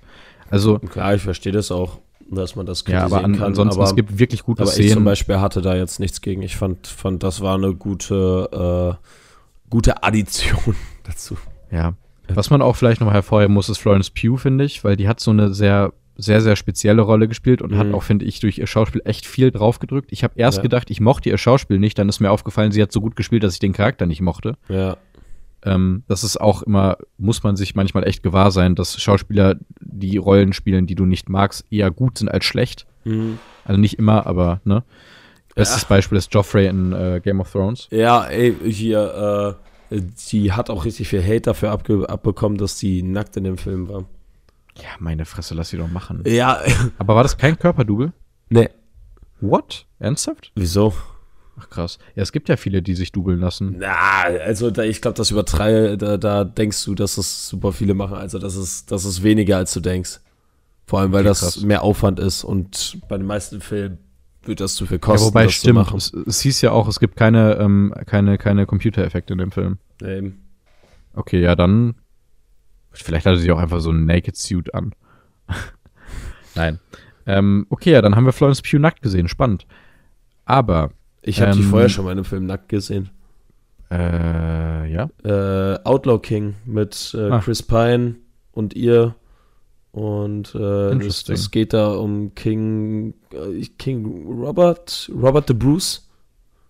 Also, 0.50 0.78
Klar, 0.78 1.14
ich 1.14 1.22
verstehe 1.22 1.52
das 1.52 1.72
auch, 1.72 1.98
dass 2.30 2.56
man 2.56 2.66
das 2.66 2.80
ja, 2.86 3.00
kritisieren 3.00 3.12
aber 3.12 3.24
an, 3.24 3.32
kann. 3.36 3.46
ansonsten, 3.48 3.80
aber, 3.80 3.88
es 3.88 3.96
gibt 3.96 4.18
wirklich 4.18 4.42
gute 4.42 4.62
aber 4.62 4.70
ich 4.70 4.76
zum 4.76 4.84
Szenen. 4.86 5.04
Beispiel 5.04 5.40
hatte 5.40 5.62
da 5.62 5.74
jetzt 5.74 5.98
nichts 5.98 6.20
gegen. 6.20 6.42
Ich 6.42 6.56
fand, 6.56 6.86
fand 6.86 7.22
das 7.22 7.40
war 7.40 7.56
eine 7.56 7.74
gute, 7.74 8.98
äh, 9.00 9.06
gute 9.72 10.02
Addition 10.04 10.76
dazu. 11.04 11.36
Ja. 11.70 11.94
Was 12.28 12.50
man 12.50 12.62
auch 12.62 12.76
vielleicht 12.76 13.00
noch 13.00 13.12
hervorheben 13.12 13.54
muss, 13.54 13.68
ist 13.68 13.78
Florence 13.78 14.10
Pugh, 14.10 14.36
finde 14.36 14.64
ich, 14.64 14.84
weil 14.84 14.96
die 14.96 15.08
hat 15.08 15.18
so 15.18 15.30
eine 15.32 15.52
sehr 15.54 15.92
sehr, 16.14 16.42
sehr 16.42 16.56
spezielle 16.56 17.00
Rolle 17.00 17.26
gespielt 17.26 17.62
und 17.62 17.76
hat 17.78 17.86
Mhm. 17.86 17.94
auch, 17.94 18.02
finde 18.02 18.26
ich, 18.26 18.38
durch 18.38 18.58
ihr 18.58 18.66
Schauspiel 18.66 19.00
echt 19.06 19.24
viel 19.26 19.50
draufgedrückt. 19.50 20.12
Ich 20.12 20.22
habe 20.22 20.34
erst 20.36 20.58
Ja. 20.58 20.62
gedacht, 20.62 20.90
ich 20.90 21.00
mochte 21.00 21.30
ihr 21.30 21.38
Schauspiel 21.38 21.78
nicht, 21.78 21.98
dann 21.98 22.08
ist 22.10 22.20
mir 22.20 22.30
aufgefallen, 22.30 22.70
sie 22.70 22.82
hat 22.82 22.92
so 22.92 23.00
gut 23.00 23.16
gespielt, 23.16 23.42
dass 23.42 23.54
ich 23.54 23.60
den 23.60 23.72
Charakter 23.72 24.04
nicht 24.04 24.20
mochte. 24.20 24.56
Ja. 24.68 24.98
Ähm, 25.64 26.02
das 26.08 26.22
ist 26.22 26.38
auch 26.38 26.62
immer, 26.62 26.98
muss 27.16 27.42
man 27.42 27.56
sich 27.56 27.74
manchmal 27.74 28.06
echt 28.06 28.22
gewahr 28.22 28.50
sein, 28.50 28.74
dass 28.74 29.00
Schauspieler, 29.00 29.56
die 29.80 30.18
Rollen 30.18 30.52
spielen, 30.52 30.86
die 30.86 30.94
du 30.96 31.06
nicht 31.06 31.30
magst, 31.30 31.64
eher 31.70 31.90
gut 31.90 32.18
sind 32.18 32.28
als 32.28 32.44
schlecht. 32.44 32.86
Mhm. 33.04 33.38
Also 33.64 33.80
nicht 33.80 33.98
immer, 33.98 34.26
aber 34.26 34.60
ne. 34.64 34.84
Bestes 35.54 35.84
Beispiel 35.84 36.18
ist 36.18 36.32
Joffrey 36.32 36.66
in 36.66 36.92
äh, 36.92 37.20
Game 37.22 37.40
of 37.40 37.50
Thrones. 37.52 37.88
Ja, 37.90 38.24
ey, 38.24 38.54
hier, 38.70 39.58
äh, 39.90 40.00
die 40.30 40.52
hat 40.52 40.70
auch 40.70 40.84
richtig 40.84 41.08
viel 41.08 41.22
Hate 41.22 41.42
dafür 41.42 41.70
abge 41.70 42.08
abbekommen, 42.08 42.56
dass 42.58 42.78
sie 42.78 43.02
nackt 43.02 43.36
in 43.36 43.44
dem 43.44 43.58
Film 43.58 43.88
war. 43.88 44.04
Ja, 44.76 44.88
meine 44.98 45.26
Fresse, 45.26 45.54
lass 45.54 45.68
sie 45.68 45.76
doch 45.76 45.90
machen. 45.90 46.22
Ja, 46.26 46.60
Aber 46.98 47.14
war 47.16 47.22
das 47.22 47.36
kein 47.36 47.58
Körperdouble? 47.58 48.12
ne. 48.48 48.70
What? 49.40 49.86
Ernsthaft? 49.98 50.52
Wieso? 50.54 50.94
Ach 51.58 51.68
krass. 51.68 51.98
Ja, 52.14 52.22
es 52.22 52.30
gibt 52.30 52.48
ja 52.48 52.56
viele, 52.56 52.80
die 52.80 52.94
sich 52.94 53.10
dubeln 53.10 53.40
lassen. 53.40 53.74
Na, 53.80 54.22
also 54.22 54.70
da, 54.70 54.84
ich 54.84 55.02
glaube, 55.02 55.16
das 55.16 55.32
übertreibe, 55.32 55.98
da, 55.98 56.16
da 56.16 56.44
denkst 56.44 56.84
du, 56.84 56.94
dass 56.94 57.16
das 57.16 57.48
super 57.48 57.72
viele 57.72 57.94
machen. 57.94 58.14
Also 58.16 58.38
das 58.38 58.54
ist, 58.54 58.90
das 58.92 59.04
ist 59.04 59.22
weniger, 59.24 59.56
als 59.56 59.72
du 59.74 59.80
denkst. 59.80 60.20
Vor 60.86 61.00
allem, 61.00 61.10
weil 61.12 61.22
Okay, 61.26 61.28
das 61.40 61.60
mehr 61.62 61.82
Aufwand 61.82 62.20
ist 62.20 62.44
und 62.44 62.98
bei 63.08 63.18
den 63.18 63.26
meisten 63.26 63.60
Filmen 63.60 63.98
wird 64.44 64.60
das 64.60 64.74
zu 64.74 64.86
viel 64.86 64.96
Ja, 64.96 65.00
kosten. 65.00 65.26
wobei 65.28 65.44
das 65.44 65.54
zu 65.54 65.60
stimmt, 65.60 65.78
machen. 65.78 65.96
es, 65.98 66.12
es 66.12 66.40
hieß 66.40 66.60
ja 66.62 66.72
auch, 66.72 66.88
es 66.88 66.98
gibt 67.00 67.16
keine, 67.16 67.54
ähm, 67.56 67.94
keine, 68.06 68.38
keine 68.38 68.66
Computereffekte 68.66 69.32
in 69.34 69.38
dem 69.38 69.52
Film. 69.52 69.78
Ja, 70.00 70.08
eben. 70.08 70.40
Okay, 71.14 71.40
ja, 71.40 71.54
dann. 71.54 71.94
Vielleicht 72.92 73.26
hatte 73.26 73.38
sie 73.38 73.50
auch 73.52 73.58
einfach 73.58 73.80
so 73.80 73.90
einen 73.90 74.04
Naked 74.06 74.36
Suit 74.36 74.74
an. 74.74 74.94
Nein. 76.54 76.78
Ähm, 77.26 77.66
okay, 77.70 77.92
ja, 77.92 78.02
dann 78.02 78.16
haben 78.16 78.24
wir 78.26 78.32
Florence 78.32 78.62
Pugh 78.62 78.78
nackt 78.80 79.00
gesehen. 79.02 79.28
Spannend. 79.28 79.66
Aber, 80.44 80.90
Ich 81.22 81.40
habe 81.40 81.52
die 81.52 81.60
Ähm, 81.62 81.70
vorher 81.70 81.88
schon 81.88 82.04
mal 82.04 82.12
in 82.12 82.18
einem 82.18 82.24
Film 82.24 82.46
nackt 82.46 82.68
gesehen. 82.68 83.10
äh, 83.90 84.90
ja. 84.92 85.08
Äh, 85.24 85.78
Outlaw 85.84 86.18
King 86.20 86.54
mit 86.64 87.14
äh, 87.16 87.30
Ah. 87.30 87.38
Chris 87.40 87.62
Pine 87.62 88.16
und 88.52 88.74
ihr. 88.74 89.14
Und 89.92 90.54
äh, 90.54 90.90
Interesting. 90.90 91.34
das 91.34 91.50
geht 91.50 91.72
da 91.74 91.92
um 91.94 92.34
King, 92.34 93.12
äh, 93.32 93.60
King 93.78 94.26
Robert, 94.26 95.10
Robert 95.14 95.48
the 95.48 95.54
Bruce. 95.54 96.08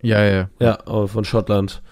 Ja, 0.03 0.25
ja. 0.25 0.49
Ja, 0.61 0.79
äh, 0.87 1.07
von 1.07 1.25
Schottland. 1.25 1.83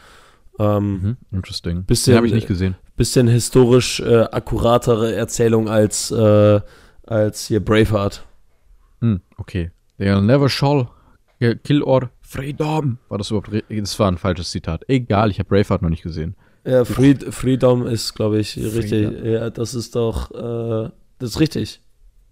Ähm, 0.59 0.93
Mhm. 1.01 1.17
Interesting. 1.31 1.85
Bisschen- 1.85 2.13
Den 2.13 2.17
habe 2.19 2.27
ich 2.27 2.35
nicht 2.35 2.49
gesehen. 2.49 2.75
bisschen 2.97 3.29
historisch 3.29 4.01
äh, 4.01 4.23
akkuratere 4.25 5.15
Erzählung 5.15 5.69
als, 5.69 6.11
äh, 6.11 6.61
als 7.07 7.47
hier 7.47 7.65
Braveheart. 7.65 8.27
Hm, 9.01 9.21
okay. 9.39 9.71
They'll 9.99 10.21
never 10.21 10.49
shall 10.49 10.89
kill 11.63 11.83
or 11.83 12.11
freedom. 12.21 12.99
War 13.09 13.19
das 13.19 13.31
überhaupt? 13.31 13.51
Das 13.71 13.99
war 13.99 14.11
ein 14.11 14.19
falsches 14.19 14.51
Zitat. 14.51 14.83
Egal, 14.89 15.31
ich 15.31 15.39
habe 15.39 15.49
Braveheart 15.49 15.81
noch 15.83 15.89
nicht 15.91 16.03
gesehen. 16.03 16.35
Ja, 16.67 16.85
Freed, 16.85 17.33
Freedom 17.33 17.87
ist, 17.87 18.13
glaube 18.15 18.39
ich, 18.41 18.57
richtig. 18.59 19.07
Freedom. 19.07 19.25
Ja, 19.27 19.49
das 19.49 19.73
ist 19.75 19.95
doch, 19.97 20.31
äh, 20.33 20.91
das 21.21 21.31
ist 21.31 21.41
richtig. 21.41 21.81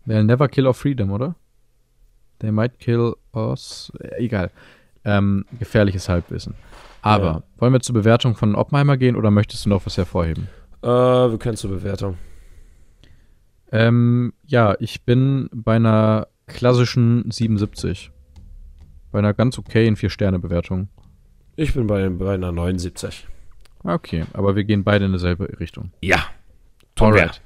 They'll 0.07 0.25
never 0.25 0.49
kill 0.49 0.67
or 0.67 0.75
freedom, 0.75 1.13
oder? 1.13 1.37
They 2.41 2.51
might 2.51 2.79
kill 2.81 3.15
us. 3.35 3.93
Äh, 4.01 4.25
Egal. 4.25 4.51
Ähm, 5.05 5.45
gefährliches 5.59 6.09
Halbwissen. 6.09 6.55
Aber 7.03 7.25
Ja. 7.27 7.43
wollen 7.59 7.73
wir 7.73 7.81
zur 7.81 7.95
Bewertung 7.95 8.35
von 8.35 8.55
Oppenheimer 8.57 8.97
gehen 8.97 9.15
oder 9.17 9.31
möchtest 9.31 9.65
du 9.65 9.69
noch 9.71 9.87
was 9.87 9.97
hervorheben? 9.97 10.49
Äh, 10.83 10.87
wir 10.89 11.39
können 11.39 11.57
zur 11.57 11.71
Bewertung. 11.71 12.19
Ähm, 13.71 14.33
ja, 14.47 14.75
ich 14.81 15.03
bin 15.05 15.49
bei 15.53 15.77
einer 15.77 16.29
klassischen 16.47 17.31
77. 17.31 18.11
Bei 19.13 19.19
einer 19.19 19.35
ganz 19.35 19.59
okayen 19.59 19.97
4-Sterne-Bewertung. 19.97 20.89
Ich 21.57 21.75
bin 21.75 21.87
bei, 21.87 22.09
bei 22.09 22.35
einer 22.35 22.53
79. 22.53 23.27
Okay, 23.85 24.25
aber 24.33 24.57
wir 24.57 24.65
gehen 24.65 24.85
beide 24.85 25.05
in 25.05 25.13
dieselbe 25.13 25.59
Richtung. 25.61 25.93
Ja. 26.03 26.25
Alright. 26.99 27.41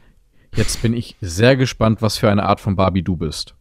Jetzt 0.54 0.82
bin 0.82 0.92
ich 0.92 1.16
sehr 1.20 1.56
gespannt, 1.56 2.02
was 2.02 2.18
für 2.18 2.30
eine 2.30 2.42
Art 2.44 2.60
von 2.60 2.76
Barbie 2.76 3.02
du 3.02 3.16
bist. 3.16 3.54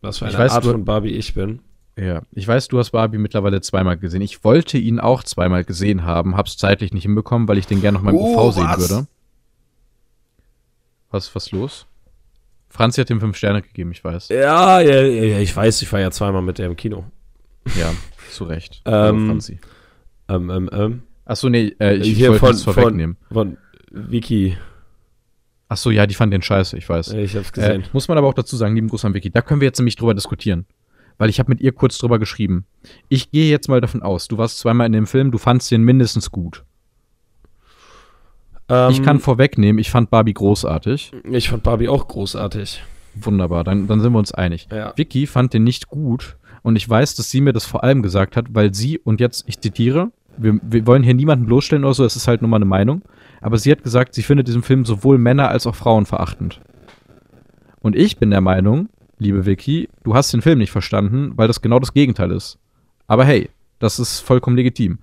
Was 0.00 0.18
für 0.18 0.26
Ich 0.26 0.34
eine 0.34 0.44
weiß, 0.44 0.52
Art 0.52 0.64
du- 0.64 0.72
von 0.72 0.84
Barbie 0.84 1.10
ich 1.12 1.34
bin. 1.34 1.60
Ja, 1.98 2.20
ich 2.32 2.46
weiß, 2.46 2.68
du 2.68 2.78
hast 2.78 2.90
Barbie 2.90 3.16
mittlerweile 3.16 3.60
zweimal 3.62 3.96
gesehen. 3.96 4.20
Ich 4.20 4.44
wollte 4.44 4.76
ihn 4.76 5.00
auch 5.00 5.22
zweimal 5.24 5.64
gesehen 5.64 6.04
haben, 6.04 6.36
hab's 6.36 6.58
zeitlich 6.58 6.92
nicht 6.92 7.04
hinbekommen, 7.04 7.48
weil 7.48 7.56
ich 7.56 7.66
den 7.66 7.80
gerne 7.80 7.96
noch 7.96 8.04
mal 8.04 8.10
im 8.10 8.16
Oh, 8.18 8.48
UV 8.48 8.54
sehen 8.54 8.64
was? 8.66 8.78
würde. 8.90 9.06
Was, 11.10 11.34
was 11.34 11.52
los? 11.52 11.86
Franzi 12.68 13.00
hat 13.00 13.08
ihm 13.08 13.20
fünf 13.20 13.36
Sterne 13.38 13.62
gegeben, 13.62 13.92
ich 13.92 14.04
weiß. 14.04 14.28
Ja, 14.28 14.80
ja, 14.80 15.02
ja, 15.02 15.38
ich 15.38 15.56
weiß, 15.56 15.80
ich 15.80 15.90
war 15.90 16.00
ja 16.00 16.10
zweimal 16.10 16.42
mit 16.42 16.58
der 16.58 16.66
im 16.66 16.76
Kino. 16.76 17.04
Ja, 17.78 17.94
zu 18.30 18.44
Recht. 18.44 18.82
Ähm, 18.86 19.26
Franzi. 19.28 19.58
Ähm, 20.28 20.50
ähm, 20.50 20.68
ähm. 20.72 21.02
Achso, 21.24 21.48
nee, 21.48 21.74
äh, 21.80 21.94
ich 21.96 22.16
Hier 22.16 22.28
wollte 22.28 22.40
von- 22.40 22.48
nichts 22.50 22.64
vorwegnehmen. 22.64 23.16
Von 23.32 23.56
Vicky. 23.90 24.56
Achso, 25.68 25.90
ja, 25.90 26.06
die 26.06 26.14
fand 26.14 26.32
den 26.32 26.42
scheiße, 26.42 26.76
ich 26.78 26.88
weiß. 26.88 27.12
Ich 27.14 27.34
hab's 27.36 27.50
Äh, 27.50 27.52
gesehen. 27.78 27.84
muss 27.92 28.06
man 28.08 28.16
aber 28.18 28.28
auch 28.28 28.34
dazu 28.34 28.56
sagen, 28.56 28.74
lieben 28.76 28.88
Gruß 28.88 29.04
an 29.04 29.14
Vicky, 29.14 29.30
da 29.30 29.42
können 29.42 29.60
wir 29.60 29.66
jetzt 29.66 29.78
nämlich 29.78 29.96
drüber 29.96 30.14
diskutieren. 30.14 30.64
Weil 31.18 31.30
ich 31.30 31.38
habe 31.40 31.48
mit 31.50 31.60
ihr 31.60 31.72
kurz 31.72 31.96
drüber 31.98 32.18
geschrieben. 32.18 32.66
Ich 33.08 33.30
gehe 33.30 33.50
jetzt 33.50 33.68
mal 33.68 33.80
davon 33.80 34.02
aus, 34.02 34.28
du 34.28 34.38
warst 34.38 34.58
zweimal 34.58 34.86
in 34.86 34.92
dem 34.92 35.06
Film, 35.06 35.30
du 35.30 35.38
fandst 35.38 35.70
den 35.70 35.82
mindestens 35.82 36.30
gut. 36.30 36.64
Ähm, 38.68 38.90
ich 38.90 39.02
kann 39.02 39.20
vorwegnehmen, 39.20 39.78
ich 39.78 39.90
fand 39.90 40.10
Barbie 40.10 40.34
großartig. 40.34 41.12
ich 41.24 41.48
fand 41.48 41.62
Barbie 41.62 41.88
auch 41.88 42.06
großartig. 42.08 42.82
Wunderbar, 43.14 43.64
dann, 43.64 43.86
dann 43.86 44.00
sind 44.00 44.12
wir 44.12 44.18
uns 44.18 44.32
einig. 44.32 44.68
Ja. 44.70 44.92
Vicky 44.96 45.26
fand 45.26 45.54
den 45.54 45.64
nicht 45.64 45.88
gut 45.88 46.36
und 46.62 46.76
ich 46.76 46.88
weiß, 46.88 47.14
dass 47.16 47.30
sie 47.30 47.40
mir 47.40 47.52
das 47.54 47.64
vor 47.64 47.82
allem 47.82 48.02
gesagt 48.02 48.36
hat, 48.36 48.46
weil 48.50 48.74
sie, 48.74 48.98
und 48.98 49.20
jetzt, 49.20 49.44
ich 49.48 49.58
zitiere, 49.60 50.10
wir, 50.38 50.58
wir 50.62 50.86
wollen 50.86 51.02
hier 51.02 51.14
niemanden 51.14 51.46
bloßstellen 51.46 51.84
oder 51.84 51.94
so, 51.94 52.04
es 52.04 52.16
ist 52.16 52.28
halt 52.28 52.42
nur 52.42 52.48
mal 52.48 52.56
eine 52.56 52.64
Meinung, 52.64 53.02
aber 53.40 53.58
sie 53.58 53.70
hat 53.70 53.82
gesagt, 53.82 54.14
sie 54.14 54.22
findet 54.22 54.48
diesen 54.48 54.62
Film 54.62 54.84
sowohl 54.84 55.18
Männer 55.18 55.48
als 55.48 55.66
auch 55.66 55.74
Frauen 55.74 56.06
verachtend. 56.06 56.60
Und 57.80 57.94
ich 57.96 58.18
bin 58.18 58.30
der 58.30 58.40
Meinung, 58.40 58.88
liebe 59.18 59.46
Vicky, 59.46 59.88
du 60.02 60.14
hast 60.14 60.32
den 60.32 60.42
Film 60.42 60.58
nicht 60.58 60.72
verstanden, 60.72 61.32
weil 61.36 61.48
das 61.48 61.62
genau 61.62 61.78
das 61.78 61.94
Gegenteil 61.94 62.30
ist. 62.32 62.58
Aber 63.06 63.24
hey, 63.24 63.50
das 63.78 63.98
ist 63.98 64.20
vollkommen 64.20 64.56
legitim. 64.56 64.98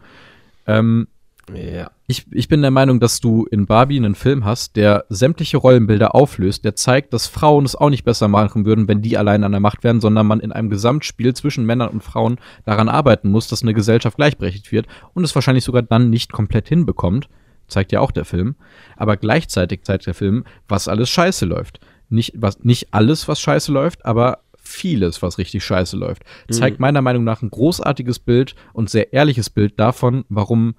Ähm, 0.67 1.08
Ja. 1.53 1.91
ich, 2.08 2.25
ich 2.32 2.47
bin 2.47 2.62
der 2.62 2.71
Meinung, 2.71 2.99
dass 2.99 3.19
du 3.19 3.45
in 3.45 3.65
Barbie 3.65 3.97
einen 3.97 4.15
Film 4.15 4.45
hast, 4.45 4.75
der 4.77 5.06
sämtliche 5.10 5.58
Rollenbilder 5.58 6.15
auflöst, 6.15 6.63
der 6.63 6.75
zeigt, 6.75 7.13
dass 7.13 7.27
Frauen 7.27 7.65
es 7.65 7.75
auch 7.75 7.89
nicht 7.89 8.06
besser 8.06 8.27
machen 8.27 8.65
würden, 8.65 8.88
wenn 8.88 9.01
die 9.01 9.17
allein 9.17 9.43
an 9.43 9.51
der 9.51 9.60
Macht 9.60 9.84
wären, 9.84 9.99
sondern 9.99 10.25
man 10.25 10.39
in 10.39 10.51
einem 10.53 10.69
Gesamtspiel 10.69 11.34
zwischen 11.34 11.65
Männern 11.65 11.89
und 11.89 12.03
Frauen 12.03 12.38
daran 12.65 12.88
arbeiten 12.88 13.29
muss, 13.29 13.47
dass 13.47 13.62
eine 13.62 13.73
Gesellschaft 13.73 14.15
gleichberechtigt 14.15 14.71
wird 14.71 14.88
und 15.13 15.23
es 15.23 15.36
wahrscheinlich 15.36 15.65
sogar 15.65 15.82
dann 15.82 16.10
nicht 16.10 16.32
komplett 16.32 16.69
hinbekommt. 16.69 17.27
Zeigt 17.67 17.91
ja 17.91 17.99
auch 17.99 18.12
der 18.12 18.25
Film. 18.25 18.56
Aber 18.95 19.17
gleichzeitig 19.17 19.84
zeigt 19.84 20.06
der 20.06 20.13
Film, 20.13 20.45
was 20.67 20.88
alles 20.88 21.10
scheiße 21.10 21.45
läuft. 21.45 21.79
Nicht, 22.10 22.34
was, 22.36 22.63
nicht 22.63 22.93
alles, 22.93 23.27
was 23.27 23.39
scheiße 23.39 23.71
läuft, 23.71 24.06
aber 24.06 24.39
vieles, 24.58 25.21
was 25.21 25.38
richtig 25.38 25.63
scheiße 25.63 25.97
läuft. 25.97 26.23
Zeigt 26.49 26.79
meiner 26.79 27.01
Meinung 27.01 27.23
nach 27.23 27.41
ein 27.41 27.49
großartiges 27.49 28.19
Bild 28.19 28.56
und 28.71 28.89
sehr 28.89 29.13
ehrliches 29.13 29.49
Bild 29.49 29.79
davon, 29.79 30.25
warum 30.29 30.75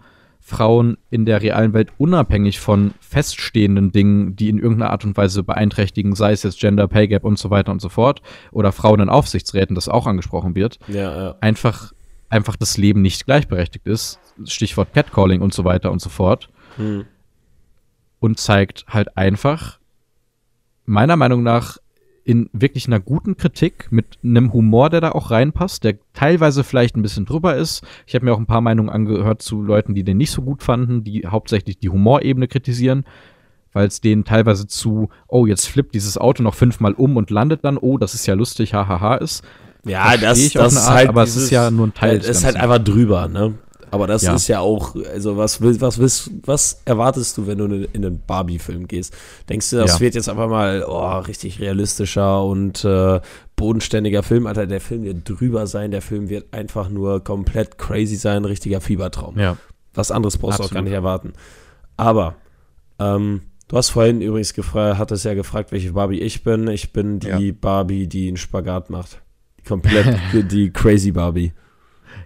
Frauen 0.46 0.98
in 1.08 1.24
der 1.24 1.40
realen 1.40 1.72
Welt 1.72 1.90
unabhängig 1.96 2.60
von 2.60 2.92
feststehenden 3.00 3.92
Dingen, 3.92 4.36
die 4.36 4.50
in 4.50 4.58
irgendeiner 4.58 4.90
Art 4.90 5.02
und 5.06 5.16
Weise 5.16 5.42
beeinträchtigen, 5.42 6.14
sei 6.14 6.32
es 6.32 6.42
jetzt 6.42 6.60
Gender 6.60 6.86
Pay 6.86 7.08
Gap 7.08 7.24
und 7.24 7.38
so 7.38 7.48
weiter 7.48 7.72
und 7.72 7.80
so 7.80 7.88
fort, 7.88 8.20
oder 8.52 8.70
Frauen 8.70 9.00
in 9.00 9.08
Aufsichtsräten, 9.08 9.74
das 9.74 9.88
auch 9.88 10.06
angesprochen 10.06 10.54
wird, 10.54 10.78
Ja, 10.86 11.16
ja. 11.16 11.34
einfach, 11.40 11.94
einfach 12.28 12.56
das 12.56 12.76
Leben 12.76 13.00
nicht 13.00 13.24
gleichberechtigt 13.24 13.86
ist. 13.86 14.20
Stichwort 14.44 14.92
Catcalling 14.92 15.40
und 15.40 15.54
so 15.54 15.64
weiter 15.64 15.90
und 15.90 16.02
so 16.02 16.10
fort. 16.10 16.50
Hm. 16.76 17.06
Und 18.20 18.38
zeigt 18.38 18.84
halt 18.86 19.16
einfach, 19.16 19.78
meiner 20.84 21.16
Meinung 21.16 21.42
nach, 21.42 21.78
in 22.24 22.48
wirklich 22.52 22.86
einer 22.86 23.00
guten 23.00 23.36
Kritik 23.36 23.88
mit 23.90 24.18
einem 24.24 24.52
Humor, 24.52 24.88
der 24.88 25.02
da 25.02 25.12
auch 25.12 25.30
reinpasst, 25.30 25.84
der 25.84 25.96
teilweise 26.14 26.64
vielleicht 26.64 26.96
ein 26.96 27.02
bisschen 27.02 27.26
drüber 27.26 27.54
ist. 27.56 27.86
Ich 28.06 28.14
habe 28.14 28.24
mir 28.24 28.32
auch 28.32 28.38
ein 28.38 28.46
paar 28.46 28.62
Meinungen 28.62 28.88
angehört 28.88 29.42
zu 29.42 29.62
Leuten, 29.62 29.94
die 29.94 30.04
den 30.04 30.16
nicht 30.16 30.30
so 30.30 30.42
gut 30.42 30.62
fanden, 30.62 31.04
die 31.04 31.26
hauptsächlich 31.26 31.78
die 31.78 31.90
Humorebene 31.90 32.48
kritisieren, 32.48 33.04
weil 33.74 33.88
es 33.88 34.00
denen 34.00 34.24
teilweise 34.24 34.66
zu, 34.66 35.10
oh, 35.28 35.46
jetzt 35.46 35.66
flippt 35.66 35.94
dieses 35.94 36.16
Auto 36.16 36.42
noch 36.42 36.54
fünfmal 36.54 36.94
um 36.94 37.16
und 37.16 37.30
landet 37.30 37.64
dann, 37.64 37.76
oh, 37.76 37.98
das 37.98 38.14
ist 38.14 38.26
ja 38.26 38.34
lustig, 38.34 38.72
hahaha 38.72 39.16
ist. 39.16 39.44
Ja, 39.84 40.16
das, 40.16 40.52
das 40.52 40.56
eine 40.56 40.66
ist 40.66 40.78
Art, 40.78 40.94
halt 40.96 41.08
aber 41.10 41.22
es 41.24 41.36
ist 41.36 41.50
ja 41.50 41.70
nur 41.70 41.88
ein 41.88 41.94
Teil 41.94 42.16
Es 42.16 42.28
ist 42.28 42.44
halt 42.44 42.56
einfach 42.56 42.78
drüber, 42.78 43.28
ne? 43.28 43.54
Aber 43.90 44.06
das 44.06 44.22
Ja. 44.22 44.34
ist 44.34 44.48
ja 44.48 44.60
auch, 44.60 44.94
also 45.12 45.36
was 45.36 45.60
willst, 45.60 45.80
was 45.80 45.98
willst, 45.98 46.30
was 46.44 46.80
erwartest 46.84 47.36
du, 47.38 47.46
wenn 47.46 47.58
du 47.58 47.64
in 47.66 47.84
in 47.92 48.04
einen 48.04 48.22
Barbie-Film 48.26 48.86
gehst? 48.88 49.14
Denkst 49.48 49.70
du, 49.70 49.76
das 49.76 49.94
Ja. 49.94 50.00
wird 50.00 50.14
jetzt 50.14 50.28
einfach 50.28 50.48
mal 50.48 50.84
oh, 50.88 51.18
richtig 51.20 51.60
realistischer 51.60 52.42
und 52.44 52.84
äh, 52.84 53.20
bodenständiger 53.56 54.22
Film? 54.22 54.46
Alter, 54.46 54.66
der 54.66 54.80
Film 54.80 55.04
wird 55.04 55.28
drüber 55.28 55.66
sein, 55.66 55.90
der 55.90 56.02
Film 56.02 56.28
wird 56.28 56.52
einfach 56.52 56.88
nur 56.88 57.22
komplett 57.22 57.78
crazy 57.78 58.16
sein, 58.16 58.38
ein 58.42 58.44
richtiger 58.46 58.80
Fiebertraum. 58.80 59.38
Ja. 59.38 59.56
Was 59.94 60.10
anderes 60.10 60.38
brauchst 60.38 60.58
du 60.58 60.64
auch 60.64 60.70
gar 60.70 60.78
Absolut. 60.80 60.84
nicht 60.84 60.94
erwarten. 60.94 61.32
Aber 61.96 62.34
ähm, 62.98 63.42
Du 63.68 63.78
hast 63.78 63.90
vorhin 63.90 64.20
übrigens 64.20 64.52
gefragt, 64.52 64.98
hattest 64.98 65.24
ja 65.24 65.32
gefragt, 65.32 65.72
welche 65.72 65.94
Barbie 65.94 66.20
ich 66.20 66.44
bin. 66.44 66.68
Ich 66.68 66.92
bin 66.92 67.18
die 67.18 67.28
Ja. 67.28 67.38
Barbie, 67.58 68.06
die 68.06 68.28
einen 68.28 68.36
Spagat 68.36 68.90
macht. 68.90 69.22
Komplett 69.66 70.18
die 70.52 70.70
Crazy 70.70 71.12
Barbie. 71.12 71.52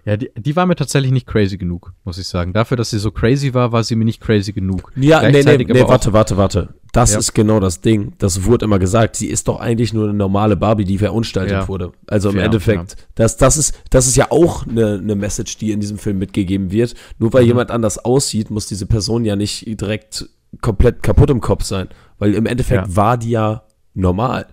Ja, 0.05 0.17
die, 0.17 0.29
die 0.35 0.55
war 0.55 0.65
mir 0.65 0.75
tatsächlich 0.75 1.11
nicht 1.11 1.27
crazy 1.27 1.57
genug, 1.57 1.93
muss 2.03 2.17
ich 2.17 2.27
sagen. 2.27 2.53
Dafür, 2.53 2.77
dass 2.77 2.89
sie 2.89 2.99
so 2.99 3.11
crazy 3.11 3.53
war, 3.53 3.71
war 3.71 3.83
sie 3.83 3.95
mir 3.95 4.05
nicht 4.05 4.21
crazy 4.21 4.53
genug. 4.53 4.91
Ja, 4.95 5.21
nee, 5.29 5.43
nee, 5.43 5.57
nee, 5.57 5.83
warte, 5.87 6.13
warte, 6.13 6.37
warte. 6.37 6.69
Das 6.91 7.13
Ja. 7.13 7.19
ist 7.19 7.33
genau 7.33 7.59
das 7.59 7.81
Ding. 7.81 8.13
Das 8.17 8.45
wurde 8.45 8.65
immer 8.65 8.79
gesagt. 8.79 9.15
Sie 9.15 9.27
ist 9.27 9.47
doch 9.47 9.59
eigentlich 9.59 9.93
nur 9.93 10.05
eine 10.05 10.13
normale 10.13 10.55
Barbie, 10.57 10.85
die 10.85 10.97
verunstaltet 10.97 11.51
Ja. 11.53 11.67
wurde. 11.67 11.91
Also 12.07 12.29
im 12.29 12.35
Fair, 12.35 12.45
Endeffekt, 12.45 12.95
das, 13.15 13.37
das, 13.37 13.57
ist, 13.57 13.77
das 13.91 14.07
ist 14.07 14.15
ja 14.15 14.31
auch 14.31 14.65
eine, 14.65 14.95
eine 14.95 15.15
Message, 15.15 15.57
die 15.57 15.71
in 15.71 15.79
diesem 15.79 15.97
Film 15.99 16.17
mitgegeben 16.17 16.71
wird. 16.71 16.95
Nur 17.19 17.29
Mhm. 17.29 17.33
weil 17.33 17.43
jemand 17.45 17.69
anders 17.71 17.99
aussieht, 18.03 18.49
muss 18.49 18.65
diese 18.65 18.87
Person 18.87 19.23
ja 19.25 19.35
nicht 19.35 19.65
direkt 19.79 20.27
komplett 20.61 21.03
kaputt 21.03 21.29
im 21.29 21.41
Kopf 21.41 21.63
sein. 21.63 21.89
Weil 22.17 22.33
im 22.33 22.47
Endeffekt 22.47 22.87
Ja. 22.87 22.95
war 22.95 23.17
die 23.17 23.31
ja 23.31 23.63
normal. 23.93 24.47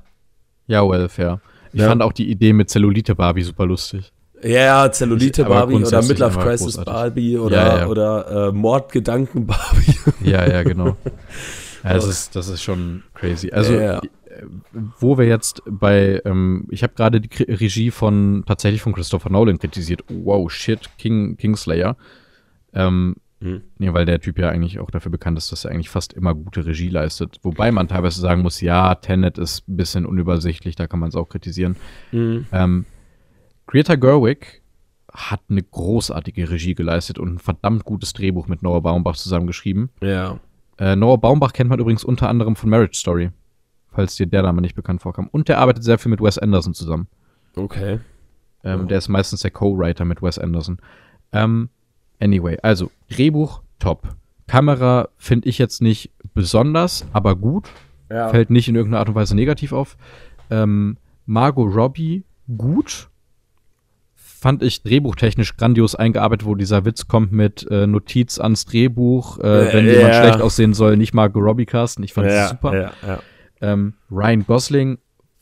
Ja, 0.66 0.86
well, 0.86 1.08
fair. 1.08 1.40
Ich 1.72 1.80
Ja. 1.80 1.88
fand 1.88 2.02
auch 2.02 2.12
die 2.12 2.30
Idee 2.30 2.52
mit 2.52 2.68
Zellulite 2.68 3.14
Barbie 3.14 3.42
super 3.42 3.64
lustig. 3.66 4.12
Ja, 4.42 4.90
Zellulite 4.92 5.42
Ich- 5.42 5.48
Barbie 5.48 5.74
oder 5.76 6.02
Midlife 6.02 6.38
Crisis. 6.38 6.76
Barbie 6.84 7.38
oder, 7.38 7.56
Ja, 7.56 7.78
ja. 7.78 7.86
oder 7.86 8.48
äh, 8.48 8.52
Mordgedanken 8.52 9.46
Barbie. 9.46 9.94
Ja, 10.24 10.46
ja, 10.48 10.62
genau. 10.62 10.96
ja, 11.84 11.94
das, 11.94 12.06
ist, 12.06 12.36
das 12.36 12.48
ist 12.48 12.62
schon 12.62 13.02
crazy. 13.14 13.50
Also, 13.50 13.74
Ja. 13.74 13.98
äh, 13.98 14.02
wo 15.00 15.16
wir 15.16 15.26
jetzt 15.26 15.62
bei, 15.66 16.20
ähm, 16.24 16.66
ich 16.70 16.82
habe 16.82 16.92
gerade 16.94 17.20
die 17.20 17.42
Regie 17.44 17.90
von, 17.90 18.44
tatsächlich 18.46 18.82
von 18.82 18.92
Christopher 18.92 19.30
Nolan 19.30 19.58
kritisiert. 19.58 20.02
Wow, 20.08 20.50
shit, 20.52 20.90
King, 20.98 21.36
Kingslayer. 21.38 21.96
Ähm, 22.74 23.16
Mhm. 23.40 23.62
nee, 23.78 23.92
weil 23.92 24.06
der 24.06 24.18
Typ 24.20 24.38
ja 24.38 24.48
eigentlich 24.48 24.78
auch 24.80 24.90
dafür 24.90 25.10
bekannt 25.12 25.36
ist, 25.36 25.52
dass 25.52 25.64
er 25.66 25.70
eigentlich 25.70 25.90
fast 25.90 26.14
immer 26.14 26.34
gute 26.34 26.64
Regie 26.64 26.88
leistet. 26.88 27.38
Wobei 27.42 27.70
man 27.70 27.86
teilweise 27.86 28.18
sagen 28.20 28.40
muss, 28.42 28.60
ja, 28.62 28.94
Tenet 28.94 29.36
ist 29.38 29.68
ein 29.68 29.76
bisschen 29.76 30.06
unübersichtlich, 30.06 30.74
da 30.74 30.86
kann 30.86 31.00
man 31.00 31.10
es 31.10 31.14
auch 31.16 31.28
kritisieren. 31.28 31.76
Ähm, 32.12 32.86
Greta 33.66 33.96
Gerwig 33.96 34.62
hat 35.12 35.40
eine 35.48 35.62
großartige 35.62 36.50
Regie 36.50 36.74
geleistet 36.74 37.18
und 37.18 37.34
ein 37.34 37.38
verdammt 37.38 37.84
gutes 37.84 38.12
Drehbuch 38.12 38.48
mit 38.48 38.62
Noah 38.62 38.82
Baumbach 38.82 39.16
zusammengeschrieben. 39.16 39.90
Ja. 40.02 40.38
Äh, 40.78 40.94
Noah 40.94 41.18
Baumbach 41.18 41.52
kennt 41.52 41.70
man 41.70 41.78
übrigens 41.78 42.04
unter 42.04 42.28
anderem 42.28 42.54
von 42.54 42.68
Marriage 42.68 42.98
Story, 42.98 43.30
falls 43.92 44.16
dir 44.16 44.26
der 44.26 44.42
Name 44.42 44.60
nicht 44.60 44.74
bekannt 44.74 45.00
vorkam. 45.02 45.28
Und 45.28 45.48
der 45.48 45.58
arbeitet 45.58 45.84
sehr 45.84 45.98
viel 45.98 46.10
mit 46.10 46.20
Wes 46.20 46.38
Anderson 46.38 46.74
zusammen. 46.74 47.06
Okay. 47.56 48.00
Ähm, 48.62 48.82
Oh. 48.82 48.84
Der 48.84 48.98
ist 48.98 49.08
meistens 49.08 49.40
der 49.40 49.52
Co-Writer 49.52 50.04
mit 50.04 50.22
Wes 50.22 50.38
Anderson. 50.38 50.78
Ähm, 51.32 51.70
anyway, 52.20 52.58
also 52.62 52.90
Drehbuch 53.08 53.62
top. 53.78 54.08
Kamera 54.48 55.08
finde 55.16 55.48
ich 55.48 55.58
jetzt 55.58 55.80
nicht 55.80 56.10
besonders, 56.34 57.06
aber 57.12 57.36
gut. 57.36 57.68
Ja. 58.10 58.28
Fällt 58.28 58.50
nicht 58.50 58.68
in 58.68 58.76
irgendeiner 58.76 59.00
Art 59.00 59.08
und 59.08 59.14
Weise 59.14 59.34
negativ 59.34 59.72
auf. 59.72 59.96
Ähm, 60.50 60.98
Margot 61.24 61.74
Robbie 61.74 62.24
gut. 62.56 63.08
Fand 64.46 64.62
ich 64.62 64.84
drehbuchtechnisch 64.84 65.56
grandios 65.56 65.96
eingearbeitet, 65.96 66.46
wo 66.46 66.54
dieser 66.54 66.84
Witz 66.84 67.08
kommt 67.08 67.32
mit 67.32 67.66
äh, 67.68 67.88
Notiz 67.88 68.38
ans 68.38 68.64
Drehbuch, 68.64 69.40
äh, 69.40 69.72
wenn 69.72 69.86
jemand 69.86 70.14
ja. 70.14 70.22
schlecht 70.22 70.40
aussehen 70.40 70.72
soll, 70.72 70.96
nicht 70.96 71.14
Margot 71.14 71.42
Robbie 71.42 71.66
casten. 71.66 72.04
Ich 72.04 72.12
fand 72.12 72.28
ja, 72.28 72.42
das 72.42 72.50
super. 72.50 72.76
Ja, 72.80 72.92
ja. 73.04 73.18
Ähm, 73.60 73.94
Ryan 74.08 74.46
Gosling, 74.46 74.98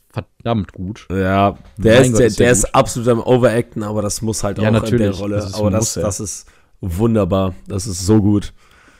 verdammt 0.09 0.73
gut. 0.73 1.05
Ja, 1.11 1.55
der, 1.77 1.99
Mein 2.01 2.03
ist, 2.05 2.11
Gott, 2.13 2.19
der, 2.19 2.25
ist 2.25 2.39
der 2.39 2.49
ist 2.51 2.73
absolut 2.73 3.07
am 3.09 3.19
Overacten, 3.19 3.83
aber 3.83 4.01
das 4.01 4.23
muss 4.23 4.43
halt 4.43 4.57
Ja, 4.57 4.63
auch 4.63 4.67
in 4.69 4.73
der 4.73 4.81
natürlich. 4.81 5.19
Rolle. 5.19 5.35
Das 5.35 5.53
aber 5.53 5.69
das, 5.69 5.81
Muss, 5.81 5.95
ja. 5.97 6.01
das 6.01 6.19
ist 6.19 6.47
wunderbar. 6.81 7.53
Das 7.67 7.85
ist 7.85 8.03
so 8.07 8.19
gut. 8.19 8.53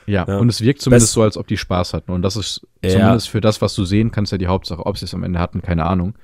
Ja, 0.06 0.24
Ja. 0.28 0.38
und 0.38 0.48
es 0.48 0.60
wirkt 0.60 0.82
zumindest 0.82 1.06
Best- 1.08 1.14
so, 1.14 1.22
als 1.22 1.36
ob 1.36 1.48
die 1.48 1.56
Spaß 1.56 1.94
hatten. 1.94 2.12
Und 2.12 2.22
das 2.22 2.36
ist 2.36 2.64
Ja. 2.84 2.90
zumindest 2.90 3.28
für 3.28 3.40
das, 3.40 3.60
was 3.60 3.74
du 3.74 3.84
sehen 3.84 4.12
kannst, 4.12 4.30
ja 4.30 4.38
die 4.38 4.46
Hauptsache. 4.46 4.86
Ob 4.86 4.96
sie 4.98 5.06
es 5.06 5.14
am 5.14 5.24
Ende 5.24 5.40
hatten, 5.40 5.62
keine 5.62 5.84
Ahnung. 5.84 6.14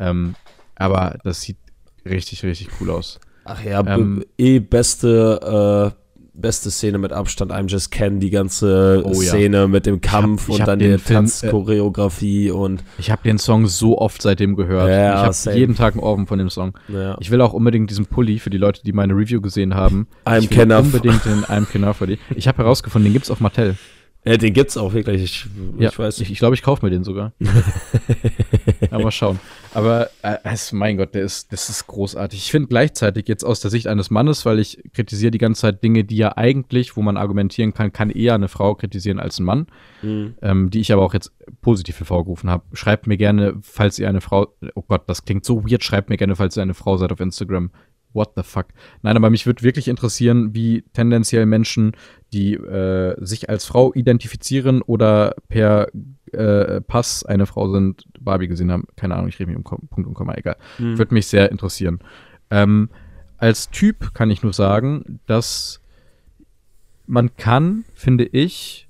Ähm, 0.00 0.34
aber 0.74 1.18
das 1.22 1.42
sieht 1.42 1.58
richtig, 2.04 2.42
richtig 2.44 2.68
cool 2.80 2.90
aus. 2.90 3.18
Ach 3.44 3.62
ja, 3.64 3.84
Ähm, 3.86 4.24
eh 4.38 4.58
beste, 4.60 5.92
äh, 5.94 6.00
beste 6.34 6.70
Szene 6.70 6.98
mit 6.98 7.12
Abstand. 7.12 7.52
I'm 7.52 7.68
Just 7.68 7.90
Ken, 7.90 8.20
die 8.20 8.30
ganze 8.30 9.02
Oh 9.04 9.20
ja. 9.20 9.30
Szene 9.30 9.66
mit 9.68 9.86
dem 9.86 10.00
Kampf 10.00 10.48
ich 10.48 10.54
und 10.54 10.60
hab 10.60 10.66
dann 10.66 10.78
den 10.78 10.92
die 10.92 10.98
Film, 10.98 11.16
äh, 11.16 11.28
Tanzchoreografie 11.28 12.50
und 12.50 12.84
Ich 12.98 13.10
habe 13.10 13.22
den 13.24 13.38
Song 13.38 13.66
so 13.66 13.98
oft 13.98 14.22
seitdem 14.22 14.56
gehört. 14.56 14.88
Ja, 14.88 15.30
ich 15.30 15.46
habe 15.46 15.58
jeden 15.58 15.74
Tag 15.74 15.94
ein 15.94 16.00
Ohrwurm 16.00 16.26
von 16.26 16.38
dem 16.38 16.50
Song. 16.50 16.74
ja. 16.88 17.16
Ich 17.20 17.30
will 17.30 17.40
auch 17.40 17.52
unbedingt 17.52 17.90
diesen 17.90 18.06
Pulli 18.06 18.38
für 18.38 18.50
die 18.50 18.58
Leute, 18.58 18.82
die 18.84 18.92
meine 18.92 19.14
Review 19.14 19.40
gesehen 19.40 19.74
haben. 19.74 20.06
I'm 20.24 20.38
ich 20.40 20.50
will 20.50 20.58
Kenaf. 20.58 20.84
unbedingt 20.84 21.24
den 21.24 21.44
I'm 21.44 21.66
Kenaf 21.66 21.98
für 21.98 22.06
die. 22.06 22.18
Ich 22.34 22.46
habe 22.48 22.58
herausgefunden, 22.58 23.08
den 23.08 23.12
gibt's 23.14 23.30
auf 23.30 23.40
Mattel. 23.40 23.76
Ja, 24.24 24.36
den 24.36 24.52
gibt's 24.52 24.76
auch 24.76 24.92
wirklich. 24.92 25.22
Ich, 25.22 25.46
Ja, 25.78 25.88
ich 25.88 25.98
weiß 25.98 26.20
Ich, 26.20 26.30
ich 26.30 26.38
glaube, 26.38 26.54
ich 26.54 26.62
kaufe 26.62 26.84
mir 26.84 26.90
den 26.90 27.04
sogar. 27.04 27.32
Aber 28.90 29.04
mal 29.04 29.10
schauen. 29.10 29.38
Aber 29.72 30.10
äh, 30.22 30.36
mein 30.72 30.96
Gott, 30.96 31.14
der 31.14 31.22
ist, 31.22 31.52
das 31.52 31.68
ist 31.68 31.86
großartig. 31.86 32.38
Ich 32.38 32.50
finde 32.50 32.68
gleichzeitig 32.68 33.28
jetzt 33.28 33.44
aus 33.44 33.60
der 33.60 33.70
Sicht 33.70 33.86
eines 33.86 34.10
Mannes, 34.10 34.44
weil 34.44 34.58
ich 34.58 34.82
kritisiere 34.92 35.30
die 35.30 35.38
ganze 35.38 35.62
Zeit 35.62 35.82
Dinge, 35.82 36.04
die 36.04 36.16
ja 36.16 36.36
eigentlich, 36.36 36.96
wo 36.96 37.02
man 37.02 37.16
argumentieren 37.16 37.72
kann, 37.72 37.92
kann 37.92 38.10
eher 38.10 38.34
eine 38.34 38.48
Frau 38.48 38.74
kritisieren 38.74 39.20
als 39.20 39.38
ein 39.38 39.44
Mann, 39.44 39.66
Mhm. 40.02 40.34
ähm, 40.42 40.70
die 40.70 40.80
ich 40.80 40.92
aber 40.92 41.02
auch 41.02 41.14
jetzt 41.14 41.32
positiv 41.60 41.98
hervorgerufen 41.98 42.50
habe. 42.50 42.64
Schreibt 42.72 43.06
mir 43.06 43.16
gerne, 43.16 43.54
falls 43.62 43.98
ihr 43.98 44.08
eine 44.08 44.20
Frau, 44.20 44.48
oh 44.74 44.82
Gott, 44.86 45.02
das 45.08 45.24
klingt 45.24 45.44
so 45.44 45.64
weird, 45.64 45.84
schreibt 45.84 46.08
mir 46.10 46.16
gerne, 46.16 46.36
falls 46.36 46.56
ihr 46.56 46.62
eine 46.62 46.74
Frau 46.74 46.96
seid 46.96 47.12
auf 47.12 47.20
Instagram. 47.20 47.70
What 48.12 48.32
the 48.34 48.42
fuck? 48.42 48.66
Nein, 49.02 49.16
aber 49.16 49.30
mich 49.30 49.46
würde 49.46 49.62
wirklich 49.62 49.86
interessieren, 49.86 50.52
wie 50.52 50.82
tendenziell 50.94 51.46
Menschen, 51.46 51.92
die 52.32 52.54
äh, 52.54 53.16
sich 53.24 53.48
als 53.50 53.64
Frau 53.64 53.92
identifizieren 53.94 54.82
oder 54.82 55.34
per 55.48 55.88
äh, 56.32 56.80
Pass 56.80 57.24
eine 57.24 57.46
Frau 57.46 57.72
sind, 57.72 58.04
Barbie 58.20 58.46
gesehen 58.48 58.70
haben. 58.70 58.86
Keine 58.96 59.14
Ahnung, 59.16 59.28
ich 59.28 59.38
rede 59.40 59.50
mich 59.50 59.56
um 59.56 59.64
Punkt 59.64 60.06
und 60.06 60.14
Komma, 60.14 60.34
egal. 60.34 60.56
Mhm. 60.78 60.96
Würde 60.98 61.14
mich 61.14 61.26
sehr 61.26 61.50
interessieren. 61.50 61.98
Ähm, 62.50 62.88
als 63.36 63.70
Typ 63.70 64.14
kann 64.14 64.30
ich 64.30 64.42
nur 64.42 64.52
sagen, 64.52 65.20
dass 65.26 65.80
man 67.06 67.34
kann, 67.36 67.84
finde 67.94 68.24
ich, 68.24 68.88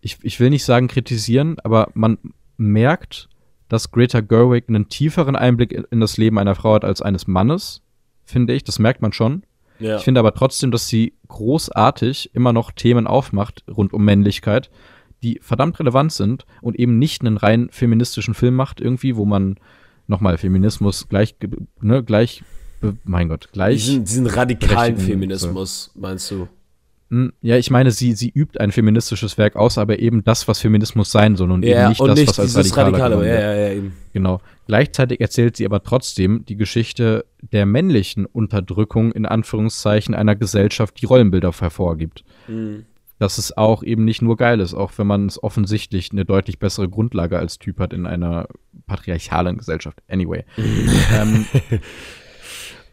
ich, 0.00 0.18
ich 0.22 0.40
will 0.40 0.48
nicht 0.50 0.64
sagen 0.64 0.88
kritisieren, 0.88 1.56
aber 1.62 1.90
man 1.94 2.16
merkt, 2.56 3.28
dass 3.68 3.90
Greta 3.90 4.20
Gerwig 4.20 4.64
einen 4.68 4.88
tieferen 4.88 5.36
Einblick 5.36 5.72
in- 5.72 5.84
in 5.90 6.00
das 6.00 6.16
Leben 6.16 6.38
einer 6.38 6.54
Frau 6.54 6.74
hat 6.74 6.84
als 6.84 7.02
eines 7.02 7.26
Mannes, 7.26 7.82
finde 8.24 8.54
ich. 8.54 8.64
Das 8.64 8.78
merkt 8.78 9.02
man 9.02 9.12
schon. 9.12 9.42
Ja. 9.80 9.96
Ich 9.96 10.02
finde 10.04 10.20
aber 10.20 10.34
trotzdem, 10.34 10.70
dass 10.70 10.88
sie 10.88 11.14
großartig 11.28 12.30
immer 12.34 12.52
noch 12.52 12.70
Themen 12.70 13.06
aufmacht 13.06 13.64
rund 13.68 13.92
um 13.92 14.04
Männlichkeit, 14.04 14.70
die 15.22 15.38
verdammt 15.42 15.78
relevant 15.80 16.12
sind 16.12 16.46
und 16.62 16.78
eben 16.78 16.98
nicht 16.98 17.22
einen 17.22 17.36
rein 17.36 17.68
feministischen 17.70 18.34
Film 18.34 18.54
macht, 18.54 18.80
irgendwie, 18.80 19.16
wo 19.16 19.24
man 19.24 19.56
nochmal 20.06 20.38
Feminismus 20.38 21.08
gleich, 21.08 21.36
ne, 21.80 22.02
gleich, 22.02 22.42
mein 23.04 23.28
Gott, 23.28 23.50
gleich. 23.52 23.84
diesen, 23.84 24.04
diesen 24.04 24.26
radikalen 24.26 24.96
Feminismus, 24.96 25.92
meinst 25.94 26.30
du? 26.30 26.48
Hm, 27.10 27.32
Ja, 27.42 27.56
ich 27.56 27.70
meine, 27.70 27.90
sie, 27.90 28.12
sie 28.14 28.30
übt 28.30 28.58
ein 28.60 28.70
feministisches 28.70 29.36
Werk 29.36 29.56
aus, 29.56 29.78
aber 29.78 29.98
eben 29.98 30.22
das, 30.22 30.46
was 30.46 30.60
Feminismus 30.60 31.10
sein 31.10 31.36
soll 31.36 31.50
und 31.50 31.64
eben 31.64 31.88
nicht 31.88 32.00
und 32.00 32.08
das, 32.08 32.18
nicht 32.18 32.28
was 32.28 32.38
als 32.56 32.76
radikaler 32.76 33.18
Radikale. 33.18 33.28
Ja, 33.28 33.40
ja, 33.40 33.54
ja, 33.68 33.74
eben. 33.74 33.92
Genau. 34.12 34.40
Gleichzeitig 34.66 35.20
erzählt 35.20 35.56
sie 35.56 35.66
aber 35.66 35.82
trotzdem 35.82 36.44
die 36.46 36.56
Geschichte 36.56 37.24
der 37.52 37.66
männlichen 37.66 38.26
Unterdrückung 38.26 39.10
in 39.10 39.26
Anführungszeichen 39.26 40.14
einer 40.14 40.36
Gesellschaft, 40.36 41.00
die 41.00 41.06
Rollenbilder 41.06 41.52
hervorgibt. 41.52 42.24
Mhm. 42.46 42.86
Dass 43.18 43.36
es 43.36 43.56
auch 43.56 43.82
eben 43.82 44.04
nicht 44.04 44.22
nur 44.22 44.36
geil 44.36 44.60
ist, 44.60 44.72
auch 44.72 44.92
wenn 44.96 45.06
man 45.06 45.26
es 45.26 45.42
offensichtlich 45.42 46.10
eine 46.12 46.24
deutlich 46.24 46.58
bessere 46.58 46.88
Grundlage 46.88 47.38
als 47.38 47.58
Typ 47.58 47.80
hat 47.80 47.92
in 47.92 48.06
einer 48.06 48.46
patriarchalen 48.86 49.58
Gesellschaft. 49.58 49.98
Anyway. 50.08 50.44
ähm, 50.56 51.44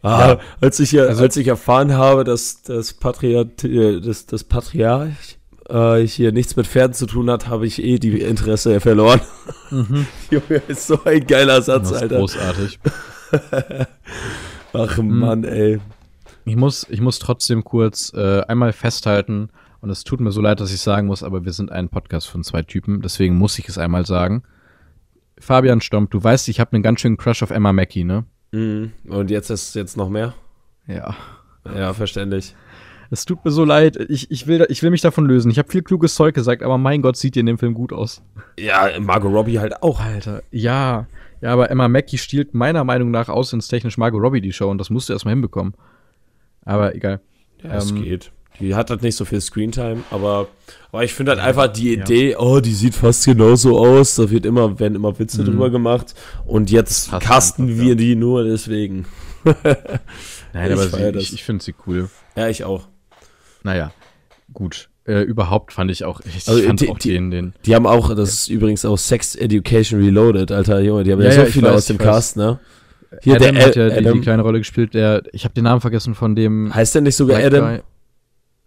Ah, 0.02 0.28
Ja. 0.28 0.38
als, 0.60 0.78
ich, 0.80 0.98
Also- 0.98 1.22
als 1.22 1.36
ich 1.36 1.48
erfahren 1.48 1.94
habe, 1.94 2.24
dass 2.24 2.62
das, 2.62 2.92
Patriarch, 2.94 3.64
äh, 3.64 4.00
das, 4.00 4.26
das 4.26 4.44
Patriarch 4.44 5.38
äh, 5.68 5.98
hier 6.06 6.32
nichts 6.32 6.56
mit 6.56 6.66
Pferden 6.66 6.94
zu 6.94 7.06
tun 7.06 7.28
hat, 7.30 7.48
habe 7.48 7.66
ich 7.66 7.82
eh 7.82 7.98
die 7.98 8.20
Interesse 8.20 8.80
verloren. 8.80 9.20
Junge, 10.30 10.62
ist 10.68 10.86
so 10.86 11.02
ein 11.04 11.26
geiler 11.26 11.60
Satz, 11.62 11.88
das 11.90 11.96
ist 11.98 12.02
Alter. 12.02 12.18
großartig. 12.18 12.78
Ach 14.72 14.96
Mhm. 14.98 15.18
Mann, 15.18 15.44
ey. 15.44 15.80
Ich 16.44 16.56
muss, 16.56 16.86
ich 16.88 17.00
muss 17.00 17.18
trotzdem 17.18 17.64
kurz 17.64 18.12
äh, 18.14 18.40
einmal 18.42 18.72
festhalten, 18.72 19.50
und 19.80 19.90
es 19.90 20.02
tut 20.02 20.20
mir 20.20 20.32
so 20.32 20.40
leid, 20.40 20.58
dass 20.60 20.72
ich 20.72 20.80
sagen 20.80 21.06
muss, 21.06 21.22
aber 21.22 21.44
wir 21.44 21.52
sind 21.52 21.70
ein 21.70 21.88
Podcast 21.88 22.28
von 22.28 22.42
zwei 22.42 22.62
Typen, 22.62 23.00
deswegen 23.02 23.36
muss 23.36 23.58
ich 23.58 23.68
es 23.68 23.78
einmal 23.78 24.06
sagen. 24.06 24.42
Fabian 25.38 25.80
Stomp, 25.80 26.10
du 26.10 26.22
weißt, 26.22 26.48
ich 26.48 26.58
habe 26.58 26.72
einen 26.72 26.82
ganz 26.82 27.00
schönen 27.00 27.16
Crush 27.16 27.42
auf 27.44 27.50
Emma 27.50 27.72
Mackey, 27.72 28.02
ne? 28.04 28.24
Mhm. 28.52 28.92
Und 29.08 29.30
jetzt 29.30 29.50
ist 29.50 29.74
jetzt 29.74 29.96
noch 29.96 30.08
mehr? 30.08 30.34
Ja. 30.86 31.14
Ja, 31.74 31.92
verständlich. 31.92 32.54
Es 33.10 33.24
tut 33.24 33.44
mir 33.44 33.50
so 33.50 33.64
leid. 33.64 33.96
Ich, 34.10 34.30
ich, 34.30 34.46
will, 34.46 34.66
ich 34.68 34.82
will 34.82 34.90
mich 34.90 35.00
davon 35.00 35.26
lösen. 35.26 35.50
Ich 35.50 35.58
habe 35.58 35.70
viel 35.70 35.82
kluges 35.82 36.14
Zeug 36.14 36.34
gesagt, 36.34 36.62
aber 36.62 36.76
mein 36.78 37.00
Gott, 37.02 37.16
sieht 37.16 37.34
die 37.34 37.40
in 37.40 37.46
dem 37.46 37.58
Film 37.58 37.74
gut 37.74 37.92
aus. 37.92 38.22
Ja, 38.58 38.88
Margot 39.00 39.32
Robbie 39.32 39.58
halt 39.58 39.82
auch. 39.82 40.00
Alter, 40.00 40.42
ja. 40.50 41.06
Ja, 41.40 41.52
aber 41.52 41.70
Emma 41.70 41.88
Mackey 41.88 42.18
stiehlt 42.18 42.52
meiner 42.54 42.84
Meinung 42.84 43.10
nach 43.10 43.28
aussehens 43.28 43.68
technisch 43.68 43.96
Margot 43.96 44.20
Robbie 44.22 44.40
die 44.40 44.52
Show 44.52 44.70
und 44.70 44.78
das 44.78 44.90
musst 44.90 45.08
du 45.08 45.12
erstmal 45.14 45.32
hinbekommen. 45.32 45.74
Aber 46.64 46.94
egal. 46.94 47.20
Ja, 47.62 47.76
es 47.76 47.90
Ähm, 47.90 48.02
geht. 48.02 48.30
Die 48.60 48.74
hat 48.74 48.90
halt 48.90 49.02
nicht 49.02 49.16
so 49.16 49.24
viel 49.24 49.40
Screentime, 49.40 50.02
aber, 50.10 50.48
aber 50.90 51.04
ich 51.04 51.14
finde 51.14 51.32
halt 51.32 51.40
einfach 51.40 51.68
die 51.68 51.92
Idee, 51.92 52.32
ja. 52.32 52.38
oh, 52.38 52.60
die 52.60 52.74
sieht 52.74 52.94
fast 52.94 53.24
genauso 53.24 53.78
aus, 53.78 54.16
da 54.16 54.30
wird 54.30 54.44
immer, 54.44 54.80
werden 54.80 54.96
immer 54.96 55.16
Witze 55.18 55.42
mhm. 55.42 55.46
drüber 55.46 55.70
gemacht 55.70 56.14
und 56.44 56.70
jetzt 56.70 57.10
casten 57.20 57.78
wir 57.78 57.90
ja. 57.90 57.94
die 57.94 58.16
nur 58.16 58.44
deswegen. 58.44 59.06
Nein, 59.44 60.66
ich 60.66 60.72
aber 60.72 60.88
sie, 60.88 61.18
ich, 61.18 61.34
ich 61.34 61.44
finde 61.44 61.62
sie 61.62 61.74
cool. 61.86 62.08
Ja, 62.36 62.48
ich 62.48 62.64
auch. 62.64 62.88
Naja, 63.62 63.92
gut. 64.52 64.88
Äh, 65.06 65.22
überhaupt 65.22 65.72
fand 65.72 65.90
ich 65.90 66.04
auch, 66.04 66.20
ich 66.20 66.46
also, 66.48 66.60
fand 66.62 66.80
die, 66.80 66.88
auch 66.90 66.98
die, 66.98 67.10
den, 67.10 67.30
den. 67.30 67.52
Die 67.64 67.74
haben 67.74 67.86
auch, 67.86 68.14
das 68.14 68.30
ist 68.30 68.48
übrigens 68.48 68.84
auch 68.84 68.98
Sex 68.98 69.36
Education 69.36 70.02
Reloaded, 70.02 70.52
Alter 70.52 70.80
Junge, 70.80 71.04
die 71.04 71.12
haben 71.12 71.22
ja, 71.22 71.30
ja 71.30 71.44
so 71.44 71.50
viele 71.50 71.68
weiß, 71.68 71.76
aus 71.76 71.86
dem 71.86 71.96
Cast, 71.96 72.36
ne? 72.36 72.58
Hier 73.22 73.36
Adam 73.36 73.54
der 73.54 73.66
hat 73.66 73.76
ja 73.76 73.86
Adam. 73.86 74.04
Die, 74.04 74.12
die, 74.12 74.20
kleine 74.20 74.42
Rolle 74.42 74.58
gespielt, 74.58 74.92
der, 74.92 75.22
ich 75.32 75.44
habe 75.44 75.54
den 75.54 75.64
Namen 75.64 75.80
vergessen 75.80 76.14
von 76.14 76.36
dem. 76.36 76.74
Heißt 76.74 76.94
der 76.94 77.02
nicht 77.02 77.16
sogar 77.16 77.40
Adam? 77.40 77.76
Guy? 77.76 77.80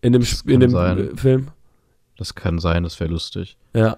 In 0.01 0.13
dem, 0.13 0.23
in 0.45 0.59
dem 0.59 0.71
sein. 0.71 1.15
Film? 1.15 1.47
Das 2.17 2.35
kann 2.35 2.59
sein, 2.59 2.83
das 2.83 2.99
wäre 2.99 3.09
lustig. 3.09 3.57
Ja. 3.73 3.97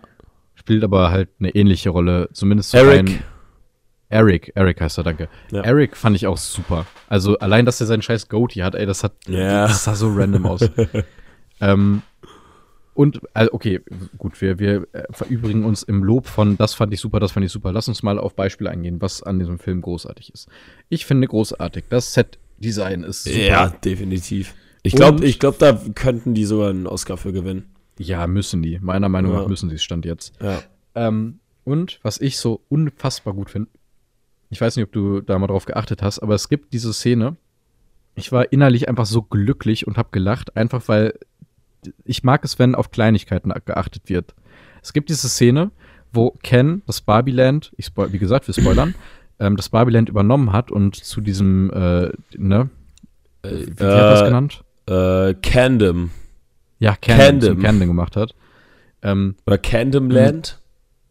Spielt 0.56 0.84
aber 0.84 1.12
halt 1.12 1.30
eine 1.40 1.56
ähnliche 1.56 1.90
Rolle, 1.90 2.30
zumindest 2.34 2.74
Eric. 2.74 3.00
Ein, 3.00 3.24
Eric, 4.10 4.52
Eric 4.54 4.80
heißt 4.80 5.00
er, 5.00 5.04
danke. 5.04 5.28
Ja. 5.52 5.62
Eric 5.62 5.98
fand 5.98 6.16
ich 6.16 6.28
auch 6.28 6.38
super. 6.38 6.86
Also 7.10 7.38
allein, 7.40 7.66
dass 7.66 7.82
er 7.82 7.88
seinen 7.88 8.04
scheiß 8.04 8.30
Goatee 8.30 8.64
hat, 8.64 8.76
ey, 8.76 8.86
das 8.86 9.04
hat, 9.04 9.14
ja. 9.28 9.68
das 9.68 9.86
sah 9.86 9.96
so 9.96 10.14
random 10.14 10.46
aus. 10.46 10.62
ähm, 11.62 12.04
und, 12.94 13.22
also 13.34 13.54
okay, 13.54 13.82
gut, 14.20 14.40
wir, 14.40 14.60
wir 14.60 14.88
äh, 14.94 15.04
verübrigen 15.10 15.66
uns 15.66 15.82
im 15.82 16.04
Lob 16.04 16.28
von, 16.28 16.58
das 16.58 16.76
fand 16.76 16.94
ich 16.94 17.00
super, 17.00 17.20
das 17.20 17.32
fand 17.32 17.46
ich 17.46 17.52
super. 17.52 17.72
Lass 17.72 17.88
uns 17.88 18.04
mal 18.04 18.20
auf 18.20 18.36
Beispiele 18.36 18.70
eingehen, 18.70 19.02
was 19.02 19.24
an 19.24 19.40
diesem 19.40 19.58
Film 19.58 19.82
großartig 19.82 20.32
ist. 20.32 20.48
Ich 20.90 21.08
finde 21.08 21.28
großartig, 21.28 21.86
das 21.90 22.14
Set-Design 22.14 23.04
ist 23.04 23.24
super. 23.24 23.38
Ja, 23.38 23.70
definitiv. 23.70 24.54
Ich 24.84 24.94
glaube, 24.94 25.26
ich 25.26 25.40
glaub, 25.40 25.58
da 25.60 25.82
könnten 25.96 26.34
die 26.34 26.46
sogar 26.46 26.70
einen 26.70 26.88
Oscar 26.88 27.18
für 27.18 27.32
gewinnen. 27.32 27.74
Ja, 27.98 28.28
müssen 28.28 28.62
die. 28.62 28.80
Meiner 28.80 29.10
Meinung 29.10 29.34
ja. 29.34 29.42
nach 29.42 29.48
müssen 29.48 29.70
sie 29.70 29.76
es 29.76 29.84
Stand 29.84 30.06
jetzt. 30.06 30.34
Ja. 30.42 30.62
Ähm, 30.96 31.40
und 31.64 32.00
was 32.04 32.20
ich 32.20 32.38
so 32.38 32.62
unfassbar 32.70 33.34
gut 33.34 33.50
finde, 33.50 33.70
ich 34.50 34.60
weiß 34.60 34.76
nicht, 34.76 34.86
ob 34.86 34.92
du 34.92 35.22
da 35.22 35.40
mal 35.40 35.48
drauf 35.48 35.66
geachtet 35.66 36.02
hast, 36.02 36.20
aber 36.20 36.36
es 36.36 36.50
gibt 36.50 36.74
diese 36.74 36.94
Szene. 36.94 37.38
Ich 38.16 38.32
war 38.32 38.52
innerlich 38.52 38.88
einfach 38.88 39.06
so 39.06 39.24
glücklich 39.24 39.88
und 39.88 39.98
habe 39.98 40.10
gelacht, 40.12 40.56
einfach 40.56 40.88
weil 40.88 41.18
ich 42.06 42.24
mag 42.24 42.46
es, 42.46 42.60
wenn 42.60 42.76
auf 42.76 42.92
Kleinigkeiten 42.92 43.52
geachtet 43.66 44.04
wird. 44.08 44.36
Es 44.82 44.94
gibt 44.94 45.10
diese 45.10 45.30
Szene, 45.30 45.72
wo 46.12 46.32
Ken 46.44 46.84
das 46.86 47.02
Barbieland, 47.02 47.74
ich 47.78 47.92
wie 47.96 48.20
gesagt, 48.20 48.48
wir 48.48 48.54
spoilern, 48.54 48.96
ähm, 49.40 49.56
das 49.56 49.70
Barbieland 49.70 50.10
übernommen 50.10 50.52
hat 50.52 50.72
und 50.72 50.96
zu 50.96 51.22
diesem, 51.22 51.72
äh, 51.72 52.12
ne, 52.38 52.70
äh, 53.42 53.50
wie, 53.50 53.80
wie 53.80 53.84
äh, 53.84 53.88
hat 53.88 54.12
das 54.12 54.24
genannt? 54.24 54.64
Äh, 54.88 55.34
Candom. 55.36 56.12
Ja, 56.80 56.96
Candom, 56.96 57.62
Candom 57.62 57.88
gemacht 57.88 58.16
hat. 58.16 58.36
Ähm, 59.02 59.36
oder 59.46 59.58
Candom 59.58 60.10
Land? 60.10 60.60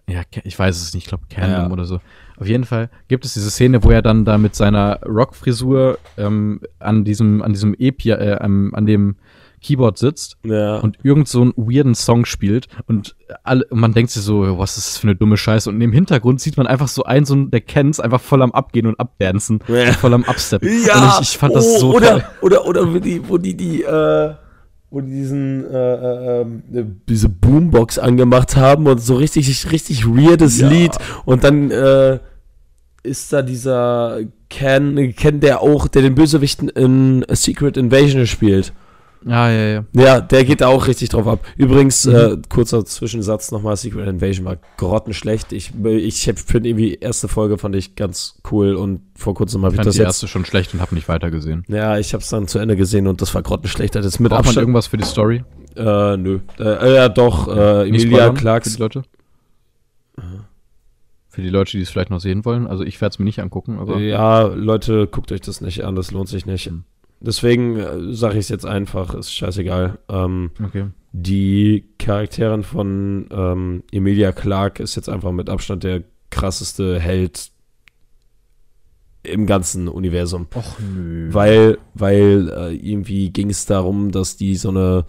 Ja, 0.09 0.23
ich 0.45 0.59
weiß 0.59 0.83
es 0.83 0.95
nicht, 0.95 1.05
ich 1.05 1.09
glaube 1.09 1.25
Candom 1.31 1.67
ja. 1.67 1.71
oder 1.71 1.85
so. 1.85 2.01
Auf 2.37 2.47
jeden 2.47 2.65
Fall 2.65 2.91
gibt 3.09 3.25
es 3.25 3.35
diese 3.35 3.51
Szene, 3.51 3.85
wo 3.85 3.91
er 3.91 4.03
dann 4.03 4.25
da 4.25 4.37
mit 4.37 4.55
seiner 4.55 5.01
Rockfrisur 5.05 5.99
ähm, 6.19 6.61
an 6.79 7.05
diesem, 7.05 7.41
an 7.41 7.53
diesem 7.53 7.75
EP, 7.79 8.05
äh, 8.07 8.35
an 8.35 8.87
dem 8.87 9.17
Keyboard 9.63 9.99
sitzt 9.99 10.37
ja. 10.45 10.79
und 10.79 10.99
irgend 11.03 11.29
so 11.29 11.41
einen 11.41 11.53
weirden 11.57 11.95
Song 11.95 12.25
spielt 12.25 12.69
und 12.87 13.17
alle, 13.45 13.67
man 13.71 13.95
denkt 13.95 14.11
sich 14.11 14.23
so, 14.23 14.59
was 14.59 14.77
ist 14.77 14.89
das 14.89 14.99
für 14.99 15.09
eine 15.09 15.17
dumme 15.17 15.37
Scheiße? 15.37 15.71
Und 15.71 15.81
im 15.81 15.93
Hintergrund 15.93 16.41
sieht 16.41 16.57
man 16.57 16.67
einfach 16.67 16.89
so 16.89 17.05
einen, 17.05 17.25
so 17.25 17.35
einen, 17.35 17.51
der 17.51 17.61
kennt's, 17.61 18.01
einfach 18.01 18.21
voll 18.21 18.43
am 18.43 18.53
Abgehen 18.53 18.87
und 18.87 18.99
Abdancen, 19.01 19.61
ja. 19.69 19.93
voll 19.93 20.15
am 20.15 20.25
Absteppen. 20.25 20.69
Ja, 20.87 21.19
ich, 21.21 21.31
ich 21.31 21.39
fand 21.39 21.53
oh, 21.53 21.57
das 21.57 21.81
so 21.81 21.95
oder, 21.95 22.11
toll. 22.11 22.25
Oder, 22.43 22.67
oder, 22.67 22.95
wo 22.95 22.99
die, 22.99 23.29
wo 23.29 23.39
die, 23.39 23.57
die, 23.57 23.83
äh, 23.83 24.35
wo 24.91 25.01
die 25.01 25.11
diesen, 25.11 25.65
äh, 25.71 25.95
äh, 25.95 26.41
ähm, 26.41 27.01
diese 27.09 27.29
Boombox 27.29 27.99
angemacht 27.99 28.57
haben 28.57 28.87
und 28.87 29.01
so 29.01 29.15
richtig, 29.15 29.71
richtig 29.71 30.07
weirdes 30.07 30.61
ja. 30.61 30.69
Lied 30.69 30.93
und 31.25 31.45
dann, 31.45 31.71
äh, 31.71 32.19
ist 33.03 33.33
da 33.33 33.43
dieser 33.43 34.21
Ken, 34.49 35.15
Ken, 35.17 35.41
der 35.41 35.61
auch, 35.61 35.89
der 35.89 36.03
den 36.03 36.15
Bösewichten 36.15 36.69
in 36.69 37.25
A 37.29 37.35
Secret 37.35 37.77
Invasion 37.77 38.27
spielt. 38.27 38.73
Ah, 39.27 39.51
ja, 39.51 39.69
ja. 39.69 39.85
Ja, 39.93 40.21
der 40.21 40.45
geht 40.45 40.61
da 40.61 40.69
auch 40.69 40.87
richtig 40.87 41.11
drauf 41.11 41.27
ab. 41.27 41.41
Übrigens, 41.57 42.07
mhm. 42.07 42.15
äh, 42.15 42.37
kurzer 42.49 42.85
Zwischensatz 42.85 43.51
nochmal, 43.51 43.77
Secret 43.77 44.09
Invasion 44.09 44.45
war 44.45 44.59
grottenschlecht. 44.77 45.53
Ich, 45.53 45.73
ich 45.85 46.25
finde 46.47 46.69
irgendwie, 46.69 46.95
erste 46.95 47.29
Folge 47.29 47.59
fand 47.59 47.77
ich 47.77 47.95
ganz 47.95 48.41
cool 48.51 48.75
und 48.75 49.03
vor 49.15 49.35
kurzem 49.35 49.65
habe 49.65 49.75
ich, 49.75 49.81
ich 49.81 49.85
das 49.85 49.95
die 49.97 50.03
erste 50.03 50.29
schon 50.29 50.45
schlecht 50.45 50.75
und 50.75 50.81
habe 50.81 50.95
nicht 50.95 51.09
weitergesehen. 51.09 51.65
Ja, 51.69 51.99
ich 51.99 52.15
habe 52.15 52.23
es 52.23 52.29
dann 52.29 52.49
zu 52.49 52.59
Ende 52.59 52.77
gesehen 52.77 53.07
und 53.07 53.21
das 53.23 53.35
war 53.35 53.43
grottenschlecht. 53.43 53.95
Das 53.95 54.19
mit 54.19 54.31
Braucht 54.31 54.47
man 54.47 54.57
irgendwas 54.57 54.89
für 54.89 54.97
die 54.97 55.05
Story? 55.05 55.45
Äh, 55.77 56.17
nö. 56.17 56.41
Äh, 56.59 56.95
ja, 56.95 57.09
doch, 57.09 57.49
äh, 57.49 57.89
Emilia 57.89 58.31
Clarks. 58.31 58.71
Für 58.71 58.77
die 58.77 58.83
Leute? 58.83 59.03
Für 61.29 61.41
die 61.41 61.49
Leute, 61.49 61.73
die 61.73 61.83
es 61.83 61.91
vielleicht 61.91 62.11
noch 62.11 62.21
sehen 62.21 62.45
wollen. 62.45 62.67
Also 62.67 62.85
ich 62.85 63.01
werde 63.01 63.15
es 63.15 63.19
mir 63.19 63.25
nicht 63.25 63.41
angucken. 63.41 63.79
Aber 63.79 63.99
ja, 63.99 64.43
Leute, 64.43 65.07
guckt 65.07 65.33
euch 65.33 65.41
das 65.41 65.63
nicht 65.63 65.83
an, 65.85 65.95
das 65.97 66.11
lohnt 66.11 66.29
sich 66.29 66.45
nicht. 66.45 66.71
Mhm. 66.71 66.85
Deswegen 67.25 67.77
äh, 67.77 68.15
sage 68.15 68.35
ich 68.35 68.47
es 68.47 68.49
jetzt 68.49 68.67
einfach, 68.67 69.15
ist 69.15 69.33
scheißegal. 69.33 69.99
Ähm, 70.09 70.51
okay. 70.63 70.87
Die 71.13 71.85
Charakterin 71.99 72.63
von 72.63 73.27
ähm, 73.31 73.83
Emilia 73.93 74.33
Clark 74.33 74.81
ist 74.81 74.97
jetzt 74.97 75.09
einfach 75.09 75.33
mit 75.33 75.49
Abstand 75.49 75.85
der 75.85 76.03
krasseste 76.31 76.99
Held 76.99 77.51
im 79.23 79.47
ganzen 79.47 79.89
Universum. 79.89 80.49
Och 80.55 80.81
nö. 80.81 81.29
Weil, 81.33 81.79
weil 81.95 82.51
äh, 82.55 82.75
irgendwie 82.75 83.31
ging 83.31 83.51
es 83.51 83.67
darum, 83.67 84.11
dass 84.11 84.37
die 84.37 84.57
so 84.57 84.71
eine 84.71 85.05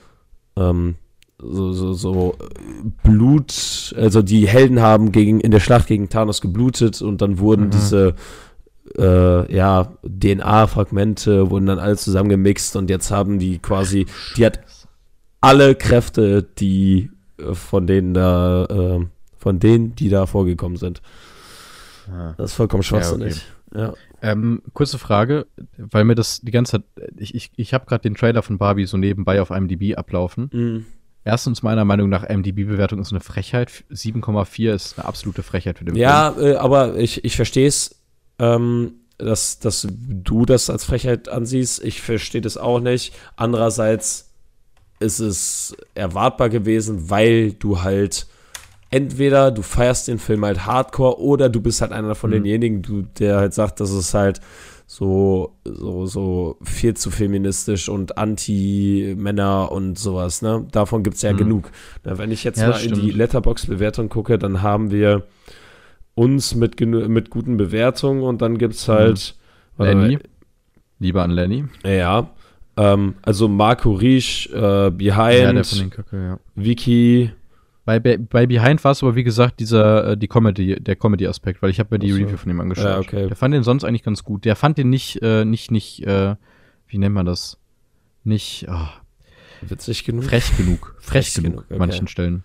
ähm, 0.55 0.95
so, 1.39 1.74
so, 1.74 1.93
so 1.93 2.36
Blut, 3.03 3.93
also 3.97 4.22
die 4.22 4.47
Helden 4.47 4.82
haben 4.82 5.11
gegen, 5.11 5.39
in 5.39 5.51
der 5.51 5.59
Schlacht 5.59 5.88
gegen 5.88 6.09
Thanos 6.09 6.41
geblutet 6.41 7.01
und 7.01 7.22
dann 7.22 7.39
wurden 7.39 7.66
mhm. 7.66 7.72
diese 7.72 8.16
äh, 8.97 9.55
ja, 9.55 9.93
DNA-Fragmente 10.03 11.49
wurden 11.49 11.65
dann 11.65 11.79
alle 11.79 11.97
zusammengemixt 11.97 12.75
und 12.75 12.89
jetzt 12.89 13.11
haben 13.11 13.39
die 13.39 13.59
quasi, 13.59 14.05
die 14.38 14.45
hat 14.45 14.59
alle 15.41 15.75
Kräfte, 15.75 16.43
die 16.43 17.11
äh, 17.38 17.53
von 17.53 17.88
denen 17.88 18.13
da, 18.13 18.65
äh, 18.65 19.05
von 19.38 19.59
denen, 19.59 19.95
die 19.95 20.09
da 20.09 20.25
vorgekommen 20.25 20.77
sind. 20.77 21.01
Ah. 22.11 22.34
Das 22.38 22.51
ist 22.51 22.55
vollkommen 22.55 22.84
schwachsinnig. 22.84 23.41
Ja, 23.73 23.89
okay. 23.89 23.97
ja. 24.21 24.31
Ähm, 24.31 24.61
kurze 24.73 24.99
Frage, 24.99 25.47
weil 25.77 26.05
mir 26.05 26.15
das 26.15 26.41
die 26.41 26.51
ganze 26.51 26.73
Zeit, 26.73 26.84
ich, 27.17 27.36
ich, 27.36 27.51
ich 27.55 27.73
habe 27.73 27.86
gerade 27.86 28.03
den 28.03 28.15
Trailer 28.15 28.41
von 28.41 28.57
Barbie 28.57 28.86
so 28.86 28.97
nebenbei 28.97 29.41
auf 29.41 29.49
IMDb 29.49 29.97
ablaufen. 29.97 30.49
Mhm. 30.53 30.86
Erstens, 31.25 31.63
meiner 31.63 31.86
Meinung 31.86 32.09
nach, 32.09 32.27
MDB-Bewertung 32.27 32.99
ist 32.99 33.11
eine 33.11 33.21
Frechheit. 33.21 33.86
7,4 33.91 34.73
ist 34.73 34.99
eine 34.99 35.07
absolute 35.07 35.41
Frechheit 35.41 35.77
für 35.77 35.86
den 35.86 35.95
ja, 35.95 36.31
Film. 36.31 36.45
Ja, 36.45 36.53
äh, 36.53 36.55
aber 36.57 36.97
ich, 36.97 37.23
ich 37.23 37.36
verstehe 37.38 37.67
es 37.67 38.03
ähm, 38.39 38.93
dass, 39.17 39.59
dass 39.59 39.88
du 39.89 40.45
das 40.45 40.69
als 40.69 40.84
Frechheit 40.84 41.29
ansiehst. 41.29 41.84
Ich 41.84 42.01
verstehe 42.01 42.41
das 42.41 42.57
auch 42.57 42.79
nicht. 42.79 43.13
Andererseits 43.36 44.31
ist 44.99 45.19
es 45.19 45.75
erwartbar 45.95 46.49
gewesen, 46.49 47.09
weil 47.09 47.53
du 47.53 47.81
halt 47.81 48.27
entweder 48.89 49.51
du 49.51 49.63
feierst 49.63 50.07
den 50.07 50.19
Film 50.19 50.45
halt 50.45 50.65
hardcore 50.65 51.19
oder 51.19 51.49
du 51.49 51.61
bist 51.61 51.81
halt 51.81 51.91
einer 51.91 52.15
von 52.15 52.29
mhm. 52.29 52.36
denjenigen, 52.36 52.81
du, 52.81 53.01
der 53.01 53.38
halt 53.38 53.53
sagt, 53.53 53.79
dass 53.79 53.89
es 53.89 54.13
halt 54.13 54.39
so, 54.86 55.55
so, 55.63 56.05
so 56.05 56.57
viel 56.61 56.93
zu 56.93 57.09
feministisch 57.09 57.89
und 57.89 58.17
anti-Männer 58.17 59.71
und 59.71 59.97
sowas, 59.97 60.43
ne? 60.43 60.67
Davon 60.71 61.01
gibt 61.01 61.15
es 61.15 61.23
ja 61.23 61.34
mhm. 61.34 61.38
genug. 61.38 61.71
Na, 62.03 62.19
wenn 62.19 62.31
ich 62.31 62.43
jetzt 62.43 62.59
ja, 62.59 62.69
mal 62.69 62.84
in 62.84 62.93
die 62.93 63.09
Letterbox-Bewertung 63.09 64.09
gucke, 64.09 64.38
dann 64.38 64.61
haben 64.61 64.91
wir 64.91 65.23
uns 66.16 66.55
mit, 66.55 66.80
mit 66.80 67.30
guten 67.30 67.57
Bewertungen 67.57 68.24
und 68.24 68.41
dann 68.41 68.57
gibt 68.57 68.76
es 68.76 68.88
halt. 68.88 69.36
Mhm. 69.78 69.86
Lenny. 69.86 70.20
Lieber 70.99 71.24
an 71.24 71.32
Lenny. 71.32 71.66
Ja. 71.84 72.30
Ähm, 72.78 73.16
also 73.22 73.47
Marco 73.47 73.91
Riesch, 73.91 74.47
äh, 74.47 74.89
Behind, 74.91 75.74
ja, 75.74 75.86
Köcke, 75.89 76.18
ja. 76.18 76.39
Vicky. 76.55 77.32
Bei, 77.86 77.99
bei 77.99 78.47
Behind 78.47 78.84
war 78.84 78.91
es 78.91 79.03
aber, 79.03 79.16
wie 79.16 79.24
gesagt, 79.24 79.59
dieser, 79.59 80.11
äh, 80.11 80.18
die 80.18 80.28
Comedy, 80.28 80.82
der 80.82 80.95
Comedy-Aspekt, 80.95 81.61
weil 81.61 81.70
ich 81.70 81.80
habe 81.80 81.89
mir 81.91 81.99
die. 81.99 82.11
Review 82.11 82.38
von 82.38 82.49
ihm 82.49 82.61
angeschaut. 82.61 82.86
Ja, 82.86 82.99
okay. 82.99 83.28
Der 83.28 83.36
fand 83.36 83.53
den 83.53 83.64
sonst 83.64 83.84
eigentlich 83.84 84.03
ganz 84.03 84.24
gut. 84.24 84.45
Der 84.45 84.55
fand 84.55 84.78
den 84.78 84.89
nicht, 84.89 85.22
äh, 85.22 85.43
nicht, 85.43 85.70
nicht, 85.70 86.05
äh, 86.07 86.36
wie 86.88 86.97
nennt 86.97 87.14
man 87.14 87.26
das? 87.26 87.59
Nicht, 88.24 88.68
oh, 88.70 88.88
Witzig 89.70 90.03
genug? 90.03 90.26
Frech 90.26 90.55
genug. 90.57 90.95
Frech, 90.99 91.32
frech 91.32 91.43
genug, 91.43 91.66
okay. 91.66 91.78
manchen 91.78 92.07
Stellen. 92.07 92.43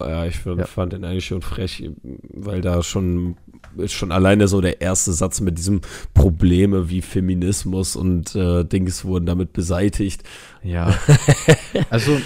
Ja, 0.00 0.26
ich 0.26 0.38
find, 0.38 0.58
ja. 0.58 0.66
fand 0.66 0.92
den 0.92 1.04
eigentlich 1.04 1.26
schon 1.26 1.42
frech, 1.42 1.90
weil 2.02 2.60
da 2.60 2.82
schon, 2.82 3.36
schon 3.86 4.12
alleine 4.12 4.46
so 4.46 4.60
der 4.60 4.80
erste 4.80 5.12
Satz 5.12 5.40
mit 5.40 5.58
diesem 5.58 5.80
Probleme 6.14 6.88
wie 6.88 7.02
Feminismus 7.02 7.96
und 7.96 8.34
äh, 8.36 8.64
Dings 8.64 9.04
wurden 9.04 9.26
damit 9.26 9.52
beseitigt. 9.52 10.22
Ja. 10.62 10.94
also, 11.90 12.20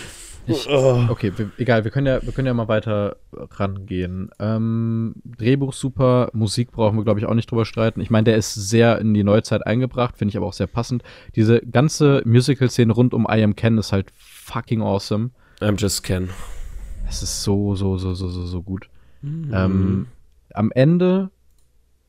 Ich, 0.47 0.68
Oh. 0.68 1.07
okay, 1.09 1.33
wir, 1.37 1.51
egal, 1.59 1.85
wir 1.85 1.91
können 1.91 2.07
ja, 2.07 2.23
wir 2.23 2.33
können 2.33 2.47
ja 2.47 2.55
mal 2.55 2.68
weiter 2.68 3.16
rangehen. 3.33 4.31
Ähm, 4.41 5.14
Drehbuch 5.25 5.73
super, 5.73 6.31
Musik 6.33 6.73
brauchen 6.73 6.99
wir, 6.99 7.05
glaube 7.05 7.20
ich, 7.20 7.27
auch 7.27 7.35
nicht 7.35 7.51
drüber 7.51 7.64
streiten. 7.64 8.01
Ich 8.01 8.11
meine, 8.11 8.25
der 8.25 8.37
ist 8.37 8.55
sehr 8.55 8.99
in 8.99 9.14
die 9.14 9.23
Neuzeit 9.25 9.66
eingebracht, 9.66 10.18
finde 10.18 10.31
ich 10.31 10.37
aber 10.37 10.47
auch 10.47 10.53
sehr 10.53 10.66
passend. 10.66 11.05
Diese 11.37 11.61
ganze 11.61 12.23
Musical-Szene 12.25 12.93
rund 12.93 13.14
um 13.14 13.27
I 13.31 13.43
Am 13.43 13.55
Ken 13.55 13.79
ist 13.79 13.93
halt 13.93 14.11
fucking 14.16 14.83
awesome. 14.83 15.31
I'm 15.61 15.81
just 15.81 16.03
Ken. 16.03 16.29
Es 17.12 17.22
ist 17.22 17.42
so, 17.42 17.74
so, 17.74 17.98
so, 17.98 18.14
so, 18.14 18.28
so, 18.28 18.46
so 18.46 18.62
gut. 18.62 18.88
Ähm, 19.22 20.06
am 20.54 20.72
Ende 20.72 21.30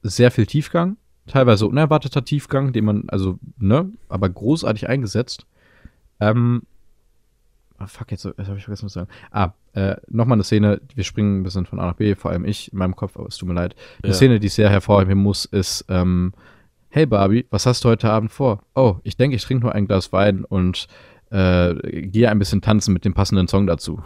sehr 0.01 0.31
viel 0.31 0.45
Tiefgang, 0.45 0.97
teilweise 1.27 1.67
unerwarteter 1.67 2.23
Tiefgang, 2.25 2.71
den 2.73 2.85
man, 2.85 3.03
also, 3.07 3.37
ne, 3.57 3.91
aber 4.09 4.29
großartig 4.29 4.87
eingesetzt. 4.89 5.45
Ähm, 6.19 6.63
ah, 7.77 7.85
fuck, 7.87 8.11
jetzt, 8.11 8.23
jetzt 8.23 8.47
habe 8.47 8.57
ich 8.57 8.63
vergessen 8.63 8.85
was 8.85 8.93
zu 8.93 8.99
sagen. 8.99 9.09
Ah, 9.31 9.51
äh, 9.73 9.97
nochmal 10.07 10.37
eine 10.37 10.43
Szene, 10.43 10.81
wir 10.95 11.03
springen 11.03 11.41
ein 11.41 11.43
bisschen 11.43 11.65
von 11.65 11.79
A 11.79 11.87
nach 11.87 11.95
B, 11.95 12.15
vor 12.15 12.31
allem 12.31 12.45
ich 12.45 12.71
in 12.71 12.79
meinem 12.79 12.95
Kopf, 12.95 13.17
aber 13.17 13.27
es 13.27 13.37
tut 13.37 13.47
mir 13.49 13.55
leid. 13.55 13.75
Eine 14.01 14.11
Ja. 14.13 14.15
Szene, 14.15 14.39
die 14.39 14.47
ich 14.47 14.53
sehr 14.53 14.69
hervorheben 14.69 15.19
muss, 15.19 15.45
ist, 15.45 15.85
ähm, 15.89 16.33
hey 16.89 17.05
Barbie, 17.05 17.45
was 17.51 17.65
hast 17.65 17.83
du 17.83 17.89
heute 17.89 18.09
Abend 18.09 18.31
vor? 18.31 18.63
Oh, 18.73 18.97
ich 19.03 19.17
denke, 19.17 19.35
ich 19.35 19.43
trinke 19.43 19.63
nur 19.65 19.75
ein 19.75 19.85
Glas 19.85 20.11
Wein 20.13 20.45
und 20.45 20.87
äh, 21.29 21.73
gehe 22.03 22.29
ein 22.29 22.39
bisschen 22.39 22.61
tanzen 22.61 22.93
mit 22.93 23.05
dem 23.05 23.13
passenden 23.13 23.47
Song 23.47 23.67
dazu. 23.67 24.01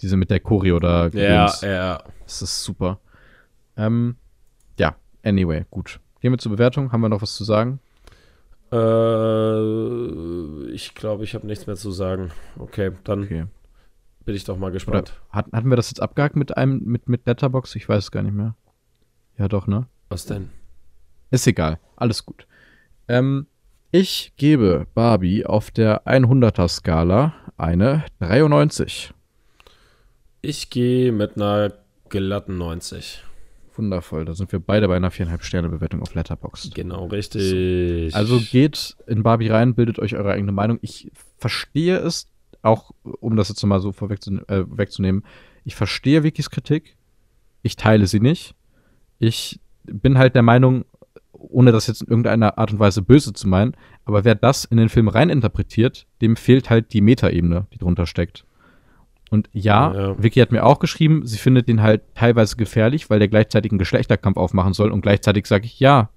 Diese 0.00 0.16
mit 0.16 0.30
der 0.30 0.40
Choreo 0.40 0.78
da. 0.78 1.08
Ja, 1.08 1.52
ja. 1.62 2.02
Das 2.24 2.42
ist 2.42 2.62
super. 2.64 2.98
Ähm, 3.76 4.16
ja, 4.78 4.94
anyway, 5.22 5.64
gut. 5.70 6.00
Gehen 6.20 6.32
wir 6.32 6.38
zur 6.38 6.52
Bewertung. 6.52 6.92
Haben 6.92 7.00
wir 7.02 7.08
noch 7.08 7.22
was 7.22 7.34
zu 7.34 7.44
sagen? 7.44 7.80
Äh, 8.72 10.70
ich 10.72 10.94
glaube, 10.94 11.24
ich 11.24 11.34
habe 11.34 11.46
nichts 11.46 11.66
mehr 11.66 11.76
zu 11.76 11.90
sagen. 11.90 12.30
Okay, 12.58 12.92
dann 13.04 13.22
Okay. 13.24 13.46
bin 14.24 14.34
ich 14.34 14.44
doch 14.44 14.56
mal 14.56 14.66
Oder 14.66 14.72
gespannt. 14.74 15.20
hat, 15.30 15.46
hatten 15.52 15.68
wir 15.70 15.76
das 15.76 15.90
jetzt 15.90 16.00
abgehakt 16.00 16.36
mit 16.36 16.56
einem, 16.56 16.82
mit, 16.84 17.08
mit 17.08 17.26
Letterbox? 17.26 17.74
Ich 17.74 17.88
weiß 17.88 18.04
es 18.04 18.10
gar 18.10 18.22
nicht 18.22 18.34
mehr. 18.34 18.54
Ja, 19.38 19.48
doch, 19.48 19.66
ne? 19.66 19.86
Was 20.08 20.26
denn? 20.26 20.50
Ist 21.30 21.46
egal. 21.46 21.78
Alles 21.96 22.24
gut. 22.26 22.46
Ähm, 23.08 23.46
ich 23.90 24.32
gebe 24.36 24.86
Barbie 24.94 25.46
auf 25.46 25.70
der 25.70 26.06
100er-Skala 26.06 27.32
eine 27.56 28.04
93. 28.20 29.12
Ich 30.42 30.70
gehe 30.70 31.12
mit 31.12 31.36
einer 31.36 31.72
glatten 32.08 32.56
90. 32.56 33.22
Wundervoll. 33.76 34.24
Da 34.24 34.34
sind 34.34 34.52
wir 34.52 34.58
beide 34.58 34.88
bei 34.88 34.96
einer 34.96 35.10
4,5 35.10 35.42
Sterne 35.42 35.68
Bewertung 35.68 36.02
auf 36.02 36.14
Letterboxd. 36.14 36.74
Genau, 36.74 37.06
richtig. 37.06 38.14
Also 38.14 38.40
geht 38.40 38.96
in 39.06 39.22
Barbie 39.22 39.48
rein, 39.48 39.74
bildet 39.74 39.98
euch 39.98 40.16
eure 40.16 40.32
eigene 40.32 40.52
Meinung. 40.52 40.78
Ich 40.82 41.10
verstehe 41.38 41.98
es, 41.98 42.28
auch 42.62 42.90
um 43.02 43.36
das 43.36 43.48
jetzt 43.48 43.64
mal 43.64 43.80
so 43.80 43.92
vorweg 43.92 44.22
zu, 44.22 44.36
äh, 44.48 44.64
wegzunehmen, 44.66 45.24
ich 45.64 45.74
verstehe 45.74 46.22
Wikis 46.22 46.50
Kritik. 46.50 46.96
Ich 47.62 47.76
teile 47.76 48.06
sie 48.06 48.20
nicht. 48.20 48.54
Ich 49.18 49.60
bin 49.84 50.16
halt 50.18 50.34
der 50.34 50.42
Meinung, 50.42 50.84
ohne 51.32 51.72
das 51.72 51.86
jetzt 51.86 52.02
in 52.02 52.08
irgendeiner 52.08 52.58
Art 52.58 52.72
und 52.72 52.78
Weise 52.78 53.02
böse 53.02 53.32
zu 53.34 53.46
meinen, 53.46 53.76
aber 54.04 54.24
wer 54.24 54.34
das 54.34 54.64
in 54.64 54.78
den 54.78 54.88
Film 54.88 55.08
reininterpretiert, 55.08 56.06
dem 56.22 56.36
fehlt 56.36 56.70
halt 56.70 56.92
die 56.92 57.02
Metaebene, 57.02 57.66
die 57.72 57.78
drunter 57.78 58.06
steckt. 58.06 58.44
Und 59.30 59.48
ja, 59.52 59.94
Ja. 59.94 60.22
Vicky 60.22 60.40
hat 60.40 60.50
mir 60.52 60.64
auch 60.66 60.80
geschrieben, 60.80 61.24
sie 61.26 61.38
findet 61.38 61.68
den 61.68 61.82
halt 61.82 62.02
teilweise 62.14 62.56
gefährlich, 62.56 63.08
weil 63.10 63.20
der 63.20 63.28
gleichzeitig 63.28 63.70
einen 63.72 63.78
Geschlechterkampf 63.78 64.36
aufmachen 64.36 64.72
soll 64.74 64.90
und 64.90 65.00
gleichzeitig 65.00 65.46
sage 65.46 65.64
ich, 65.66 65.78
ja, 65.80 66.10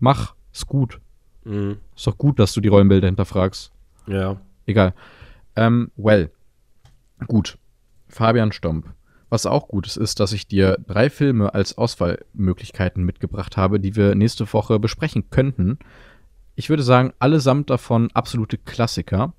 mach, 0.00 0.34
ist 0.52 0.66
gut. 0.66 1.00
Mhm. 1.44 1.78
Ist 1.94 2.06
doch 2.06 2.18
gut, 2.18 2.38
dass 2.40 2.52
du 2.52 2.60
die 2.60 2.68
Rollenbilder 2.68 3.06
hinterfragst. 3.06 3.72
Ja. 4.08 4.40
Egal. 4.66 4.94
Ähm, 5.54 5.90
well. 5.96 6.30
Gut. 7.28 7.56
Fabian 8.08 8.52
Stomp. 8.52 8.86
Was 9.28 9.46
auch 9.46 9.68
gut 9.68 9.86
ist, 9.86 9.96
ist, 9.96 10.20
dass 10.20 10.32
ich 10.32 10.46
dir 10.46 10.76
drei 10.86 11.10
Filme 11.10 11.54
als 11.54 11.78
Auswahlmöglichkeiten 11.78 13.04
mitgebracht 13.04 13.56
habe, 13.56 13.80
die 13.80 13.96
wir 13.96 14.14
nächste 14.14 14.52
Woche 14.52 14.78
besprechen 14.78 15.30
könnten. 15.30 15.78
Ich 16.54 16.68
würde 16.70 16.82
sagen, 16.82 17.12
allesamt 17.18 17.70
davon 17.70 18.10
absolute 18.12 18.58
Klassiker. 18.58 19.32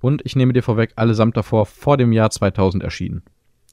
Und 0.00 0.24
ich 0.24 0.36
nehme 0.36 0.52
dir 0.52 0.62
vorweg, 0.62 0.92
allesamt 0.96 1.36
davor 1.36 1.66
vor 1.66 1.96
dem 1.96 2.12
Jahr 2.12 2.30
2000 2.30 2.82
erschienen. 2.82 3.22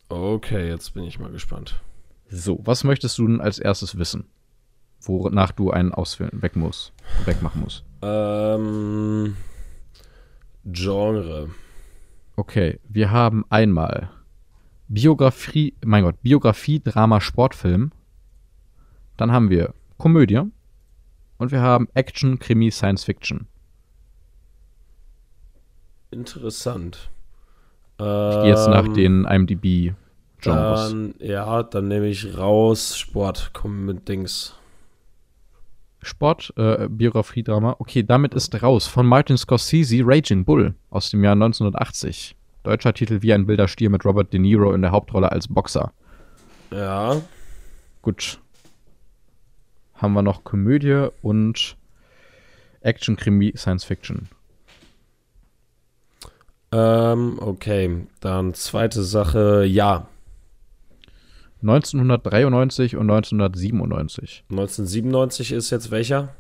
Okay, 0.10 0.68
jetzt 0.68 0.94
bin 0.94 1.04
ich 1.04 1.20
mal 1.20 1.32
gespannt. 1.32 1.82
So, 2.28 2.60
was 2.64 2.84
möchtest 2.84 3.18
du 3.18 3.28
denn 3.28 3.42
als 3.42 3.60
erstes 3.60 3.98
wissen? 3.98 4.26
Wonach 5.02 5.52
du 5.52 5.72
einen 5.72 5.94
auswählen, 5.94 6.42
weg 6.42 6.56
muss, 6.56 6.92
wegmachen 7.26 7.62
musst. 7.62 7.84
Ähm, 8.02 9.36
Genre. 10.66 11.50
Okay, 12.36 12.80
wir 12.90 13.12
haben 13.12 13.46
einmal 13.50 14.10
Biografie, 14.88 15.76
mein 15.86 16.04
Gott, 16.04 16.22
Biografie, 16.22 16.80
Drama, 16.80 17.22
Sportfilm. 17.22 17.92
Dann 19.18 19.32
haben 19.32 19.50
wir 19.50 19.74
Komödie. 19.98 20.42
Und 21.38 21.52
wir 21.52 21.62
haben 21.62 21.88
Action, 21.94 22.40
Krimi, 22.40 22.72
Science 22.72 23.04
Fiction. 23.04 23.48
Interessant. 26.16 27.10
Ich 27.98 28.06
gehe 28.06 28.48
jetzt 28.48 28.68
nach 28.68 28.86
Ähm, 28.86 28.94
den 28.94 29.26
IMDb-Genres. 29.26 30.96
Ja, 31.20 31.64
dann 31.64 31.88
nehme 31.90 32.08
ich 32.08 32.38
raus 32.38 32.98
Sport. 32.98 33.52
Komm 33.54 33.86
mit 33.86 34.08
Dings. 34.08 34.56
Sport, 36.02 36.54
äh, 36.56 36.88
Biografie, 36.90 37.44
Drama. 37.44 37.76
Okay, 37.80 38.04
damit 38.04 38.34
ist 38.34 38.62
raus. 38.64 38.88
Von 38.88 39.06
Martin 39.06 39.38
Scorsese, 39.38 40.04
Raging 40.06 40.46
Bull 40.46 40.74
aus 40.90 41.10
dem 41.10 41.24
Jahr 41.24 41.34
1980. 41.34 42.36
Deutscher 42.64 42.94
Titel 42.94 43.22
Wie 43.22 43.34
ein 43.34 43.48
wilder 43.48 43.68
Stier 43.68 43.90
mit 43.90 44.06
Robert 44.06 44.32
De 44.32 44.40
Niro 44.40 44.74
in 44.74 44.82
der 44.82 44.92
Hauptrolle 44.92 45.32
als 45.32 45.48
Boxer. 45.48 45.92
Ja. 46.72 47.22
Gut. 48.02 48.40
Haben 49.96 50.14
wir 50.14 50.22
noch 50.22 50.44
Komödie 50.44 51.10
und 51.22 51.76
Action, 52.82 53.16
Krimi, 53.18 53.54
Science 53.58 53.84
Fiction. 53.84 54.30
Ähm, 56.78 57.40
okay. 57.40 58.06
Dann 58.20 58.54
zweite 58.54 59.04
Sache, 59.04 59.64
ja. 59.64 60.08
1993 61.62 62.98
und 62.98 63.10
1997. 63.10 64.44
1997 64.50 65.54
ist 65.54 65.70
jetzt 65.70 65.90
welcher? 65.90 66.36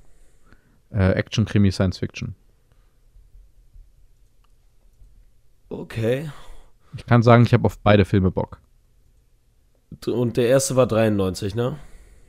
Äh, 0.91 1.11
Action, 1.13 1.45
Krimi, 1.45 1.71
Science 1.71 1.99
Fiction. 1.99 2.36
Okay. 5.69 6.29
Ich 6.97 7.05
kann 7.05 7.23
sagen, 7.23 7.43
ich 7.43 7.53
habe 7.53 7.65
auf 7.65 7.79
beide 7.79 8.03
Filme 8.03 8.29
Bock. 8.29 8.59
Und 10.05 10.36
der 10.36 10.49
erste 10.49 10.75
war 10.75 10.86
93, 10.86 11.55
ne? 11.55 11.77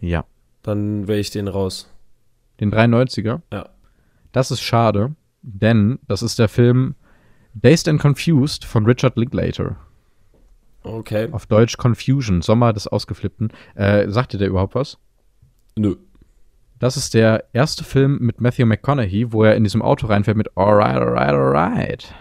Ja. 0.01 0.25
Dann 0.63 1.09
wähle 1.09 1.19
ich 1.19 1.31
den 1.31 1.49
raus. 1.49 1.93
Den 2.61 2.73
93er. 2.73 3.41
Ja. 3.53 3.69
Das 4.31 4.53
ist 4.53 4.63
schade, 4.63 5.17
denn 5.43 5.99
das 6.07 6.23
ist 6.23 6.39
der 6.39 6.49
Film 6.49 6.95
Dazed 7.63 7.89
and 7.89 8.01
Confused 8.01 8.65
von 8.65 8.85
Richard 8.85 9.17
Linklater. 9.17 9.77
Okay. 10.83 11.29
Auf 11.33 11.47
Deutsch 11.47 11.79
Confusion, 11.79 12.43
Sommer 12.43 12.73
des 12.73 12.87
Ausgeflippten. 12.87 13.51
Äh, 13.75 14.09
sagt 14.11 14.35
dir 14.35 14.39
der 14.39 14.49
überhaupt 14.49 14.75
was? 14.75 14.99
Nö. 15.77 15.97
Das 16.79 16.99
ist 16.99 17.15
der 17.15 17.45
erste 17.55 17.83
Film 17.83 18.19
mit 18.21 18.41
Matthew 18.43 18.67
McConaughey, 18.67 19.33
wo 19.33 19.43
er 19.43 19.57
in 19.57 19.65
diesem 19.65 19.81
Auto 19.81 20.07
reinfährt 20.07 20.37
mit 20.37 20.55
Alright, 20.57 20.97
alright, 20.97 21.33
alright. 21.33 22.15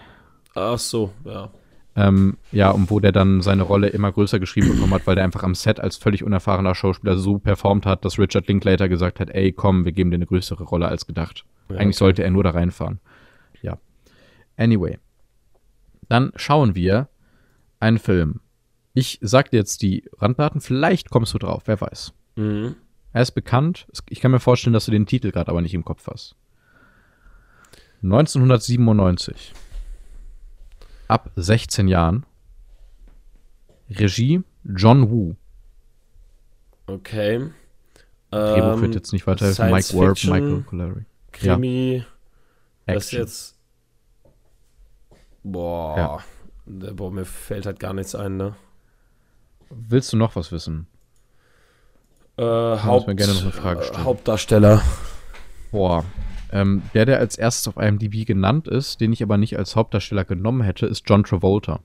Ach 0.54 0.78
so, 0.78 1.12
ja. 1.24 1.50
Ähm, 1.94 2.38
ja, 2.52 2.70
und 2.70 2.90
wo 2.90 2.98
der 2.98 3.12
dann 3.12 3.42
seine 3.42 3.62
Rolle 3.62 3.88
immer 3.88 4.12
größer 4.12 4.38
geschrieben 4.38 4.68
bekommen 4.68 4.94
hat, 4.94 5.06
weil 5.06 5.14
der 5.14 5.24
einfach 5.24 5.42
am 5.42 5.54
Set 5.54 5.80
als 5.80 5.96
völlig 5.96 6.24
unerfahrener 6.24 6.74
Schauspieler 6.74 7.16
so 7.18 7.38
performt 7.38 7.84
hat, 7.84 8.04
dass 8.04 8.18
Richard 8.18 8.48
Linklater 8.48 8.88
gesagt 8.88 9.20
hat, 9.20 9.30
ey, 9.30 9.52
komm, 9.52 9.84
wir 9.84 9.92
geben 9.92 10.10
dir 10.10 10.16
eine 10.16 10.26
größere 10.26 10.64
Rolle 10.64 10.88
als 10.88 11.06
gedacht. 11.06 11.44
Ja, 11.68 11.76
Eigentlich 11.76 11.96
okay. 11.96 12.04
sollte 12.04 12.24
er 12.24 12.30
nur 12.30 12.44
da 12.44 12.50
reinfahren. 12.50 13.00
Ja. 13.60 13.78
Anyway. 14.56 14.98
Dann 16.08 16.32
schauen 16.36 16.74
wir 16.74 17.08
einen 17.80 17.98
Film. 17.98 18.40
Ich 18.94 19.18
sag 19.20 19.50
dir 19.50 19.58
jetzt 19.58 19.82
die 19.82 20.08
Randdaten, 20.18 20.60
vielleicht 20.60 21.10
kommst 21.10 21.34
du 21.34 21.38
drauf, 21.38 21.62
wer 21.66 21.80
weiß. 21.80 22.12
Mhm. 22.36 22.76
Er 23.12 23.22
ist 23.22 23.32
bekannt. 23.32 23.86
Ich 24.08 24.20
kann 24.20 24.30
mir 24.30 24.40
vorstellen, 24.40 24.74
dass 24.74 24.86
du 24.86 24.90
den 24.90 25.06
Titel 25.06 25.30
gerade 25.32 25.50
aber 25.50 25.62
nicht 25.62 25.74
im 25.74 25.84
Kopf 25.84 26.06
hast. 26.06 26.36
1997. 28.02 29.52
Ab 31.08 31.30
16 31.36 31.88
Jahren. 31.88 32.26
Regie 33.90 34.42
John 34.64 35.10
Woo. 35.10 35.36
Okay. 36.86 37.50
Drehbuch 38.30 38.74
Ähm, 38.74 38.80
wird 38.82 38.94
jetzt 38.94 39.12
nicht 39.12 39.26
weiterhelfen. 39.26 39.66
Science 39.66 39.92
Mike 39.92 40.06
Warp, 40.06 40.24
Michael 40.24 40.62
Collery. 40.62 41.04
Krimi. 41.32 42.04
Das 42.86 42.96
Action. 43.06 43.20
jetzt. 43.20 43.55
Boah. 45.52 45.96
Ja. 45.96 46.18
Der- 46.66 46.92
Boah, 46.94 47.10
mir 47.12 47.24
fällt 47.24 47.66
halt 47.66 47.78
gar 47.78 47.92
nichts 47.94 48.14
ein, 48.14 48.36
ne? 48.36 48.56
Willst 49.70 50.12
du 50.12 50.16
noch 50.16 50.34
was 50.36 50.50
wissen? 50.52 50.86
Äh, 52.36 52.42
Haupt, 52.42 53.06
mal 53.06 53.14
gerne 53.16 53.32
noch 53.34 53.42
eine 53.42 53.52
Frage 53.52 53.82
stellen. 53.82 54.00
äh, 54.00 54.04
Hauptdarsteller. 54.04 54.82
Boah. 55.70 56.04
Ähm, 56.52 56.82
der, 56.94 57.06
der 57.06 57.18
als 57.18 57.36
erstes 57.38 57.66
auf 57.68 57.76
IMDb 57.82 58.24
genannt 58.26 58.68
ist, 58.68 59.00
den 59.00 59.12
ich 59.12 59.22
aber 59.22 59.36
nicht 59.36 59.56
als 59.58 59.74
Hauptdarsteller 59.76 60.24
genommen 60.24 60.62
hätte, 60.62 60.86
ist 60.86 61.04
John 61.08 61.24
Travolta. 61.24 61.80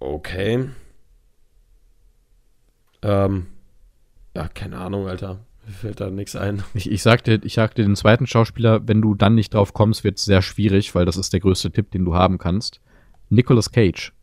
Okay. 0.00 0.68
Ähm, 3.02 3.46
ja, 4.34 4.48
keine 4.48 4.78
Ahnung, 4.78 5.06
Alter. 5.08 5.40
Mir 5.68 5.74
fällt 5.74 6.00
da 6.00 6.08
nichts 6.08 6.34
ein. 6.34 6.62
Ich, 6.72 6.90
ich 6.90 7.02
sagte, 7.02 7.40
ich 7.44 7.52
sagte 7.52 7.82
den 7.82 7.94
zweiten 7.94 8.26
Schauspieler, 8.26 8.88
wenn 8.88 9.02
du 9.02 9.14
dann 9.14 9.34
nicht 9.34 9.52
drauf 9.52 9.74
kommst, 9.74 10.02
wird 10.02 10.16
es 10.16 10.24
sehr 10.24 10.40
schwierig, 10.40 10.94
weil 10.94 11.04
das 11.04 11.18
ist 11.18 11.34
der 11.34 11.40
größte 11.40 11.70
Tipp, 11.70 11.90
den 11.90 12.06
du 12.06 12.14
haben 12.14 12.38
kannst. 12.38 12.80
Nicolas 13.28 13.70
Cage. 13.70 14.14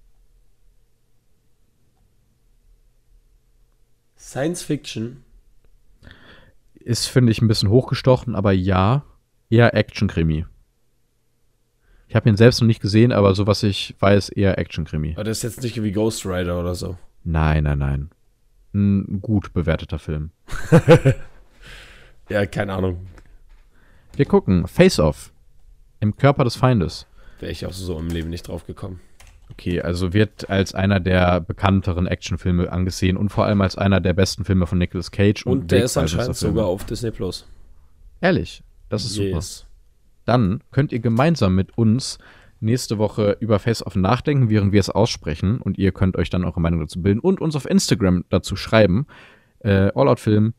Science 4.18 4.64
Fiction. 4.64 5.24
Ist, 6.74 7.06
finde 7.06 7.32
ich, 7.32 7.44
ein 7.44 7.48
bisschen 7.48 7.70
hochgestochen, 7.70 8.34
aber 8.34 8.52
ja, 8.52 9.06
eher 9.52 9.76
Action-Krimi. 9.76 10.48
Ich 12.08 12.16
habe 12.16 12.28
ihn 12.28 12.38
selbst 12.38 12.60
noch 12.60 12.68
nicht 12.68 12.82
gesehen, 12.82 13.12
aber 13.12 13.36
so 13.36 13.46
was 13.46 13.62
ich 13.62 13.96
weiß, 14.00 14.30
eher 14.30 14.58
Action-Krimi. 14.58 15.14
Aber 15.14 15.24
das 15.24 15.38
ist 15.38 15.44
jetzt 15.44 15.62
nicht 15.62 15.84
wie 15.84 15.92
Ghost 15.92 16.26
Rider 16.26 16.60
oder 16.60 16.74
so. 16.74 16.98
Nein, 17.24 17.66
nein, 17.66 17.78
nein. 17.78 18.10
Ein 18.74 19.22
gut 19.22 19.54
bewerteter 19.54 20.00
Film. 20.00 20.32
Ja, 22.30 22.46
keine 22.46 22.74
Ahnung. 22.74 23.08
Wir 24.16 24.26
gucken 24.26 24.68
Face 24.68 25.00
Off. 25.00 25.32
Im 26.00 26.16
Körper 26.16 26.44
des 26.44 26.56
Feindes. 26.56 27.08
Wäre 27.40 27.52
ich 27.52 27.66
auch 27.66 27.74
so 27.74 27.98
im 28.00 28.08
Leben 28.08 28.30
nicht 28.30 28.48
drauf 28.48 28.66
gekommen. 28.66 29.00
Okay, 29.52 29.82
also 29.82 30.14
wird 30.14 30.50
als 30.50 30.74
einer 30.74 31.00
der 31.00 31.40
bekannteren 31.40 32.08
Actionfilme 32.08 32.72
angesehen 32.72 33.16
und 33.16 33.30
vor 33.30 33.46
allem 33.46 33.62
als 33.62 33.78
einer 33.78 34.02
der 34.02 34.14
besten 34.14 34.44
Filme 34.44 34.66
von 34.68 34.78
Nicolas 34.78 35.12
Cage. 35.12 35.46
Und, 35.46 35.72
der 35.72 35.84
ist 35.84 35.98
anscheinend 35.98 36.36
sogar 36.36 36.66
auf 36.66 36.84
Disney 36.86 37.12
Plus. 37.12 37.46
Ehrlich, 38.22 38.64
das 38.90 39.06
ist 39.06 39.14
super. 39.14 39.28
Yes. 39.28 39.66
Dann 40.26 40.62
könnt 40.72 40.92
ihr 40.92 41.00
gemeinsam 41.00 41.54
mit 41.54 41.78
uns 41.78 42.18
nächste 42.60 42.98
Woche 42.98 43.38
über 43.40 43.60
Face 43.60 43.86
Off 43.86 43.96
nachdenken, 43.96 44.50
während 44.50 44.72
wir 44.72 44.80
es 44.80 44.90
aussprechen. 44.90 45.60
Und 45.60 45.78
ihr 45.78 45.92
könnt 45.92 46.18
euch 46.18 46.30
dann 46.30 46.44
eure 46.44 46.60
Meinung 46.60 46.80
dazu 46.80 47.02
bilden 47.02 47.20
und 47.20 47.40
uns 47.40 47.56
auf 47.56 47.70
Instagram 47.70 48.26
dazu 48.30 48.56
schreiben. 48.56 49.06
Äh, 49.60 49.92
All 49.94 50.08
Out 50.08 50.20
Film 50.20 50.54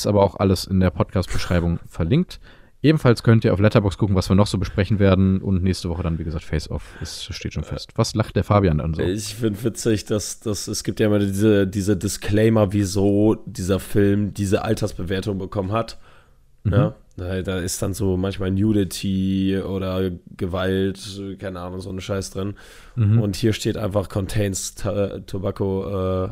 ist 0.00 0.06
aber 0.06 0.22
auch 0.22 0.36
alles 0.36 0.66
in 0.66 0.80
der 0.80 0.90
Podcast-Beschreibung 0.90 1.80
verlinkt. 1.86 2.40
Ebenfalls 2.82 3.22
könnt 3.22 3.46
ihr 3.46 3.54
auf 3.54 3.60
Letterbox 3.60 3.96
gucken, 3.96 4.14
was 4.14 4.28
wir 4.28 4.36
noch 4.36 4.46
so 4.46 4.58
besprechen 4.58 4.98
werden. 4.98 5.40
Und 5.40 5.62
nächste 5.62 5.88
Woche 5.88 6.02
dann, 6.02 6.18
wie 6.18 6.24
gesagt, 6.24 6.44
Face 6.44 6.70
Off. 6.70 6.94
Das 7.00 7.24
steht 7.24 7.54
schon 7.54 7.64
fest. 7.64 7.92
Was 7.94 8.14
lacht 8.14 8.36
der 8.36 8.44
Fabian 8.44 8.76
dann 8.76 8.92
so? 8.92 9.00
Ich 9.02 9.36
finde 9.36 9.64
witzig, 9.64 10.04
dass, 10.04 10.40
dass 10.40 10.68
es 10.68 10.84
gibt 10.84 11.00
ja 11.00 11.06
immer 11.06 11.18
diese, 11.18 11.66
diese 11.66 11.96
Disclaimer, 11.96 12.74
wieso 12.74 13.36
dieser 13.46 13.80
Film 13.80 14.34
diese 14.34 14.64
Altersbewertung 14.64 15.38
bekommen 15.38 15.72
hat. 15.72 15.96
Ja, 16.66 16.94
da, 17.16 17.42
da 17.42 17.58
ist 17.58 17.80
dann 17.82 17.94
so 17.94 18.16
manchmal 18.16 18.50
Nudity 18.50 19.58
oder 19.58 20.10
Gewalt, 20.36 21.20
keine 21.38 21.60
Ahnung, 21.60 21.80
so 21.80 21.90
ein 21.90 22.00
Scheiß 22.00 22.30
drin. 22.30 22.54
Mhm. 22.96 23.20
Und 23.20 23.36
hier 23.36 23.52
steht 23.52 23.76
einfach 23.76 24.08
Contains 24.08 24.74
ta 24.74 25.20
Tobacco 25.20 26.24
äh, 26.24 26.28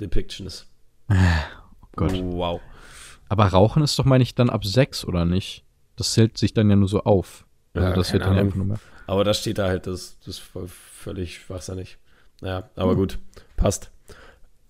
Depictions. 0.00 0.66
Oh 1.08 1.14
Gott. 1.96 2.12
Wow. 2.12 2.60
Aber 3.30 3.44
Rauchen 3.46 3.84
ist 3.84 3.96
doch, 3.96 4.04
meine 4.04 4.22
ich, 4.22 4.34
dann 4.34 4.50
ab 4.50 4.64
sechs, 4.64 5.04
oder 5.04 5.24
nicht? 5.24 5.64
Das 5.94 6.14
zählt 6.14 6.36
sich 6.36 6.52
dann 6.52 6.68
ja 6.68 6.74
nur 6.74 6.88
so 6.88 7.04
auf. 7.04 7.46
Also 7.74 7.88
Ja, 7.88 7.94
das 7.94 8.12
wird 8.12 8.24
dann 8.24 8.36
einfach 8.36 8.56
nur 8.56 8.66
mehr. 8.66 8.80
Aber 9.06 9.22
da 9.22 9.32
steht 9.32 9.58
da 9.58 9.68
halt, 9.68 9.86
das, 9.86 10.18
das 10.18 10.38
ist 10.38 10.42
völlig 10.66 11.36
schwachsinnig. 11.36 11.98
Naja, 12.40 12.68
aber 12.74 12.96
gut, 12.96 13.20
passt. 13.56 13.92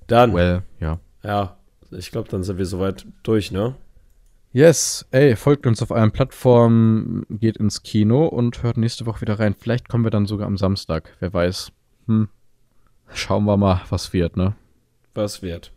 Dann, 0.07 0.35
Well, 0.35 0.63
ja. 0.79 1.01
ja, 1.23 1.57
ich 1.91 2.11
glaube, 2.11 2.29
dann 2.29 2.43
sind 2.43 2.59
wir 2.59 2.67
soweit 2.67 3.07
durch, 3.23 3.51
ne? 3.51 3.77
Yes, 4.53 5.07
ey, 5.11 5.37
folgt 5.37 5.67
uns 5.67 5.81
auf 5.81 5.91
allen 5.91 6.13
Plattformen, 6.13 7.25
geht 7.31 7.57
ins 7.57 7.83
Kino 7.83 8.27
und 8.27 8.63
hört 8.63 8.77
nächste 8.77 9.07
Woche 9.07 9.23
wieder 9.23 9.39
rein. 9.39 9.55
Vielleicht 9.59 9.89
kommen 9.89 10.05
wir 10.05 10.11
dann 10.11 10.27
sogar 10.27 10.47
am 10.47 10.59
Samstag, 10.59 11.17
wer 11.21 11.33
weiß. 11.33 11.73
Hm. 12.09 12.29
Schauen 13.15 13.45
wir 13.45 13.57
mal, 13.57 13.81
was 13.89 14.13
wird, 14.13 14.37
ne? 14.37 14.55
Was 15.15 15.41
wird. 15.41 15.73